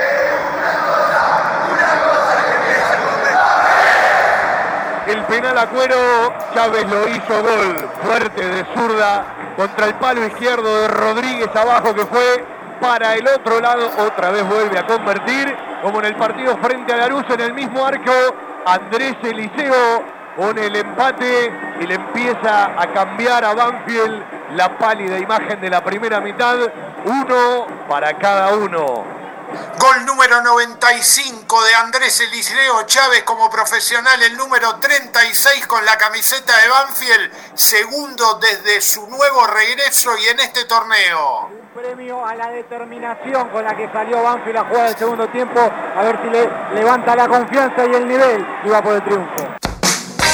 El 5.06 5.22
penal 5.24 5.58
a 5.58 5.66
cuero, 5.66 5.96
Chávez 6.54 6.86
lo 6.88 7.06
hizo 7.08 7.42
gol 7.42 7.88
fuerte 8.02 8.42
de 8.42 8.64
zurda 8.74 9.24
contra 9.54 9.86
el 9.86 9.94
palo 9.94 10.24
izquierdo 10.24 10.80
de 10.80 10.88
Rodríguez 10.88 11.48
abajo 11.54 11.94
que 11.94 12.06
fue 12.06 12.42
para 12.80 13.14
el 13.14 13.28
otro 13.28 13.60
lado. 13.60 13.90
Otra 13.98 14.30
vez 14.30 14.48
vuelve 14.48 14.78
a 14.78 14.86
convertir, 14.86 15.54
como 15.82 15.98
en 15.98 16.06
el 16.06 16.16
partido 16.16 16.56
frente 16.56 16.94
a 16.94 16.96
Larus 16.96 17.24
en 17.28 17.40
el 17.40 17.52
mismo 17.52 17.84
arco. 17.84 18.12
Andrés 18.64 19.16
Eliseo 19.22 20.02
con 20.36 20.56
el 20.58 20.74
empate 20.74 21.52
y 21.80 21.86
le 21.86 21.94
empieza 21.94 22.80
a 22.80 22.86
cambiar 22.94 23.44
a 23.44 23.54
Banfield 23.54 24.22
la 24.56 24.70
pálida 24.78 25.18
imagen 25.18 25.60
de 25.60 25.68
la 25.68 25.84
primera 25.84 26.20
mitad. 26.20 26.56
Uno 27.04 27.66
para 27.88 28.14
cada 28.14 28.54
uno. 28.54 29.13
Gol 29.78 30.06
número 30.06 30.40
95 30.42 31.64
de 31.64 31.74
Andrés 31.74 32.20
Eliseo 32.20 32.82
Chávez 32.84 33.22
como 33.24 33.50
profesional, 33.50 34.22
el 34.22 34.36
número 34.36 34.76
36 34.76 35.66
con 35.66 35.84
la 35.84 35.96
camiseta 35.96 36.56
de 36.56 36.68
Banfield, 36.68 37.32
segundo 37.54 38.38
desde 38.40 38.80
su 38.80 39.06
nuevo 39.08 39.46
regreso 39.46 40.10
y 40.18 40.28
en 40.28 40.40
este 40.40 40.64
torneo. 40.64 41.50
premio 41.74 42.24
a 42.24 42.34
la 42.34 42.48
determinación 42.50 43.48
con 43.50 43.64
la 43.64 43.76
que 43.76 43.88
salió 43.92 44.22
Banfield 44.22 44.56
a 44.58 44.64
jugar 44.64 44.86
el 44.88 44.96
segundo 44.96 45.28
tiempo, 45.28 45.60
a 45.60 46.02
ver 46.02 46.18
si 46.22 46.30
le 46.30 46.50
levanta 46.74 47.14
la 47.14 47.28
confianza 47.28 47.84
y 47.84 47.94
el 47.94 48.08
nivel 48.08 48.46
y 48.64 48.68
va 48.68 48.82
por 48.82 48.94
el 48.94 49.04
triunfo. 49.04 49.54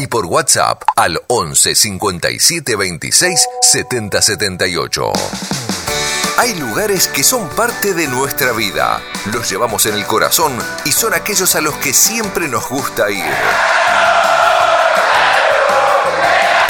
y 0.00 0.06
por 0.06 0.24
WhatsApp 0.24 0.82
al 0.96 1.20
11 1.26 1.74
57 1.74 2.74
26 2.74 3.48
70 3.60 4.22
78. 4.22 5.12
Hay 6.38 6.54
lugares 6.54 7.06
que 7.06 7.22
son 7.22 7.46
parte 7.50 7.92
de 7.92 8.08
nuestra 8.08 8.52
vida, 8.52 9.02
los 9.30 9.50
llevamos 9.50 9.84
en 9.84 9.94
el 9.94 10.06
corazón 10.06 10.56
y 10.86 10.92
son 10.92 11.12
aquellos 11.12 11.54
a 11.54 11.60
los 11.60 11.74
que 11.74 11.92
siempre 11.92 12.48
nos 12.48 12.66
gusta 12.70 13.10
ir. 13.10 13.34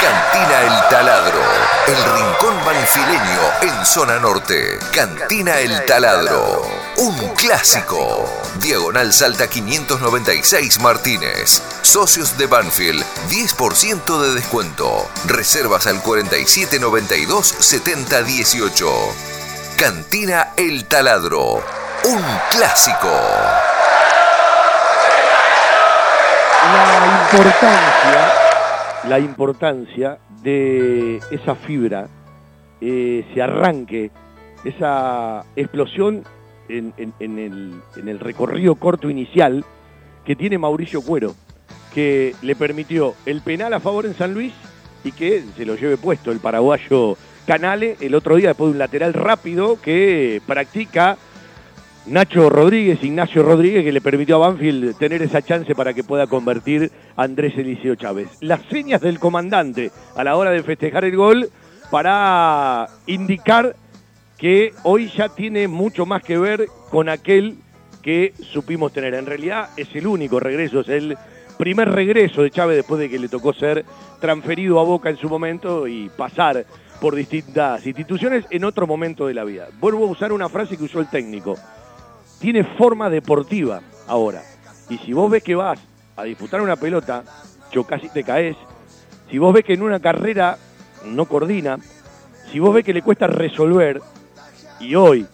Cantina 0.01 0.62
El 0.62 0.89
Taladro, 0.89 1.43
El 1.87 1.97
Rincón 1.97 2.64
Banfileño 2.64 3.41
en 3.62 3.87
zona 3.87 4.18
norte. 4.18 4.78
Cantina 4.93 5.59
El 5.59 5.85
Taladro. 5.87 6.62
Un 6.97 7.16
clásico. 7.35 8.28
Diagonal 8.61 9.12
Salta 9.12 9.49
596 9.49 10.81
Martínez. 10.81 11.62
Socios 11.83 12.37
de 12.39 12.47
Banfield, 12.47 13.05
10% 13.28 14.20
de 14.20 14.35
descuento. 14.35 15.09
Reservas 15.26 15.87
al 15.87 16.01
4792 16.03 17.55
7018. 17.59 18.91
Cantina 19.76 20.53
El 20.57 20.87
Taladro. 20.87 21.64
Un 22.05 22.24
clásico. 22.51 23.11
La 26.62 27.22
importancia, 27.22 28.49
la 29.09 29.18
importancia 29.18 30.18
de 30.42 31.18
esa 31.30 31.55
fibra, 31.55 32.09
eh, 32.80 33.24
ese 33.30 33.42
arranque, 33.42 34.11
esa 34.64 35.44
explosión 35.57 36.22
en, 36.68 36.92
en- 36.96 37.14
en 37.18 37.38
el, 37.38 37.72
en 37.96 38.09
el 38.09 38.18
recorrido 38.20 38.74
corto 38.74 39.09
inicial 39.11 39.64
que 40.24 40.36
tiene 40.36 40.59
Mauricio 40.59 41.03
Cuero, 41.03 41.34
que 41.94 42.34
le 42.42 42.55
permitió 42.55 43.14
el 43.26 43.40
penal 43.40 43.72
a 43.74 43.80
favor 43.80 44.07
en 44.07 44.14
San 44.14 44.34
Luis 44.34 44.53
y 45.03 45.12
que 45.12 45.42
se 45.57 45.64
lo 45.64 45.74
lleve 45.76 45.96
puesto 45.96 46.30
el 46.30 46.40
paraguayo 46.40 47.16
Canale 47.46 47.96
el 48.01 48.14
otro 48.14 48.36
día 48.36 48.48
después 48.48 48.68
de 48.68 48.72
un 48.72 48.78
lateral 48.78 49.12
rápido 49.14 49.80
que 49.80 50.40
practica 50.46 51.16
Nacho 52.07 52.48
Rodríguez, 52.48 53.05
Ignacio 53.05 53.42
Rodríguez, 53.42 53.84
que 53.84 53.92
le 53.92 54.01
permitió 54.01 54.36
a 54.36 54.48
Banfield 54.48 54.96
tener 54.96 55.20
esa 55.20 55.42
chance 55.42 55.74
para 55.74 55.92
que 55.92 56.03
pueda 56.03 56.26
convertir 56.26 56.90
a 57.14 57.24
Andrés 57.24 57.57
Eliseo 57.59 57.94
Chávez. 57.94 58.28
Las 58.40 58.62
señas 58.70 59.03
del 59.03 59.18
comandante 59.18 59.90
a 60.16 60.24
la 60.24 60.36
hora 60.36 60.51
de 60.51 60.62
festejar 60.62 61.05
el 61.05 61.14
gol 61.14 61.51
para 61.90 62.88
indicar 63.07 63.76
que 64.38 64.72
hoy 64.82 65.11
ya 65.14 65.28
tiene 65.28 65.68
mucho 65.68 66.07
más 66.07 66.22
que 66.22 66.38
ver 66.38 66.66
con 66.90 67.11
aquel 67.11 67.59
que 68.03 68.32
supimos 68.40 68.92
tener. 68.94 69.12
En 69.12 69.26
realidad 69.26 69.68
es 69.76 69.94
el 69.94 70.07
único 70.07 70.40
regreso, 70.40 70.80
es 70.80 70.88
el 70.88 71.18
primer 71.59 71.90
regreso 71.90 72.42
de 72.42 72.51
Chávez 72.51 72.76
después 72.78 72.98
de 72.98 73.11
que 73.11 73.18
le 73.18 73.28
tocó 73.28 73.53
ser 73.53 73.84
transferido 74.20 74.80
a 74.80 74.84
Boca 74.84 75.11
en 75.11 75.18
su 75.18 75.28
momento 75.28 75.86
y 75.86 76.09
pasar 76.09 76.64
por 76.98 77.14
distintas 77.14 77.86
instituciones 77.86 78.46
en 78.51 78.64
otro 78.64 78.86
momento 78.86 79.26
de 79.26 79.34
la 79.34 79.44
vida. 79.44 79.68
Vuelvo 79.78 80.07
a 80.07 80.11
usar 80.11 80.32
una 80.32 80.48
frase 80.48 80.78
que 80.78 80.84
usó 80.84 81.01
el 81.01 81.09
técnico 81.09 81.57
tiene 82.41 82.64
forma 82.64 83.09
deportiva 83.09 83.82
ahora. 84.09 84.43
Y 84.88 84.99
si 84.99 85.12
vos 85.12 85.30
ves 85.30 85.45
que 85.45 85.55
vas 85.55 85.78
a 86.16 86.24
disputar 86.24 86.61
una 86.61 86.76
pelota, 86.76 87.22
chocas 87.70 88.03
y 88.03 88.09
te 88.09 88.24
caes. 88.24 88.57
Si 89.30 89.38
vos 89.38 89.55
ves 89.55 89.64
que 89.64 89.74
en 89.74 89.82
una 89.82 90.01
carrera 90.01 90.59
no 91.05 91.26
coordina, 91.26 91.78
si 92.51 92.59
vos 92.59 92.74
ves 92.74 92.84
que 92.84 92.93
le 92.93 93.03
cuesta 93.03 93.28
resolver, 93.28 94.01
y 94.80 94.95
hoy 94.95 95.26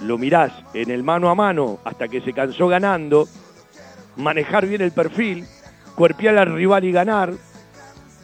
lo 0.00 0.18
mirás 0.18 0.52
en 0.74 0.90
el 0.90 1.04
mano 1.04 1.28
a 1.30 1.34
mano 1.34 1.78
hasta 1.84 2.08
que 2.08 2.22
se 2.22 2.32
cansó 2.32 2.66
ganando, 2.66 3.28
manejar 4.16 4.66
bien 4.66 4.80
el 4.80 4.92
perfil, 4.92 5.46
cuerpear 5.94 6.38
al 6.38 6.54
rival 6.54 6.84
y 6.84 6.92
ganar, 6.92 7.32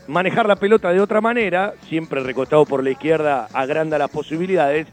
manejar 0.08 0.46
la 0.46 0.56
pelota 0.56 0.90
de 0.90 1.00
otra 1.00 1.20
manera, 1.20 1.74
siempre 1.88 2.22
recostado 2.22 2.64
por 2.64 2.82
la 2.82 2.90
izquierda 2.90 3.48
agranda 3.52 3.98
las 3.98 4.10
posibilidades, 4.10 4.86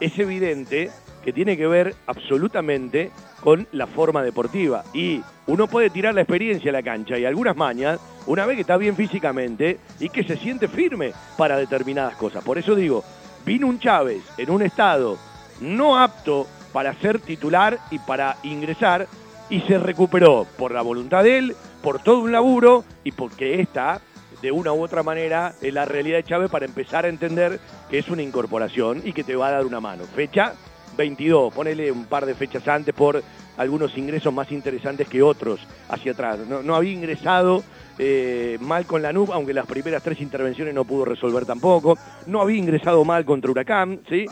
es 0.00 0.18
evidente 0.18 0.90
que 1.26 1.32
tiene 1.32 1.56
que 1.56 1.66
ver 1.66 1.92
absolutamente 2.06 3.10
con 3.40 3.66
la 3.72 3.88
forma 3.88 4.22
deportiva. 4.22 4.84
Y 4.94 5.22
uno 5.48 5.66
puede 5.66 5.90
tirar 5.90 6.14
la 6.14 6.20
experiencia 6.20 6.70
a 6.70 6.72
la 6.72 6.84
cancha 6.84 7.18
y 7.18 7.24
algunas 7.24 7.56
mañas 7.56 7.98
una 8.26 8.46
vez 8.46 8.54
que 8.54 8.60
está 8.60 8.76
bien 8.76 8.94
físicamente 8.94 9.80
y 9.98 10.08
que 10.08 10.22
se 10.22 10.36
siente 10.36 10.68
firme 10.68 11.12
para 11.36 11.56
determinadas 11.56 12.14
cosas. 12.14 12.44
Por 12.44 12.58
eso 12.58 12.76
digo, 12.76 13.02
vino 13.44 13.66
un 13.66 13.80
Chávez 13.80 14.22
en 14.38 14.50
un 14.50 14.62
estado 14.62 15.18
no 15.60 15.98
apto 15.98 16.46
para 16.72 16.94
ser 16.94 17.18
titular 17.18 17.80
y 17.90 17.98
para 17.98 18.36
ingresar 18.44 19.08
y 19.50 19.62
se 19.62 19.78
recuperó 19.78 20.46
por 20.56 20.70
la 20.70 20.82
voluntad 20.82 21.24
de 21.24 21.38
él, 21.38 21.56
por 21.82 22.00
todo 22.04 22.20
un 22.20 22.30
laburo 22.30 22.84
y 23.02 23.10
porque 23.10 23.60
esta, 23.60 24.00
de 24.42 24.52
una 24.52 24.72
u 24.72 24.80
otra 24.80 25.02
manera, 25.02 25.54
es 25.60 25.74
la 25.74 25.86
realidad 25.86 26.18
de 26.18 26.24
Chávez 26.24 26.52
para 26.52 26.66
empezar 26.66 27.04
a 27.04 27.08
entender 27.08 27.58
que 27.90 27.98
es 27.98 28.08
una 28.10 28.22
incorporación 28.22 29.02
y 29.04 29.12
que 29.12 29.24
te 29.24 29.34
va 29.34 29.48
a 29.48 29.52
dar 29.52 29.66
una 29.66 29.80
mano. 29.80 30.04
Fecha 30.04 30.54
22, 30.96 31.52
ponele 31.52 31.90
un 31.92 32.06
par 32.06 32.26
de 32.26 32.34
fechas 32.34 32.66
antes 32.68 32.94
por 32.94 33.22
algunos 33.56 33.96
ingresos 33.96 34.32
más 34.32 34.50
interesantes 34.52 35.08
que 35.08 35.22
otros 35.22 35.60
hacia 35.88 36.12
atrás. 36.12 36.38
No, 36.46 36.74
había 36.74 36.92
ingresado 36.92 37.62
eh, 37.98 38.58
mal 38.60 38.86
con 38.86 39.02
la 39.02 39.12
NUB, 39.12 39.32
aunque 39.32 39.54
las 39.54 39.66
primeras 39.66 40.02
tres 40.02 40.20
intervenciones 40.20 40.74
no 40.74 40.84
pudo 40.84 41.04
resolver 41.04 41.44
tampoco. 41.46 41.98
No 42.26 42.40
había 42.40 42.58
ingresado 42.58 43.04
mal 43.04 43.24
contra 43.24 43.50
Huracán, 43.50 44.00
¿sí? 44.08 44.26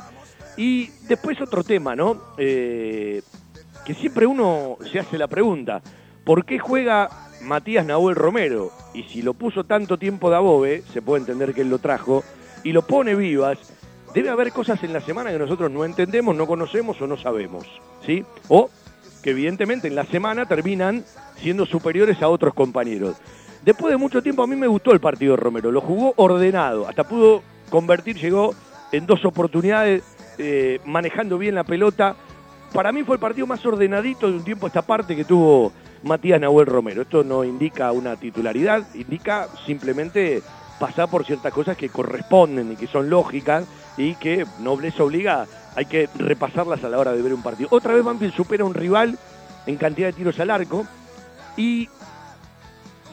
Y 0.57 0.89
después 1.09 1.41
otro 1.41 1.65
tema, 1.65 1.97
¿no? 1.97 2.23
Eh, 2.39 3.23
que 3.85 3.95
siempre 3.95 4.27
uno 4.27 4.79
se 4.91 4.99
hace 4.99 5.19
la 5.19 5.29
pregunta, 5.29 5.83
¿por 6.25 6.45
qué 6.45 6.59
juega 6.59 7.09
Matías 7.43 7.85
Nahuel 7.85 8.17
Romero? 8.17 8.71
Y 8.95 9.03
si 9.05 9.23
lo 9.23 9.35
puso 9.35 9.65
tanto 9.65 9.99
tiempo 9.99 10.31
de 10.31 10.37
Abobe, 10.37 10.83
se 10.93 11.03
puede 11.03 11.21
entender 11.21 11.53
que 11.53 11.63
él 11.63 11.71
lo 11.71 11.79
trajo, 11.79 12.25
y 12.63 12.73
lo 12.73 12.83
pone 12.83 13.15
vivas, 13.15 13.59
debe 14.15 14.31
haber 14.31 14.53
cosas 14.53 14.83
en 14.85 14.93
la 14.93 15.01
semana 15.01 15.33
que 15.33 15.39
nosotros 15.39 15.71
no 15.71 15.85
entendemos, 15.85 16.37
no 16.37 16.47
conocemos 16.47 17.01
o 17.03 17.07
no 17.07 17.17
sabemos, 17.17 17.67
¿sí? 18.07 18.25
O 18.49 18.71
que 19.23 19.31
evidentemente 19.31 19.89
en 19.89 19.97
la 19.97 20.05
semana 20.05 20.47
terminan 20.47 21.05
siendo 21.37 21.67
superiores 21.67 22.23
a 22.23 22.29
otros 22.29 22.55
compañeros. 22.55 23.17
Después 23.65 23.91
de 23.91 23.97
mucho 23.97 24.23
tiempo 24.23 24.43
a 24.43 24.47
mí 24.47 24.55
me 24.55 24.69
gustó 24.69 24.93
el 24.93 25.01
partido 25.01 25.33
de 25.33 25.43
Romero, 25.43 25.73
lo 25.73 25.81
jugó 25.81 26.15
ordenado, 26.17 26.87
hasta 26.87 27.05
pudo 27.05 27.43
convertir, 27.71 28.17
llegó 28.17 28.55
en 28.93 29.07
dos 29.07 29.25
oportunidades, 29.25 30.05
eh, 30.39 30.81
manejando 30.85 31.37
bien 31.37 31.57
la 31.57 31.65
pelota. 31.65 32.15
Para 32.73 32.93
mí 32.93 33.03
fue 33.03 33.17
el 33.17 33.21
partido 33.21 33.47
más 33.47 33.65
ordenadito 33.67 34.31
de 34.31 34.37
un 34.37 34.45
tiempo 34.45 34.67
esta 34.67 34.83
parte 34.83 35.17
que 35.17 35.25
tuvo 35.25 35.73
Matías 36.05 36.41
Nahuel 36.41 36.67
Romero. 36.67 37.03
Esto 37.03 37.25
no 37.25 37.43
indica 37.43 37.91
una 37.91 38.17
titularidad, 38.17 38.87
indica 38.95 39.49
simplemente 39.67 40.43
pasar 40.79 41.09
por 41.09 41.25
ciertas 41.25 41.53
cosas 41.53 41.77
que 41.77 41.89
corresponden 41.89 42.73
y 42.73 42.77
que 42.77 42.87
son 42.87 43.09
lógicas 43.09 43.65
y 43.97 44.15
que 44.15 44.47
nobleza 44.61 45.05
obliga, 45.05 45.47
hay 45.77 45.87
que 45.87 46.09
repasarlas 46.17 46.83
a 46.85 46.89
la 46.89 46.99
hora 46.99 47.13
de 47.13 47.23
ver 47.23 47.35
un 47.35 47.43
partido. 47.43 47.69
Otra 47.73 47.95
vez 47.95 48.05
Banfield 48.05 48.35
supera 48.35 48.65
a 48.65 48.67
un 48.67 48.75
rival 48.75 49.19
en 49.67 49.77
cantidad 49.77 50.09
de 50.09 50.13
tiros 50.13 50.39
al 50.41 50.51
arco 50.51 50.87
y 51.57 51.89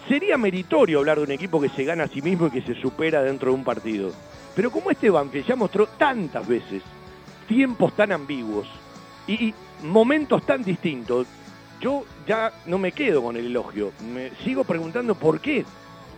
sería 0.07 0.37
meritorio 0.37 0.99
hablar 0.99 1.17
de 1.17 1.23
un 1.23 1.31
equipo 1.31 1.61
que 1.61 1.69
se 1.69 1.83
gana 1.83 2.05
a 2.05 2.07
sí 2.07 2.21
mismo 2.21 2.47
y 2.47 2.51
que 2.51 2.61
se 2.61 2.75
supera 2.75 3.21
dentro 3.21 3.51
de 3.51 3.57
un 3.57 3.63
partido. 3.63 4.11
Pero 4.55 4.71
como 4.71 4.91
este 4.91 5.09
Banfield 5.09 5.47
ya 5.47 5.55
mostró 5.55 5.87
tantas 5.87 6.47
veces 6.47 6.81
tiempos 7.47 7.95
tan 7.95 8.11
ambiguos 8.11 8.67
y, 9.27 9.33
y 9.45 9.53
momentos 9.83 10.45
tan 10.45 10.63
distintos, 10.63 11.27
yo 11.79 12.05
ya 12.27 12.51
no 12.65 12.77
me 12.77 12.91
quedo 12.91 13.23
con 13.23 13.35
el 13.37 13.47
elogio. 13.47 13.91
Me 14.13 14.31
sigo 14.43 14.63
preguntando 14.63 15.15
por 15.15 15.39
qué 15.39 15.65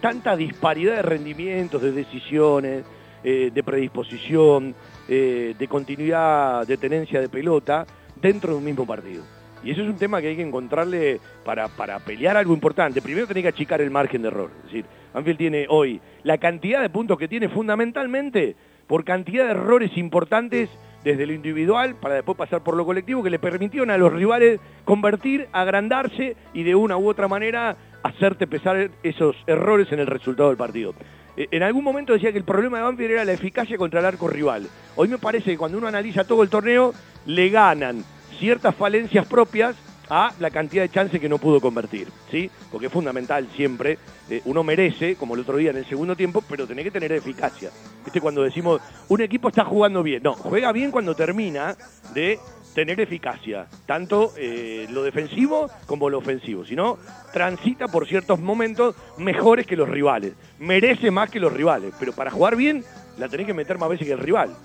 tanta 0.01 0.36
disparidad 0.36 0.97
de 0.97 1.01
rendimientos, 1.01 1.82
de 1.82 1.91
decisiones, 1.91 2.84
eh, 3.24 3.51
de 3.53 3.63
predisposición, 3.63 4.76
eh, 5.07 5.55
de 5.57 5.67
continuidad, 5.67 6.67
de 6.67 6.78
tenencia 6.78 7.21
de 7.21 7.30
pelota 7.30 7.86
dentro 8.21 8.51
de 8.51 8.57
un 8.57 8.65
mismo 8.65 8.86
partido. 8.86 9.24
Y 9.63 9.71
eso 9.71 9.82
es 9.82 9.88
un 9.88 9.97
tema 9.97 10.19
que 10.21 10.28
hay 10.28 10.36
que 10.36 10.41
encontrarle 10.41 11.21
para, 11.45 11.69
para 11.69 11.99
pelear 11.99 12.36
algo 12.36 12.53
importante. 12.53 13.01
Primero 13.01 13.26
tiene 13.26 13.41
que 13.41 13.47
achicar 13.47 13.80
el 13.82 13.91
margen 13.91 14.21
de 14.21 14.28
error. 14.28 14.51
Es 14.57 14.63
decir, 14.65 14.86
Banfield 15.13 15.38
tiene 15.38 15.65
hoy 15.69 16.01
la 16.24 16.38
cantidad 16.38 16.82
de 16.82 16.89
puntos 16.89 17.17
que 17.17 17.28
tiene 17.28 17.47
fundamentalmente 17.47 18.55
por 18.88 19.05
cantidad 19.05 19.45
de 19.45 19.51
errores 19.51 19.95
importantes 19.95 20.70
desde 21.04 21.25
lo 21.25 21.33
individual 21.33 21.95
para 21.95 22.16
después 22.16 22.37
pasar 22.37 22.63
por 22.63 22.75
lo 22.75 22.86
colectivo 22.86 23.24
que 23.24 23.29
le 23.29 23.39
permitieron 23.39 23.91
a 23.91 23.97
los 23.97 24.12
rivales 24.12 24.59
convertir, 24.86 25.47
agrandarse 25.51 26.36
y 26.54 26.63
de 26.63 26.75
una 26.75 26.97
u 26.97 27.09
otra 27.09 27.28
manera 27.28 27.75
hacerte 28.04 28.47
pesar 28.47 28.89
esos 29.04 29.36
errores 29.47 29.91
en 29.91 30.00
el 30.00 30.08
resultado 30.08 30.50
del 30.50 30.58
partido. 30.58 30.93
Eh, 31.38 31.47
En 31.51 31.64
algún 31.64 31.84
momento 31.84 32.14
decía 32.14 32.32
que 32.32 32.38
el 32.38 32.43
problema 32.43 32.78
de 32.78 32.84
Banfield 32.84 33.12
era 33.12 33.26
la 33.26 33.34
eficacia 33.34 33.78
contra 33.78 34.00
el 34.00 34.05
arco 34.05 34.28
rival. 34.28 34.68
Hoy 34.96 35.08
me 35.08 35.18
parece 35.18 35.51
que 35.51 35.58
cuando 35.58 35.78
uno 35.78 35.88
analiza 35.88 36.24
todo 36.24 36.43
el 36.43 36.50
torneo, 36.50 36.93
le 37.26 37.50
ganan 37.50 38.04
ciertas 38.39 38.76
falencias 38.76 39.26
propias 39.26 39.76
a 40.10 40.34
la 40.39 40.51
cantidad 40.51 40.84
de 40.84 40.89
chances 40.89 41.20
que 41.20 41.30
no 41.30 41.38
pudo 41.38 41.62
convertir, 41.62 42.08
¿sí? 42.30 42.51
Porque 42.72 42.88
es 42.88 42.93
fundamental 42.93 43.47
siempre, 43.55 43.97
eh, 44.30 44.42
uno 44.46 44.64
merece, 44.64 45.16
como 45.16 45.34
el 45.34 45.42
otro 45.42 45.58
día 45.58 45.72
en 45.72 45.78
el 45.78 45.86
segundo 45.86 46.16
tiempo, 46.16 46.43
pero 46.47 46.68
tiene 46.68 46.84
que 46.84 46.92
tener 46.92 47.12
eficacia. 47.14 47.72
¿Viste? 48.04 48.20
Cuando 48.20 48.43
decimos, 48.43 48.82
un 49.08 49.22
equipo 49.22 49.47
está 49.47 49.64
jugando 49.64 50.04
bien, 50.04 50.22
no, 50.22 50.34
juega 50.34 50.72
bien 50.72 50.92
cuando 50.92 51.16
termina 51.16 51.76
de 52.14 52.38
tener 52.74 53.00
eficacia, 53.00 53.67
tanto 53.86 54.33
eh, 54.37 54.87
lo 54.89 55.04
defensivo 55.04 55.70
como 55.86 56.09
lo 56.09 56.17
ofensivo, 56.17 56.66
si 56.66 56.75
no, 56.75 56.97
transita 57.32 57.87
por 57.87 58.08
ciertos 58.08 58.39
momentos 58.39 58.95
mejores 59.17 59.67
que 59.67 59.75
los 59.75 59.89
rivales, 59.89 60.33
merece 60.59 61.12
más 61.12 61.29
que 61.29 61.39
los 61.39 61.54
rivales, 61.54 61.93
pero 62.00 62.13
para 62.13 62.32
jugar 62.32 62.55
bien 62.55 62.83
la 63.17 63.29
tenés 63.29 63.45
que 63.45 63.54
meter 63.54 63.78
más 63.78 63.89
veces 63.89 64.08
que 64.08 64.13
el 64.13 64.20
rival. 64.20 64.55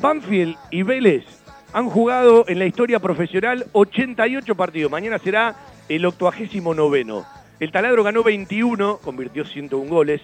Banfield 0.00 0.56
y 0.70 0.82
Vélez 0.82 1.24
han 1.72 1.88
jugado 1.88 2.44
en 2.48 2.58
la 2.58 2.66
historia 2.66 2.98
profesional 2.98 3.64
88 3.72 4.54
partidos. 4.54 4.90
Mañana 4.90 5.18
será 5.18 5.54
el 5.88 6.04
89. 6.06 7.24
El 7.60 7.70
Taladro 7.72 8.02
ganó 8.02 8.22
21, 8.22 8.98
convirtió 8.98 9.44
101 9.44 9.88
goles. 9.88 10.20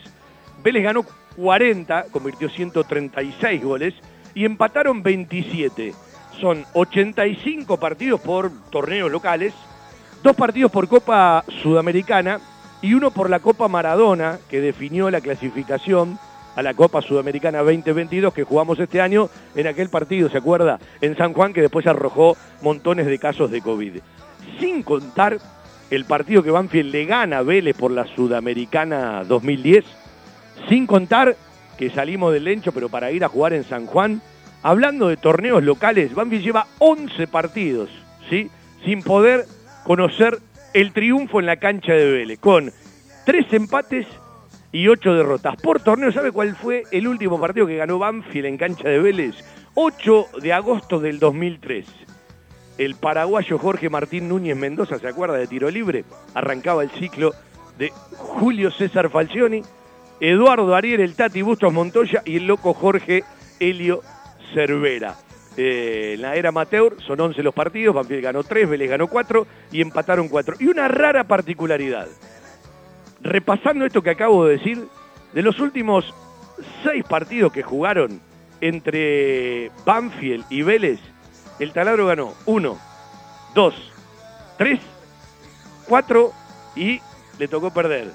Vélez 0.63 0.83
ganó 0.83 1.05
40, 1.37 2.07
convirtió 2.11 2.49
136 2.49 3.63
goles. 3.63 3.95
Y 4.35 4.45
empataron 4.45 5.03
27. 5.03 5.93
Son 6.41 6.65
85 6.75 7.77
partidos 7.79 8.21
por 8.21 8.51
torneos 8.71 9.11
locales, 9.11 9.53
dos 10.23 10.37
partidos 10.37 10.71
por 10.71 10.89
Copa 10.89 11.45
Sudamericana 11.63 12.41
y 12.83 12.95
uno 12.95 13.11
por 13.11 13.29
la 13.29 13.41
Copa 13.41 13.69
Maradona, 13.69 14.39
que 14.49 14.61
definió 14.61 15.11
la 15.11 15.21
clasificación 15.21 16.19
a 16.57 16.63
la 16.63 16.75
Copa 16.75 17.03
Sudamericana 17.03 17.59
2022 17.59 18.33
que 18.33 18.45
jugamos 18.45 18.79
este 18.79 19.01
año 19.01 19.29
en 19.55 19.67
aquel 19.67 19.89
partido, 19.89 20.29
¿se 20.29 20.39
acuerda? 20.39 20.79
En 21.01 21.17
San 21.17 21.33
Juan, 21.33 21.53
que 21.53 21.63
después 21.63 21.87
arrojó 21.87 22.37
montones 22.63 23.07
de 23.07 23.19
casos 23.19 23.51
de 23.51 23.61
COVID. 23.61 23.99
Sin 24.59 24.83
contar 24.83 25.39
el 25.91 26.05
partido 26.05 26.43
que 26.43 26.51
Banfield 26.51 26.93
le 26.93 27.05
gana 27.05 27.39
a 27.39 27.43
Vélez 27.43 27.77
por 27.77 27.91
la 27.91 28.07
Sudamericana 28.15 29.25
2010, 29.25 29.85
sin 30.69 30.87
contar 30.87 31.37
que 31.77 31.91
salimos 31.91 32.33
del 32.33 32.45
Lencho, 32.45 32.73
pero 32.73 32.89
para 32.89 33.11
ir 33.11 33.25
a 33.25 33.29
jugar 33.29 33.53
en 33.53 33.65
San 33.65 33.87
Juan, 33.87 34.23
hablando 34.63 35.09
de 35.09 35.17
torneos 35.17 35.63
locales, 35.63 36.15
Banfield 36.15 36.45
lleva 36.45 36.67
11 36.79 37.27
partidos, 37.27 37.91
¿sí? 38.29 38.51
Sin 38.85 39.03
poder 39.03 39.47
conocer 39.85 40.39
el 40.75 40.93
triunfo 40.93 41.41
en 41.41 41.47
la 41.47 41.57
cancha 41.57 41.93
de 41.93 42.13
Vélez, 42.13 42.39
con 42.39 42.73
tres 43.27 43.53
empates 43.53 44.07
y 44.73 44.87
ocho 44.87 45.15
derrotas. 45.15 45.57
Por 45.57 45.81
torneo, 45.81 46.13
¿sabe 46.13 46.31
cuál 46.31 46.55
fue 46.55 46.85
el 46.93 47.09
último 47.09 47.41
partido 47.41 47.67
que 47.67 47.77
ganó 47.77 47.99
Banfield 47.99 48.47
en 48.47 48.57
cancha 48.57 48.89
de 48.89 49.01
Vélez? 49.01 49.35
8 49.75 50.27
de 50.43 50.53
agosto 50.53 51.01
del 51.01 51.19
2003 51.19 51.87
el 52.81 52.95
paraguayo 52.95 53.59
Jorge 53.59 53.91
Martín 53.91 54.27
Núñez 54.27 54.57
Mendoza, 54.57 54.99
¿se 54.99 55.07
acuerda 55.07 55.37
de 55.37 55.47
tiro 55.47 55.69
libre? 55.71 56.07
Arrancaba 56.33 56.83
el 56.83 56.91
ciclo 56.93 57.35
de 57.77 57.93
Julio 58.17 58.71
César 58.71 59.11
Falcioni, 59.11 59.63
Eduardo 60.19 60.75
Ariel, 60.75 61.01
el 61.01 61.15
Tati 61.15 61.43
Bustos 61.43 61.71
Montoya 61.75 62.23
y 62.25 62.39
el 62.39 62.47
loco 62.47 62.73
Jorge 62.73 63.23
Helio 63.59 64.01
Cervera. 64.55 65.15
Eh, 65.59 66.13
en 66.15 66.23
la 66.23 66.37
era 66.37 66.49
amateur 66.49 66.97
son 67.07 67.21
11 67.21 67.43
los 67.43 67.53
partidos, 67.53 67.95
Banfield 67.95 68.23
ganó 68.23 68.45
3, 68.45 68.71
Vélez 68.71 68.89
ganó 68.89 69.09
4 69.09 69.47
y 69.73 69.83
empataron 69.83 70.31
4. 70.31 70.57
Y 70.61 70.69
una 70.69 70.89
rara 70.89 71.25
particularidad, 71.25 72.09
repasando 73.21 73.85
esto 73.85 74.01
que 74.01 74.11
acabo 74.11 74.47
de 74.47 74.57
decir, 74.57 74.87
de 75.35 75.43
los 75.43 75.61
últimos 75.61 76.15
6 76.83 77.05
partidos 77.05 77.53
que 77.53 77.63
jugaron 77.63 78.23
entre 78.63 79.71
Banfield 79.85 80.47
y 80.49 80.63
Vélez, 80.63 80.99
el 81.61 81.73
taladro 81.73 82.07
ganó 82.07 82.35
1, 82.47 82.79
2, 83.55 83.75
3, 84.59 84.81
4 85.87 86.33
y 86.77 87.01
le 87.39 87.49
tocó 87.49 87.71
perder 87.71 88.11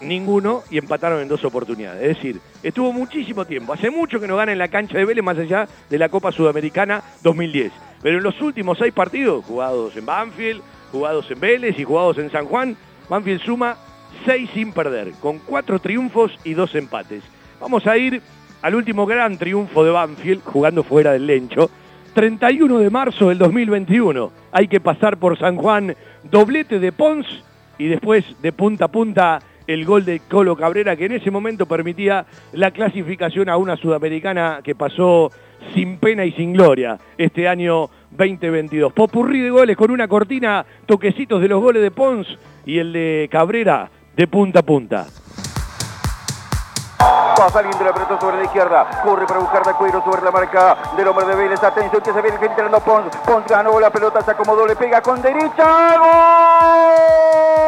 ninguno 0.00 0.62
y 0.70 0.78
empataron 0.78 1.20
en 1.20 1.28
dos 1.28 1.44
oportunidades. 1.44 2.02
Es 2.02 2.16
decir, 2.16 2.40
estuvo 2.62 2.92
muchísimo 2.92 3.44
tiempo. 3.44 3.72
Hace 3.72 3.90
mucho 3.90 4.20
que 4.20 4.28
no 4.28 4.36
gana 4.36 4.52
en 4.52 4.58
la 4.58 4.68
cancha 4.68 4.98
de 4.98 5.04
Vélez 5.04 5.24
más 5.24 5.38
allá 5.38 5.68
de 5.88 5.98
la 5.98 6.08
Copa 6.08 6.32
Sudamericana 6.32 7.02
2010. 7.22 7.72
Pero 8.02 8.18
en 8.18 8.22
los 8.22 8.40
últimos 8.40 8.78
seis 8.78 8.92
partidos, 8.92 9.44
jugados 9.44 9.96
en 9.96 10.06
Banfield, 10.06 10.62
jugados 10.92 11.30
en 11.30 11.40
Vélez 11.40 11.78
y 11.78 11.84
jugados 11.84 12.18
en 12.18 12.30
San 12.30 12.46
Juan, 12.46 12.76
Banfield 13.08 13.42
suma 13.42 13.76
seis 14.24 14.48
sin 14.54 14.72
perder, 14.72 15.12
con 15.20 15.38
cuatro 15.38 15.78
triunfos 15.78 16.32
y 16.44 16.54
dos 16.54 16.74
empates. 16.74 17.22
Vamos 17.60 17.86
a 17.86 17.96
ir 17.96 18.22
al 18.62 18.74
último 18.74 19.06
gran 19.06 19.38
triunfo 19.38 19.84
de 19.84 19.90
Banfield, 19.90 20.42
jugando 20.44 20.82
fuera 20.82 21.12
del 21.12 21.26
Lencho. 21.26 21.70
31 22.14 22.78
de 22.78 22.90
marzo 22.90 23.28
del 23.28 23.38
2021. 23.38 24.32
Hay 24.50 24.68
que 24.68 24.80
pasar 24.80 25.18
por 25.18 25.38
San 25.38 25.56
Juan, 25.56 25.94
doblete 26.24 26.80
de 26.80 26.92
Pons 26.92 27.26
y 27.78 27.86
después 27.86 28.24
de 28.42 28.52
punta 28.52 28.86
a 28.86 28.88
punta 28.88 29.38
el 29.66 29.84
gol 29.84 30.04
de 30.04 30.20
Colo 30.20 30.56
Cabrera 30.56 30.96
que 30.96 31.04
en 31.04 31.12
ese 31.12 31.30
momento 31.30 31.66
permitía 31.66 32.26
la 32.52 32.70
clasificación 32.70 33.48
a 33.48 33.56
una 33.56 33.76
sudamericana 33.76 34.60
que 34.64 34.74
pasó 34.74 35.30
sin 35.74 35.98
pena 35.98 36.24
y 36.24 36.32
sin 36.32 36.54
gloria 36.54 36.98
este 37.18 37.46
año 37.46 37.90
2022. 38.10 38.92
Popurrí 38.92 39.40
de 39.40 39.50
goles 39.50 39.76
con 39.76 39.90
una 39.90 40.08
cortina, 40.08 40.64
toquecitos 40.86 41.40
de 41.40 41.48
los 41.48 41.60
goles 41.60 41.82
de 41.82 41.90
Pons 41.90 42.26
y 42.64 42.78
el 42.78 42.92
de 42.92 43.28
Cabrera 43.30 43.90
de 44.16 44.26
punta 44.26 44.60
a 44.60 44.62
punta. 44.62 45.06
Va 47.00 47.48
saliendo 47.50 47.84
la 47.84 47.92
pelota 47.92 48.18
sobre 48.20 48.38
la 48.38 48.44
izquierda. 48.44 48.86
Corre 49.04 49.26
para 49.26 49.40
buscar 49.40 49.64
de 49.64 49.72
cuero 49.74 50.02
sobre 50.02 50.22
la 50.22 50.30
marca 50.30 50.76
del 50.96 51.06
hombre 51.08 51.26
de 51.26 51.34
Vélez. 51.36 51.62
Atención 51.62 52.02
que 52.02 52.12
se 52.12 52.20
viene 52.20 52.38
filtrando 52.38 52.80
Pons. 52.80 53.14
Pons 53.24 53.46
ganó 53.46 53.78
la 53.78 53.90
pelota, 53.90 54.22
se 54.22 54.30
acomodó, 54.32 54.66
le 54.66 54.74
pega 54.76 55.00
con 55.00 55.22
derecha. 55.22 55.98
¡Gol! 55.98 57.67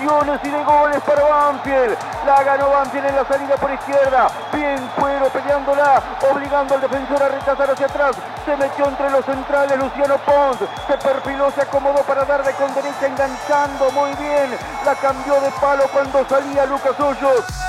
Ilusiones 0.00 0.40
y 0.44 0.50
de 0.50 0.64
goles 0.64 1.00
para 1.02 1.24
Banfield. 1.24 1.96
La 2.26 2.42
ganó 2.42 2.70
Banfield 2.70 3.06
en 3.06 3.16
la 3.16 3.24
salida 3.26 3.56
por 3.56 3.70
izquierda. 3.70 4.28
Bien 4.52 4.90
cuero 4.98 5.28
peleándola, 5.28 6.02
obligando 6.30 6.74
al 6.74 6.80
defensor 6.80 7.22
a 7.22 7.28
rechazar 7.28 7.70
hacia 7.70 7.86
atrás. 7.86 8.16
Se 8.44 8.56
metió 8.56 8.86
entre 8.86 9.10
los 9.10 9.24
centrales 9.24 9.78
Luciano 9.78 10.16
Pons. 10.18 10.58
Se 10.86 10.96
perfiló, 10.98 11.50
se 11.50 11.62
acomodó 11.62 12.02
para 12.02 12.24
darle 12.24 12.52
con 12.52 12.74
derecha, 12.74 13.06
enganchando 13.06 13.90
muy 13.92 14.14
bien. 14.14 14.56
La 14.84 14.94
cambió 14.94 15.40
de 15.40 15.50
palo 15.60 15.84
cuando 15.92 16.26
salía 16.28 16.66
Lucas 16.66 16.98
Hoyos. 16.98 17.67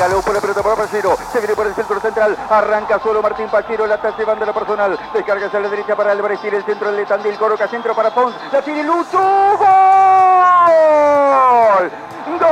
Galó 0.00 0.22
por 0.22 0.32
la 0.32 0.40
pelota 0.40 0.62
para 0.62 0.76
Pachero. 0.76 1.14
Se 1.30 1.40
viene 1.40 1.54
por 1.54 1.66
el 1.66 1.74
centro 1.74 2.00
central. 2.00 2.34
Arranca 2.48 2.98
solo 3.00 3.20
Martín 3.20 3.48
Pachero. 3.48 3.86
La 3.86 3.96
está 3.96 4.16
llevando 4.16 4.46
la 4.46 4.54
personal. 4.54 4.98
Descarga 5.12 5.46
hacia 5.46 5.60
la 5.60 5.68
derecha 5.68 5.94
para 5.94 6.12
Álvarez. 6.12 6.40
Tiene 6.40 6.56
el 6.56 6.64
centro 6.64 6.90
de 6.90 7.04
Tandil. 7.04 7.36
Coloca 7.36 7.68
centro 7.68 7.94
para 7.94 8.10
Pons. 8.10 8.34
La 8.50 8.62
tiene 8.62 8.82
Lucho. 8.82 9.18
¡Gol! 9.18 9.58
¡Gol! 12.38 12.50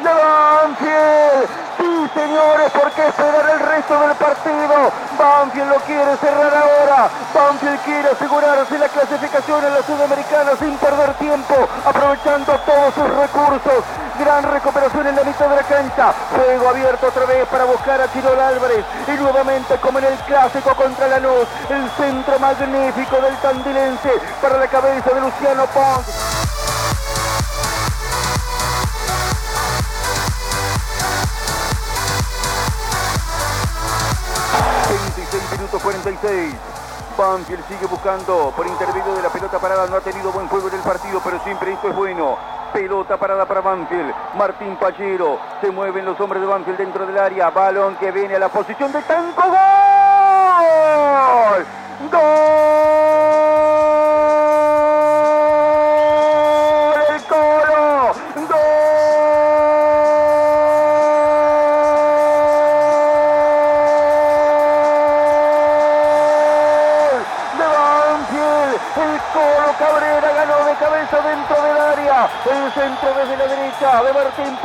¡De 0.00 0.10
Banfield! 0.10 1.48
Sí, 1.78 2.10
señores, 2.14 2.70
¿por 2.72 2.90
qué 2.92 3.06
esperar 3.08 3.50
el 3.50 3.60
resto 3.60 4.00
del 4.00 4.16
partido? 4.16 4.92
Banfield 5.18 5.68
lo 5.68 5.76
quiere 5.80 6.16
cerrar 6.16 6.54
ahora. 6.54 7.08
Banfield 7.34 7.80
quiere 7.80 8.08
asegurarse 8.10 8.78
la 8.78 8.88
clasificación 8.88 9.64
en 9.64 9.74
la 9.74 9.82
Sudamericana 10.14 10.56
sin 10.60 10.76
perder 10.78 11.14
tiempo, 11.14 11.54
aprovechando 11.84 12.52
todos 12.60 12.94
sus 12.94 13.08
recursos. 13.16 13.84
Gran 14.20 14.44
recuperación 14.44 15.08
en 15.08 15.16
la 15.16 15.24
mitad 15.24 15.48
de 15.48 15.56
la 15.56 15.62
cancha. 15.64 16.14
Juego 16.36 16.68
abierto 16.68 17.08
otra 17.08 17.24
vez 17.24 17.48
para 17.48 17.64
buscar 17.64 18.00
a 18.00 18.06
Tirol 18.06 18.38
Álvarez. 18.38 18.84
Y 19.08 19.20
nuevamente, 19.20 19.76
como 19.78 19.98
en 19.98 20.04
el 20.04 20.14
clásico 20.18 20.72
contra 20.76 21.08
Lanús, 21.08 21.48
el 21.68 21.90
centro 21.96 22.38
magnífico 22.38 23.16
del 23.20 23.36
tandilense 23.38 24.12
para 24.40 24.58
la 24.58 24.68
cabeza 24.68 25.10
de 25.10 25.20
Luciano 25.20 25.66
Pons. 25.66 26.06
26 35.16 35.50
minutos 35.58 35.82
46. 35.82 36.83
Banfield 37.16 37.66
sigue 37.68 37.86
buscando 37.86 38.52
por 38.56 38.66
intermedio 38.66 39.14
de 39.14 39.22
la 39.22 39.28
pelota 39.28 39.58
parada. 39.58 39.86
No 39.86 39.96
ha 39.96 40.00
tenido 40.00 40.32
buen 40.32 40.48
juego 40.48 40.68
en 40.68 40.74
el 40.74 40.80
partido, 40.80 41.20
pero 41.22 41.38
siempre 41.44 41.72
esto 41.72 41.88
es 41.88 41.96
bueno. 41.96 42.36
Pelota 42.72 43.16
parada 43.16 43.46
para 43.46 43.60
Banfield. 43.60 44.14
Martín 44.36 44.76
Pallero. 44.76 45.38
Se 45.60 45.70
mueven 45.70 46.04
los 46.04 46.20
hombres 46.20 46.42
de 46.42 46.48
Banfield 46.48 46.78
dentro 46.78 47.06
del 47.06 47.18
área. 47.18 47.50
Balón 47.50 47.96
que 47.96 48.10
viene 48.10 48.36
a 48.36 48.38
la 48.38 48.48
posición 48.48 48.92
de 48.92 49.02
Tanco. 49.02 49.42
¡Gol! 49.42 49.56
¡Gol! 52.10 52.43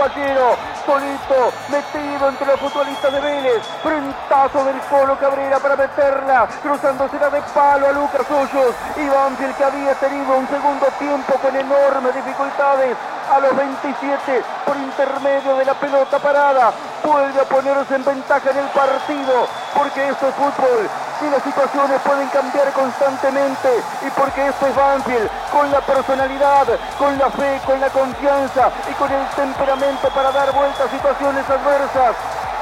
Martín 0.09 0.23
Pallero. 0.23 0.57
Solito, 0.85 1.53
metido 1.69 2.29
entre 2.29 2.47
los 2.47 2.59
futbolistas 2.59 3.11
de 3.13 3.19
Vélez. 3.19 3.61
Frentazo 3.83 4.63
del 4.65 4.79
Colo 4.89 5.17
Cabrera 5.19 5.59
para 5.59 5.75
meterla. 5.75 6.47
Cruzándosela 6.61 7.29
de 7.29 7.41
palo 7.53 7.87
a 7.87 7.91
Lucas 7.91 8.25
Hoyos. 8.29 8.75
Y 8.97 9.07
Banfield 9.07 9.55
que 9.55 9.63
había 9.63 9.93
tenido 9.95 10.37
un 10.37 10.47
segundo 10.47 10.87
tiempo 10.97 11.33
con 11.35 11.55
enormes 11.55 12.15
dificultades. 12.15 12.97
A 13.31 13.39
los 13.39 13.55
27 13.55 14.43
por 14.65 14.77
intermedio 14.77 15.55
de 15.57 15.65
la 15.65 15.73
pelota 15.75 16.17
parada. 16.17 16.71
Vuelve 17.03 17.41
a 17.41 17.45
ponerse 17.45 17.95
en 17.95 18.05
ventaja 18.05 18.49
en 18.49 18.57
el 18.57 18.67
partido. 18.69 19.47
Porque 19.75 20.09
esto 20.09 20.27
es 20.27 20.35
fútbol 20.35 20.89
y 21.21 21.29
las 21.29 21.43
situaciones 21.43 21.99
pueden 22.01 22.27
cambiar 22.29 22.71
constantemente 22.71 23.69
y 24.05 24.09
porque 24.11 24.47
esto 24.47 24.67
es 24.67 24.75
Banfield 24.75 25.29
con 25.51 25.69
la 25.71 25.81
personalidad, 25.81 26.65
con 26.97 27.17
la 27.17 27.29
fe, 27.29 27.59
con 27.65 27.79
la 27.79 27.89
confianza 27.89 28.71
y 28.89 28.93
con 28.93 29.11
el 29.11 29.27
temperamento 29.35 30.09
para 30.09 30.31
dar 30.31 30.51
vuelta 30.53 30.85
a 30.85 30.89
situaciones 30.89 31.43
adversas. 31.49 32.15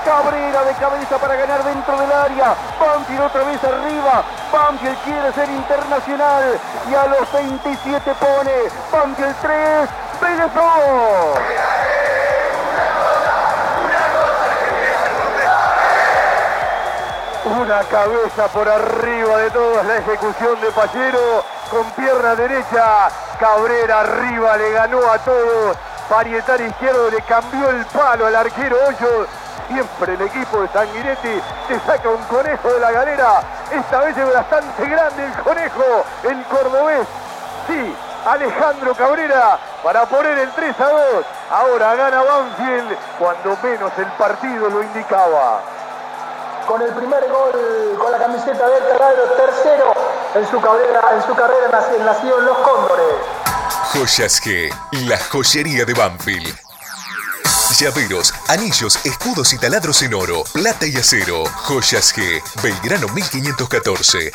Cabrera 0.06 0.64
de 0.64 0.74
cabeza 0.74 1.18
para 1.18 1.36
ganar 1.36 1.64
dentro 1.64 2.00
del 2.00 2.12
área. 2.12 2.56
Banfield 2.80 3.22
otra 3.22 3.44
vez 3.44 3.64
arriba. 3.64 4.24
Banfield 4.52 4.98
quiere 5.04 5.34
ser 5.34 5.50
internacional. 5.50 6.60
Y 6.90 6.96
a 6.96 7.08
los 7.08 7.32
27 7.34 8.16
pone 8.16 8.54
Banfield 8.92 9.36
3, 9.42 9.90
Vélez 10.22 10.54
2. 10.54 11.67
Una 17.48 17.80
cabeza 17.84 18.50
por 18.50 18.68
arriba 18.68 19.38
de 19.38 19.50
todos, 19.52 19.86
la 19.86 19.98
ejecución 20.00 20.60
de 20.60 20.70
Pallero 20.72 21.46
con 21.72 21.90
pierna 21.92 22.36
derecha. 22.36 23.08
Cabrera 23.40 24.02
arriba, 24.02 24.58
le 24.58 24.72
ganó 24.72 25.10
a 25.10 25.18
todos. 25.20 25.78
Parietal 26.10 26.60
izquierdo 26.60 27.10
le 27.10 27.22
cambió 27.22 27.70
el 27.70 27.86
palo 27.86 28.28
al 28.28 28.36
arquero 28.36 28.76
Hoyos. 28.86 29.30
Siempre 29.70 30.16
el 30.16 30.22
equipo 30.24 30.62
de 30.62 30.68
Sanguinetti 30.68 31.42
se 31.70 31.80
saca 31.80 32.10
un 32.10 32.24
conejo 32.26 32.68
de 32.68 32.80
la 32.82 32.92
galera. 32.92 33.42
Esta 33.72 34.02
vez 34.02 34.18
es 34.18 34.34
bastante 34.34 34.86
grande 34.86 35.26
el 35.26 35.34
conejo, 35.42 36.06
el 36.24 36.44
cordobés. 36.48 37.08
Sí, 37.68 37.96
Alejandro 38.26 38.94
Cabrera 38.94 39.58
para 39.84 40.06
poner 40.06 40.38
el 40.38 40.52
3 40.52 40.82
a 40.82 40.90
2. 40.90 41.26
Ahora 41.50 41.96
gana 41.96 42.24
Banfield 42.24 42.98
cuando 43.18 43.58
menos 43.64 43.92
el 43.98 44.12
partido 44.18 44.70
lo 44.70 44.84
indicaba 44.84 45.77
con 46.68 46.82
el 46.82 46.94
primer 46.94 47.28
gol 47.30 47.98
con 47.98 48.12
la 48.12 48.18
camiseta 48.18 48.68
del 48.68 48.84
Terrero, 48.84 49.24
tercero 49.38 49.94
en 50.36 50.48
su 50.50 50.60
carrera, 50.62 51.02
en 51.16 51.24
su 51.26 51.34
carrera 51.36 51.72
nac- 51.72 52.00
nació 52.06 52.40
en 52.40 52.46
Los 52.46 52.58
Cóndores. 52.60 53.06
Joyas 53.94 54.42
G, 54.44 54.72
la 55.08 55.18
joyería 55.32 55.86
de 55.86 55.94
Banfield. 55.94 56.56
Llaveros, 57.80 58.34
anillos, 58.48 58.98
escudos 59.06 59.54
y 59.54 59.58
taladros 59.58 60.02
en 60.02 60.14
oro, 60.14 60.44
plata 60.54 60.86
y 60.88 60.96
acero. 60.98 61.44
Joyas 61.46 62.14
G, 62.16 62.42
Belgrano 62.62 63.08
1514. 63.10 64.32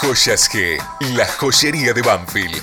Joyas 0.00 0.50
G, 0.50 0.78
la 1.14 1.26
joyería 1.38 1.92
de 1.92 2.02
Banfield. 2.02 2.62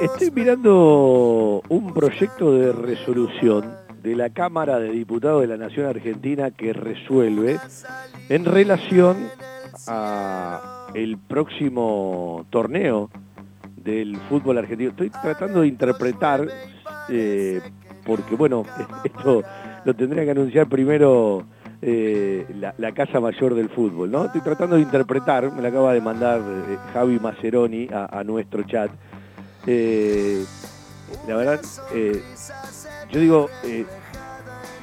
Estoy 0.00 0.30
mirando 0.30 1.62
un 1.68 1.92
proyecto 1.94 2.52
de 2.52 2.72
resolución 2.72 3.74
de 4.02 4.16
la 4.16 4.30
Cámara 4.30 4.78
de 4.78 4.90
Diputados 4.90 5.42
de 5.42 5.48
la 5.48 5.56
Nación 5.56 5.86
Argentina 5.86 6.50
que 6.50 6.72
resuelve 6.72 7.58
en 8.28 8.44
relación 8.44 9.28
a 9.88 10.88
el 10.94 11.18
próximo 11.18 12.46
torneo 12.50 13.10
del 13.76 14.16
fútbol 14.28 14.58
argentino. 14.58 14.90
Estoy 14.90 15.10
tratando 15.10 15.62
de 15.62 15.68
interpretar, 15.68 16.46
eh, 17.08 17.60
porque 18.04 18.36
bueno, 18.36 18.64
esto 19.04 19.42
lo 19.84 19.94
tendría 19.94 20.24
que 20.24 20.30
anunciar 20.30 20.68
primero 20.68 21.44
eh, 21.80 22.46
la, 22.60 22.74
la 22.78 22.92
Casa 22.92 23.18
Mayor 23.18 23.54
del 23.54 23.68
Fútbol, 23.70 24.10
¿no? 24.10 24.26
Estoy 24.26 24.40
tratando 24.40 24.76
de 24.76 24.82
interpretar, 24.82 25.50
me 25.52 25.62
la 25.62 25.68
acaba 25.68 25.92
de 25.92 26.00
mandar 26.00 26.40
eh, 26.40 26.76
Javi 26.92 27.18
Maceroni 27.18 27.88
a, 27.92 28.20
a 28.20 28.22
nuestro 28.24 28.62
chat. 28.64 28.90
Eh, 29.66 30.44
la 31.26 31.36
verdad, 31.36 31.60
eh, 31.92 32.22
yo 33.10 33.20
digo, 33.20 33.50
eh, 33.64 33.84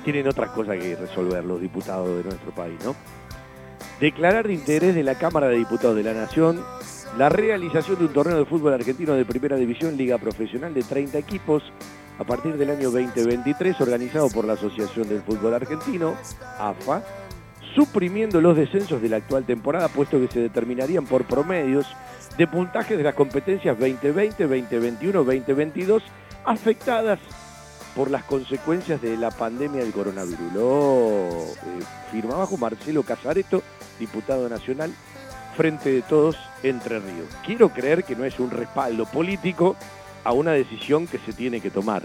tienen 0.04 0.28
otras 0.28 0.52
cosas 0.52 0.78
que 0.78 0.96
resolver 0.96 1.44
los 1.44 1.60
diputados 1.60 2.08
de 2.18 2.24
nuestro 2.24 2.52
país, 2.52 2.78
¿no? 2.84 2.96
Declarar 4.00 4.48
de 4.48 4.54
interés 4.54 4.96
de 4.96 5.04
la 5.04 5.16
Cámara 5.16 5.48
de 5.48 5.58
Diputados 5.58 5.96
de 5.96 6.04
la 6.04 6.14
Nación 6.14 6.64
la 7.18 7.28
realización 7.28 7.98
de 7.98 8.06
un 8.06 8.14
torneo 8.14 8.38
de 8.38 8.46
fútbol 8.46 8.74
argentino 8.74 9.14
de 9.14 9.26
primera 9.26 9.56
división, 9.56 9.98
liga 9.98 10.18
profesional 10.18 10.74
de 10.74 10.84
30 10.84 11.18
equipos, 11.18 11.64
a 12.20 12.24
partir 12.24 12.56
del 12.58 12.70
año 12.70 12.92
2023, 12.92 13.80
organizado 13.82 14.30
por 14.30 14.46
la 14.46 14.54
Asociación 14.54 15.10
del 15.10 15.22
Fútbol 15.22 15.54
Argentino, 15.54 16.16
AFA, 16.60 17.02
suprimiendo 17.76 18.42
los 18.42 18.56
descensos 18.56 19.02
de 19.02 19.10
la 19.10 19.18
actual 19.18 19.46
temporada, 19.46 19.88
puesto 19.88 20.20
que 20.20 20.28
se 20.28 20.40
determinarían 20.40 21.06
por 21.06 21.26
promedios 21.26 21.86
de 22.38 22.48
puntajes 22.48 22.98
de 22.98 23.04
las 23.04 23.16
competencias 23.16 23.78
2020, 23.78 24.44
2021, 24.44 25.24
2022, 25.24 26.04
afectadas 26.46 27.20
por 27.96 28.10
las 28.10 28.24
consecuencias 28.24 29.02
de 29.02 29.18
la 29.18 29.32
pandemia 29.32 29.82
del 29.82 29.92
coronavirus. 29.92 30.54
Lo 30.54 31.30
eh, 31.30 31.84
firma 32.12 32.36
abajo 32.36 32.58
Marcelo 32.58 33.04
Casareto, 33.04 33.62
diputado 34.00 34.48
nacional, 34.48 34.94
frente 35.58 35.92
de 35.92 36.02
todos 36.02 36.38
Entre 36.64 37.00
Ríos. 37.00 37.28
Quiero 37.46 37.70
creer 37.70 38.04
que 38.04 38.16
no 38.16 38.24
es 38.24 38.40
un 38.40 38.52
respaldo 38.52 39.06
político 39.06 39.76
a 40.24 40.32
una 40.32 40.52
decisión 40.52 41.08
que 41.08 41.20
se 41.20 41.34
tiene 41.34 41.60
que 41.60 41.72
tomar. 41.72 42.04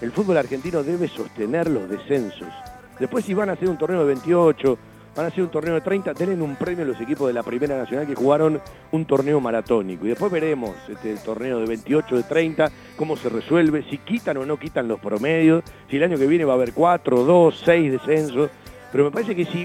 El 0.00 0.12
fútbol 0.12 0.36
argentino 0.36 0.82
debe 0.82 1.08
sostener 1.08 1.68
los 1.68 1.88
descensos. 1.88 2.52
Después 2.98 3.24
si 3.24 3.34
van 3.34 3.50
a 3.50 3.54
hacer 3.54 3.68
un 3.68 3.78
torneo 3.78 4.00
de 4.00 4.06
28, 4.06 4.78
van 5.14 5.26
a 5.26 5.28
hacer 5.28 5.44
un 5.44 5.50
torneo 5.50 5.74
de 5.74 5.80
30, 5.80 6.14
tienen 6.14 6.42
un 6.42 6.56
premio 6.56 6.84
los 6.84 7.00
equipos 7.00 7.28
de 7.28 7.34
la 7.34 7.42
Primera 7.42 7.76
Nacional 7.76 8.06
que 8.06 8.14
jugaron 8.14 8.60
un 8.92 9.04
torneo 9.04 9.40
maratónico. 9.40 10.04
Y 10.04 10.08
después 10.08 10.30
veremos 10.30 10.74
este 10.88 11.14
torneo 11.16 11.60
de 11.60 11.66
28, 11.66 12.16
de 12.16 12.22
30, 12.24 12.70
cómo 12.96 13.16
se 13.16 13.28
resuelve, 13.28 13.84
si 13.88 13.98
quitan 13.98 14.36
o 14.38 14.46
no 14.46 14.58
quitan 14.58 14.88
los 14.88 15.00
promedios, 15.00 15.62
si 15.88 15.96
el 15.96 16.04
año 16.04 16.18
que 16.18 16.26
viene 16.26 16.44
va 16.44 16.54
a 16.54 16.56
haber 16.56 16.72
4, 16.72 17.24
2, 17.24 17.62
6 17.64 17.92
descensos. 17.92 18.50
Pero 18.90 19.04
me 19.04 19.10
parece 19.10 19.34
que 19.34 19.44
si 19.44 19.64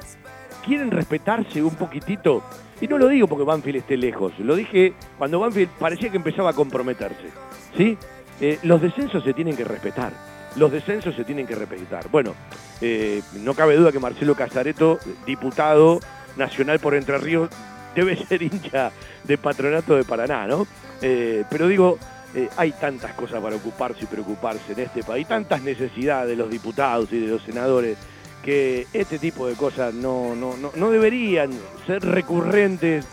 quieren 0.65 0.91
respetarse 0.91 1.63
un 1.63 1.75
poquitito, 1.75 2.43
y 2.81 2.87
no 2.87 2.97
lo 2.97 3.07
digo 3.07 3.27
porque 3.27 3.43
Banfield 3.43 3.79
esté 3.79 3.97
lejos, 3.97 4.37
lo 4.39 4.55
dije 4.55 4.93
cuando 5.17 5.39
Banfield 5.39 5.71
parecía 5.79 6.09
que 6.09 6.17
empezaba 6.17 6.51
a 6.51 6.53
comprometerse. 6.53 7.29
¿sí? 7.75 7.97
Eh, 8.41 8.59
los 8.63 8.81
descensos 8.81 9.23
se 9.23 9.33
tienen 9.33 9.55
que 9.55 9.63
respetar. 9.63 10.28
Los 10.55 10.71
descensos 10.71 11.15
se 11.15 11.23
tienen 11.23 11.45
que 11.47 11.55
respetar. 11.55 12.09
Bueno, 12.09 12.35
eh, 12.81 13.21
no 13.33 13.53
cabe 13.53 13.75
duda 13.75 13.91
que 13.91 13.99
Marcelo 13.99 14.35
Casareto, 14.35 14.99
diputado 15.25 15.99
nacional 16.35 16.79
por 16.79 16.95
Entre 16.95 17.17
Ríos, 17.17 17.49
debe 17.95 18.15
ser 18.27 18.41
hincha 18.41 18.91
de 19.23 19.37
patronato 19.37 19.95
de 19.95 20.03
Paraná, 20.03 20.47
¿no? 20.47 20.67
Eh, 21.01 21.43
pero 21.49 21.67
digo, 21.67 21.97
eh, 22.35 22.49
hay 22.57 22.71
tantas 22.73 23.13
cosas 23.13 23.41
para 23.41 23.55
ocuparse 23.55 24.03
y 24.03 24.07
preocuparse 24.07 24.73
en 24.73 24.79
este 24.79 25.03
país, 25.03 25.27
tantas 25.27 25.61
necesidades 25.61 26.29
de 26.29 26.35
los 26.35 26.49
diputados 26.49 27.11
y 27.11 27.19
de 27.19 27.27
los 27.27 27.41
senadores, 27.43 27.97
que 28.43 28.87
este 28.93 29.19
tipo 29.19 29.47
de 29.47 29.55
cosas 29.55 29.93
no, 29.93 30.35
no, 30.35 30.55
no, 30.57 30.71
no 30.75 30.91
deberían 30.91 31.51
ser 31.85 32.03
recurrentes 32.03 33.05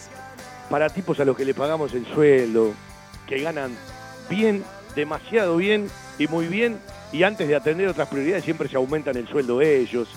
para 0.71 0.89
tipos 0.89 1.19
a 1.21 1.25
los 1.25 1.37
que 1.37 1.45
le 1.45 1.55
pagamos 1.55 1.95
el 1.95 2.07
sueldo, 2.07 2.75
que 3.27 3.41
ganan 3.41 3.77
bien, 4.29 4.65
demasiado 4.95 5.57
bien 5.57 5.89
y 6.19 6.27
muy 6.27 6.47
bien, 6.47 6.79
y 7.13 7.23
antes 7.23 7.47
de 7.49 7.57
atender 7.57 7.89
otras 7.89 8.09
prioridades 8.09 8.45
siempre 8.45 8.69
se 8.69 8.77
aumentan 8.77 9.17
el 9.17 9.27
sueldo 9.29 9.59
de 9.59 9.79
ellos. 9.81 10.09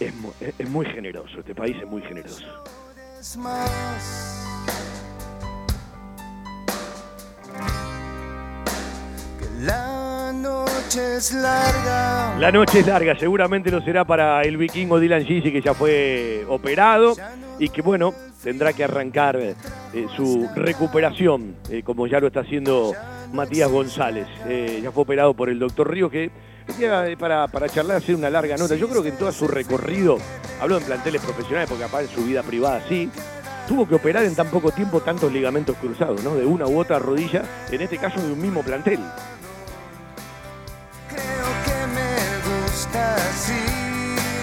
Es, 0.00 0.14
mu- 0.14 0.32
es- 0.40 0.54
es 0.58 0.68
muy 0.68 0.86
generoso, 0.86 1.38
este 1.40 1.54
país 1.54 1.76
es 1.80 1.86
muy 1.88 2.02
generoso. 2.02 2.44
La 9.60 10.32
noche 10.34 11.16
es 11.16 11.32
larga. 11.32 12.36
La 12.38 12.50
noche 12.52 12.80
es 12.80 12.86
larga, 12.86 13.16
seguramente 13.18 13.70
lo 13.70 13.80
será 13.82 14.04
para 14.04 14.42
el 14.42 14.56
vikingo 14.56 14.98
Dylan 14.98 15.24
Gisi 15.24 15.52
que 15.52 15.62
ya 15.62 15.74
fue 15.74 16.44
operado 16.48 17.14
y 17.58 17.68
que 17.68 17.80
bueno, 17.80 18.12
tendrá 18.42 18.72
que 18.72 18.84
arrancar 18.84 19.36
eh, 19.36 19.54
su 20.16 20.48
recuperación, 20.56 21.54
eh, 21.70 21.82
como 21.84 22.06
ya 22.06 22.18
lo 22.20 22.26
está 22.26 22.40
haciendo 22.40 22.92
Matías 23.34 23.70
González. 23.70 24.26
Eh, 24.46 24.80
ya 24.82 24.90
fue 24.92 25.02
operado 25.02 25.34
por 25.34 25.50
el 25.50 25.58
doctor 25.58 25.90
Río 25.90 26.08
que 26.08 26.30
eh, 26.78 27.16
para, 27.18 27.46
para 27.48 27.68
charlar, 27.68 27.98
hacer 27.98 28.14
una 28.14 28.30
larga 28.30 28.56
nota. 28.56 28.74
Yo 28.76 28.88
creo 28.88 29.02
que 29.02 29.10
en 29.10 29.18
todo 29.18 29.30
su 29.32 29.46
recorrido, 29.46 30.16
habló 30.60 30.78
en 30.78 30.84
planteles 30.84 31.20
profesionales, 31.20 31.68
porque 31.68 31.84
capaz 31.84 32.02
en 32.02 32.08
su 32.08 32.24
vida 32.24 32.42
privada 32.42 32.82
sí, 32.88 33.10
tuvo 33.68 33.86
que 33.86 33.96
operar 33.96 34.24
en 34.24 34.34
tan 34.34 34.48
poco 34.48 34.70
tiempo 34.70 35.00
tantos 35.00 35.32
ligamentos 35.32 35.76
cruzados, 35.76 36.22
¿no? 36.22 36.34
De 36.34 36.46
una 36.46 36.66
u 36.66 36.78
otra 36.78 36.98
rodilla, 36.98 37.42
en 37.70 37.82
este 37.82 37.98
caso 37.98 38.20
de 38.20 38.32
un 38.32 38.40
mismo 38.40 38.62
plantel. 38.62 39.00
que 41.10 41.86
me 41.88 42.66
gusta 42.66 43.14
así. 43.16 43.52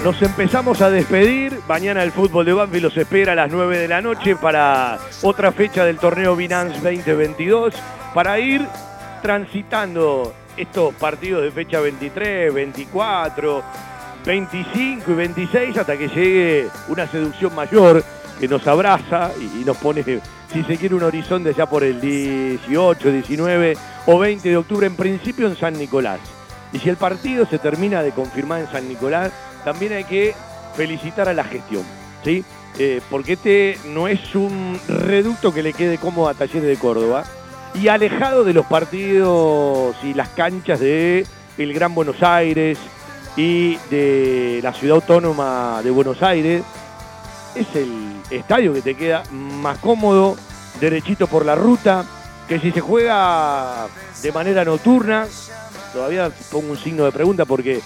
Nos 0.03 0.21
empezamos 0.21 0.81
a 0.81 0.89
despedir. 0.89 1.59
Mañana 1.67 2.03
el 2.03 2.11
fútbol 2.11 2.45
de 2.45 2.53
Banfield 2.53 2.83
los 2.83 2.97
espera 2.97 3.33
a 3.33 3.35
las 3.35 3.51
9 3.51 3.77
de 3.77 3.87
la 3.87 4.01
noche 4.01 4.35
para 4.35 4.99
otra 5.21 5.51
fecha 5.51 5.85
del 5.85 5.97
torneo 5.97 6.35
Binance 6.35 6.75
2022. 6.81 7.75
Para 8.13 8.39
ir 8.39 8.67
transitando 9.21 10.33
estos 10.57 10.93
partidos 10.95 11.43
de 11.43 11.51
fecha 11.51 11.79
23, 11.79 12.53
24, 12.53 13.63
25 14.25 15.11
y 15.11 15.13
26 15.13 15.77
hasta 15.77 15.97
que 15.97 16.09
llegue 16.09 16.67
una 16.89 17.07
seducción 17.07 17.55
mayor 17.55 18.03
que 18.39 18.47
nos 18.47 18.67
abraza 18.67 19.31
y, 19.39 19.63
nos 19.63 19.77
pone, 19.77 20.03
si 20.03 20.63
se 20.63 20.77
quiere, 20.77 20.95
un 20.95 21.03
horizonte 21.03 21.53
ya 21.53 21.67
por 21.67 21.83
el 21.83 22.01
18, 22.01 23.11
19 23.11 23.77
o 24.07 24.19
20 24.19 24.49
de 24.49 24.57
octubre, 24.57 24.87
en 24.87 24.95
principio 24.95 25.47
en 25.47 25.55
San 25.55 25.77
Nicolás. 25.77 26.19
Y 26.73 26.79
si 26.79 26.89
el 26.89 26.97
partido 26.97 27.45
se 27.45 27.59
termina 27.59 28.03
de 28.03 28.11
confirmar 28.11 28.61
en 28.61 28.71
San 28.71 28.89
Nicolás, 28.89 29.31
también 29.63 29.93
hay 29.93 30.03
que 30.03 30.33
felicitar 30.75 31.29
a 31.29 31.33
la 31.33 31.43
gestión, 31.43 31.83
¿sí? 32.23 32.43
Eh, 32.77 33.01
porque 33.09 33.33
este 33.33 33.77
no 33.87 34.07
es 34.07 34.33
un 34.33 34.79
reducto 34.87 35.53
que 35.53 35.61
le 35.61 35.73
quede 35.73 35.97
cómodo 35.97 36.29
a 36.29 36.33
Talleres 36.33 36.63
de 36.63 36.77
Córdoba 36.77 37.23
y 37.73 37.87
alejado 37.87 38.43
de 38.43 38.53
los 38.53 38.65
partidos 38.65 39.95
y 40.03 40.13
las 40.13 40.29
canchas 40.29 40.79
de 40.79 41.25
el 41.57 41.73
Gran 41.73 41.93
Buenos 41.93 42.21
Aires 42.23 42.77
y 43.35 43.75
de 43.89 44.59
la 44.61 44.73
ciudad 44.73 44.95
autónoma 44.95 45.81
de 45.83 45.91
Buenos 45.91 46.21
Aires, 46.21 46.63
es 47.55 47.67
el 47.75 48.13
estadio 48.29 48.73
que 48.73 48.81
te 48.81 48.95
queda 48.95 49.23
más 49.31 49.77
cómodo, 49.77 50.35
derechito 50.79 51.27
por 51.27 51.45
la 51.45 51.55
ruta, 51.55 52.05
que 52.47 52.59
si 52.59 52.71
se 52.71 52.81
juega 52.81 53.87
de 54.21 54.31
manera 54.31 54.65
nocturna, 54.65 55.27
todavía 55.93 56.29
pongo 56.51 56.71
un 56.71 56.77
signo 56.77 57.05
de 57.05 57.11
pregunta 57.11 57.45
porque 57.45 57.81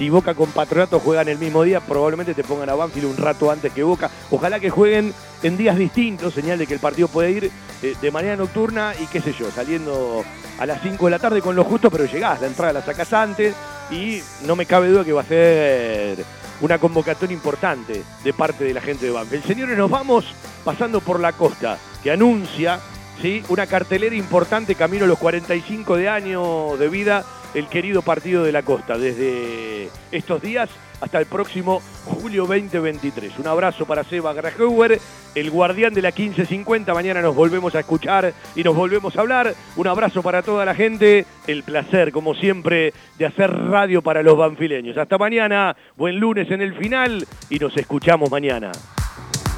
si 0.00 0.08
Boca 0.08 0.32
con 0.32 0.50
Patronato 0.50 0.98
juegan 0.98 1.28
el 1.28 1.36
mismo 1.36 1.62
día, 1.62 1.80
probablemente 1.80 2.32
te 2.32 2.42
pongan 2.42 2.70
a 2.70 2.74
Banfield 2.74 3.10
un 3.10 3.16
rato 3.18 3.50
antes 3.50 3.70
que 3.70 3.82
Boca. 3.82 4.10
Ojalá 4.30 4.58
que 4.58 4.70
jueguen 4.70 5.12
en 5.42 5.58
días 5.58 5.76
distintos, 5.76 6.32
señal 6.32 6.58
de 6.58 6.66
que 6.66 6.72
el 6.72 6.80
partido 6.80 7.06
puede 7.06 7.30
ir 7.32 7.50
eh, 7.82 7.94
de 8.00 8.10
manera 8.10 8.34
nocturna 8.34 8.94
y 8.98 9.04
qué 9.08 9.20
sé 9.20 9.34
yo, 9.38 9.50
saliendo 9.50 10.24
a 10.58 10.64
las 10.64 10.80
5 10.80 11.04
de 11.04 11.10
la 11.10 11.18
tarde 11.18 11.42
con 11.42 11.54
lo 11.54 11.64
justo, 11.64 11.90
pero 11.90 12.06
llegás, 12.06 12.40
la 12.40 12.46
entrada 12.46 12.72
la 12.72 12.82
sacás 12.82 13.12
antes 13.12 13.54
y 13.90 14.22
no 14.46 14.56
me 14.56 14.64
cabe 14.64 14.88
duda 14.88 15.04
que 15.04 15.12
va 15.12 15.20
a 15.20 15.24
ser 15.24 16.24
una 16.62 16.78
convocatoria 16.78 17.34
importante 17.34 18.02
de 18.24 18.32
parte 18.32 18.64
de 18.64 18.72
la 18.72 18.80
gente 18.80 19.04
de 19.04 19.12
Banfield. 19.12 19.44
Señores, 19.44 19.76
nos 19.76 19.90
vamos 19.90 20.24
pasando 20.64 21.02
por 21.02 21.20
la 21.20 21.34
costa, 21.34 21.76
que 22.02 22.10
anuncia 22.10 22.80
¿sí? 23.20 23.44
una 23.50 23.66
cartelera 23.66 24.16
importante 24.16 24.74
camino 24.76 25.04
a 25.04 25.08
los 25.08 25.18
45 25.18 25.98
de 25.98 26.08
años 26.08 26.78
de 26.78 26.88
vida 26.88 27.22
el 27.54 27.68
querido 27.68 28.02
partido 28.02 28.44
de 28.44 28.52
la 28.52 28.62
costa, 28.62 28.98
desde 28.98 29.88
estos 30.12 30.42
días 30.42 30.70
hasta 31.00 31.18
el 31.18 31.26
próximo 31.26 31.80
julio 32.04 32.46
2023. 32.46 33.38
Un 33.38 33.46
abrazo 33.46 33.86
para 33.86 34.04
Seba 34.04 34.32
Grajauer, 34.32 35.00
el 35.34 35.50
guardián 35.50 35.94
de 35.94 36.02
la 36.02 36.10
1550. 36.10 36.92
Mañana 36.92 37.22
nos 37.22 37.34
volvemos 37.34 37.74
a 37.74 37.80
escuchar 37.80 38.34
y 38.54 38.62
nos 38.62 38.76
volvemos 38.76 39.16
a 39.16 39.20
hablar. 39.20 39.54
Un 39.76 39.86
abrazo 39.86 40.22
para 40.22 40.42
toda 40.42 40.64
la 40.64 40.74
gente. 40.74 41.26
El 41.46 41.62
placer, 41.62 42.12
como 42.12 42.34
siempre, 42.34 42.92
de 43.18 43.26
hacer 43.26 43.50
radio 43.50 44.02
para 44.02 44.22
los 44.22 44.36
banfileños. 44.36 44.96
Hasta 44.98 45.18
mañana. 45.18 45.76
Buen 45.96 46.18
lunes 46.18 46.50
en 46.50 46.60
el 46.60 46.74
final 46.74 47.26
y 47.48 47.58
nos 47.58 47.76
escuchamos 47.76 48.30
mañana. 48.30 48.72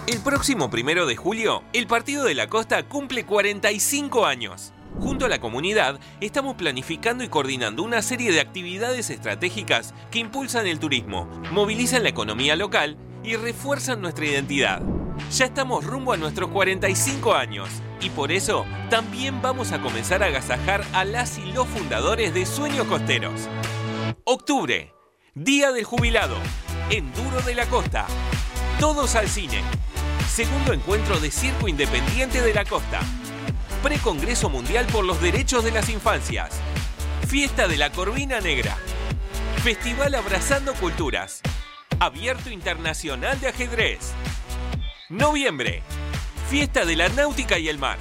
El 0.06 0.20
próximo 0.20 0.69
primero 0.69 1.06
de 1.06 1.16
julio, 1.16 1.62
el 1.73 1.86
Partido 1.86 2.24
de 2.24 2.35
la 2.35 2.48
Costa 2.48 2.82
cumple 2.85 3.24
45 3.24 4.27
años. 4.27 4.73
Junto 5.01 5.27
a 5.27 5.28
la 5.28 5.40
comunidad, 5.40 5.98
estamos 6.20 6.55
planificando 6.55 7.24
y 7.24 7.28
coordinando 7.28 7.82
una 7.82 8.02
serie 8.02 8.31
de 8.31 8.40
actividades 8.40 9.10
estratégicas 9.10 9.94
que 10.10 10.20
impulsan 10.20 10.66
el 10.66 10.78
turismo, 10.78 11.28
movilizan 11.51 12.02
la 12.02 12.10
economía 12.10 12.56
local 12.56 12.97
y 13.24 13.36
refuerzan 13.36 14.01
nuestra 14.01 14.27
identidad. 14.27 14.82
Ya 15.31 15.44
estamos 15.47 15.85
rumbo 15.85 16.12
a 16.12 16.16
nuestros 16.16 16.51
45 16.51 17.35
años 17.35 17.69
y 18.01 18.10
por 18.10 18.32
eso 18.32 18.64
también 18.90 19.43
vamos 19.43 19.73
a 19.73 19.81
comenzar 19.81 20.23
a 20.23 20.27
agasajar 20.27 20.85
a 20.93 21.05
las 21.05 21.39
y 21.39 21.52
los 21.52 21.66
fundadores 21.69 22.35
de 22.35 22.47
Sueños 22.47 22.86
Costeros. 22.86 23.48
Octubre, 24.24 24.93
Día 25.35 25.73
del 25.73 25.85
Jubilado, 25.85 26.36
Enduro 26.90 27.40
de 27.43 27.55
la 27.55 27.66
Costa. 27.66 28.06
Todos 28.78 29.14
al 29.14 29.28
cine. 29.28 29.62
Segundo 30.28 30.73
encuentro 30.73 31.19
de 31.20 31.31
Circo 31.31 31.69
Independiente 31.69 32.40
de 32.40 32.55
la 32.55 32.64
Costa. 32.64 33.01
Precongreso 33.83 34.49
Mundial 34.49 34.87
por 34.87 35.05
los 35.05 35.21
Derechos 35.21 35.65
de 35.65 35.73
las 35.73 35.89
Infancias. 35.89 36.61
Fiesta 37.27 37.67
de 37.67 37.77
la 37.77 37.91
Corvina 37.91 38.41
Negra. 38.41 38.77
Festival 39.65 40.15
Abrazando 40.15 40.73
Culturas. 40.75 41.41
Abierto 41.99 42.49
Internacional 42.49 43.41
de 43.41 43.49
Ajedrez. 43.49 44.13
Noviembre. 45.09 45.83
Fiesta 46.49 46.85
de 46.85 46.95
la 46.95 47.09
Náutica 47.09 47.59
y 47.59 47.69
el 47.69 47.79
Mar. 47.79 47.99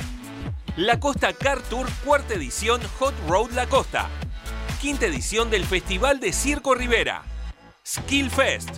La 0.75 0.99
Costa 0.99 1.33
Car 1.33 1.63
Tour, 1.63 1.89
cuarta 2.05 2.35
edición 2.35 2.79
Hot 2.99 3.15
Road 3.27 3.49
La 3.53 3.65
Costa. 3.65 4.07
Quinta 4.81 5.07
edición 5.07 5.49
del 5.49 5.65
Festival 5.65 6.19
de 6.19 6.31
Circo 6.31 6.75
Rivera. 6.75 7.23
Skill 7.83 8.29
Fest. 8.29 8.69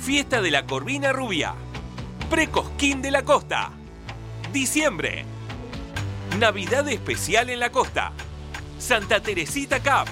Fiesta 0.00 0.40
de 0.40 0.52
la 0.52 0.64
Corvina 0.64 1.12
Rubia. 1.12 1.54
Precosquín 2.30 3.02
de 3.02 3.10
la 3.10 3.24
Costa. 3.24 3.72
Diciembre. 4.52 5.24
Navidad 6.38 6.88
especial 6.88 7.50
en 7.50 7.58
la 7.58 7.70
costa. 7.70 8.12
Santa 8.78 9.20
Teresita 9.20 9.80
Cup. 9.80 10.08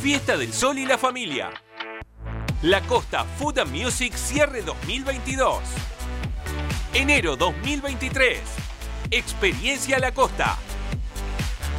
Fiesta 0.00 0.36
del 0.36 0.52
Sol 0.52 0.78
y 0.78 0.84
la 0.84 0.98
Familia. 0.98 1.50
La 2.60 2.82
Costa 2.82 3.24
Food 3.24 3.60
and 3.60 3.74
Music 3.74 4.14
Cierre 4.14 4.62
2022. 4.62 5.58
Enero 6.92 7.36
2023. 7.36 8.40
Experiencia 9.10 9.98
La 9.98 10.12
Costa. 10.12 10.58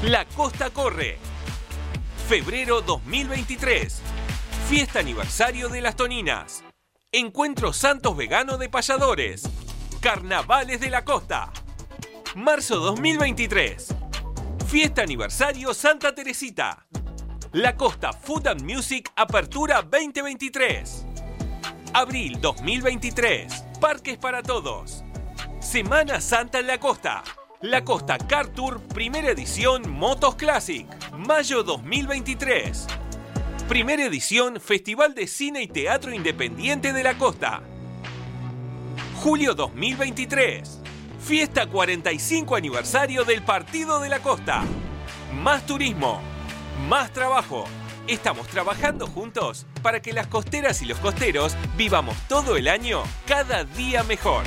La 0.02 0.26
Costa 0.26 0.72
Corre. 0.72 1.20
Febrero 2.28 2.82
2023. 2.82 4.02
Fiesta 4.68 5.00
aniversario 5.00 5.70
de 5.70 5.80
las 5.80 5.96
Toninas. 5.96 6.64
Encuentro 7.12 7.72
Santos 7.72 8.18
Vegano 8.18 8.58
de 8.58 8.68
Payadores. 8.68 9.44
Carnavales 10.02 10.82
de 10.82 10.90
la 10.90 11.06
Costa. 11.06 11.52
Marzo 12.36 12.80
2023. 12.80 13.94
Fiesta 14.66 15.04
aniversario 15.04 15.72
Santa 15.72 16.16
Teresita. 16.16 16.84
La 17.52 17.76
Costa 17.76 18.12
Food 18.12 18.48
and 18.48 18.64
Music 18.64 19.12
Apertura 19.16 19.84
2023. 19.84 21.06
Abril 21.94 22.42
2023. 22.42 23.66
Parques 23.80 24.18
para 24.18 24.42
todos. 24.42 25.04
Semana 25.60 26.20
Santa 26.20 26.58
en 26.60 26.66
la 26.66 26.80
Costa. 26.80 27.24
La 27.62 27.84
Costa 27.84 28.18
Car 28.18 28.48
Tour 28.48 28.82
Primera 28.82 29.30
Edición 29.30 29.88
Motos 29.92 30.34
Classic. 30.34 30.88
Mayo 31.16 31.62
2023. 31.62 32.88
Primera 33.70 34.06
edición 34.06 34.60
Festival 34.60 35.14
de 35.14 35.28
Cine 35.28 35.62
y 35.62 35.68
Teatro 35.68 36.12
Independiente 36.12 36.94
de 36.94 37.04
la 37.04 37.16
Costa. 37.16 37.62
Julio 39.22 39.54
2023. 39.54 40.83
Fiesta 41.26 41.68
45 41.68 42.54
aniversario 42.54 43.24
del 43.24 43.44
Partido 43.44 44.02
de 44.02 44.10
la 44.10 44.20
Costa. 44.20 44.66
Más 45.34 45.66
turismo, 45.66 46.22
más 46.90 47.14
trabajo. 47.14 47.64
Estamos 48.08 48.46
trabajando 48.48 49.08
juntos 49.08 49.66
para 49.82 50.02
que 50.02 50.12
las 50.12 50.28
costeras 50.28 50.82
y 50.82 50.86
los 50.86 50.98
costeros 51.00 51.56
vivamos 51.78 52.18
todo 52.28 52.58
el 52.58 52.68
año 52.68 53.04
cada 53.26 53.64
día 53.64 54.04
mejor. 54.04 54.44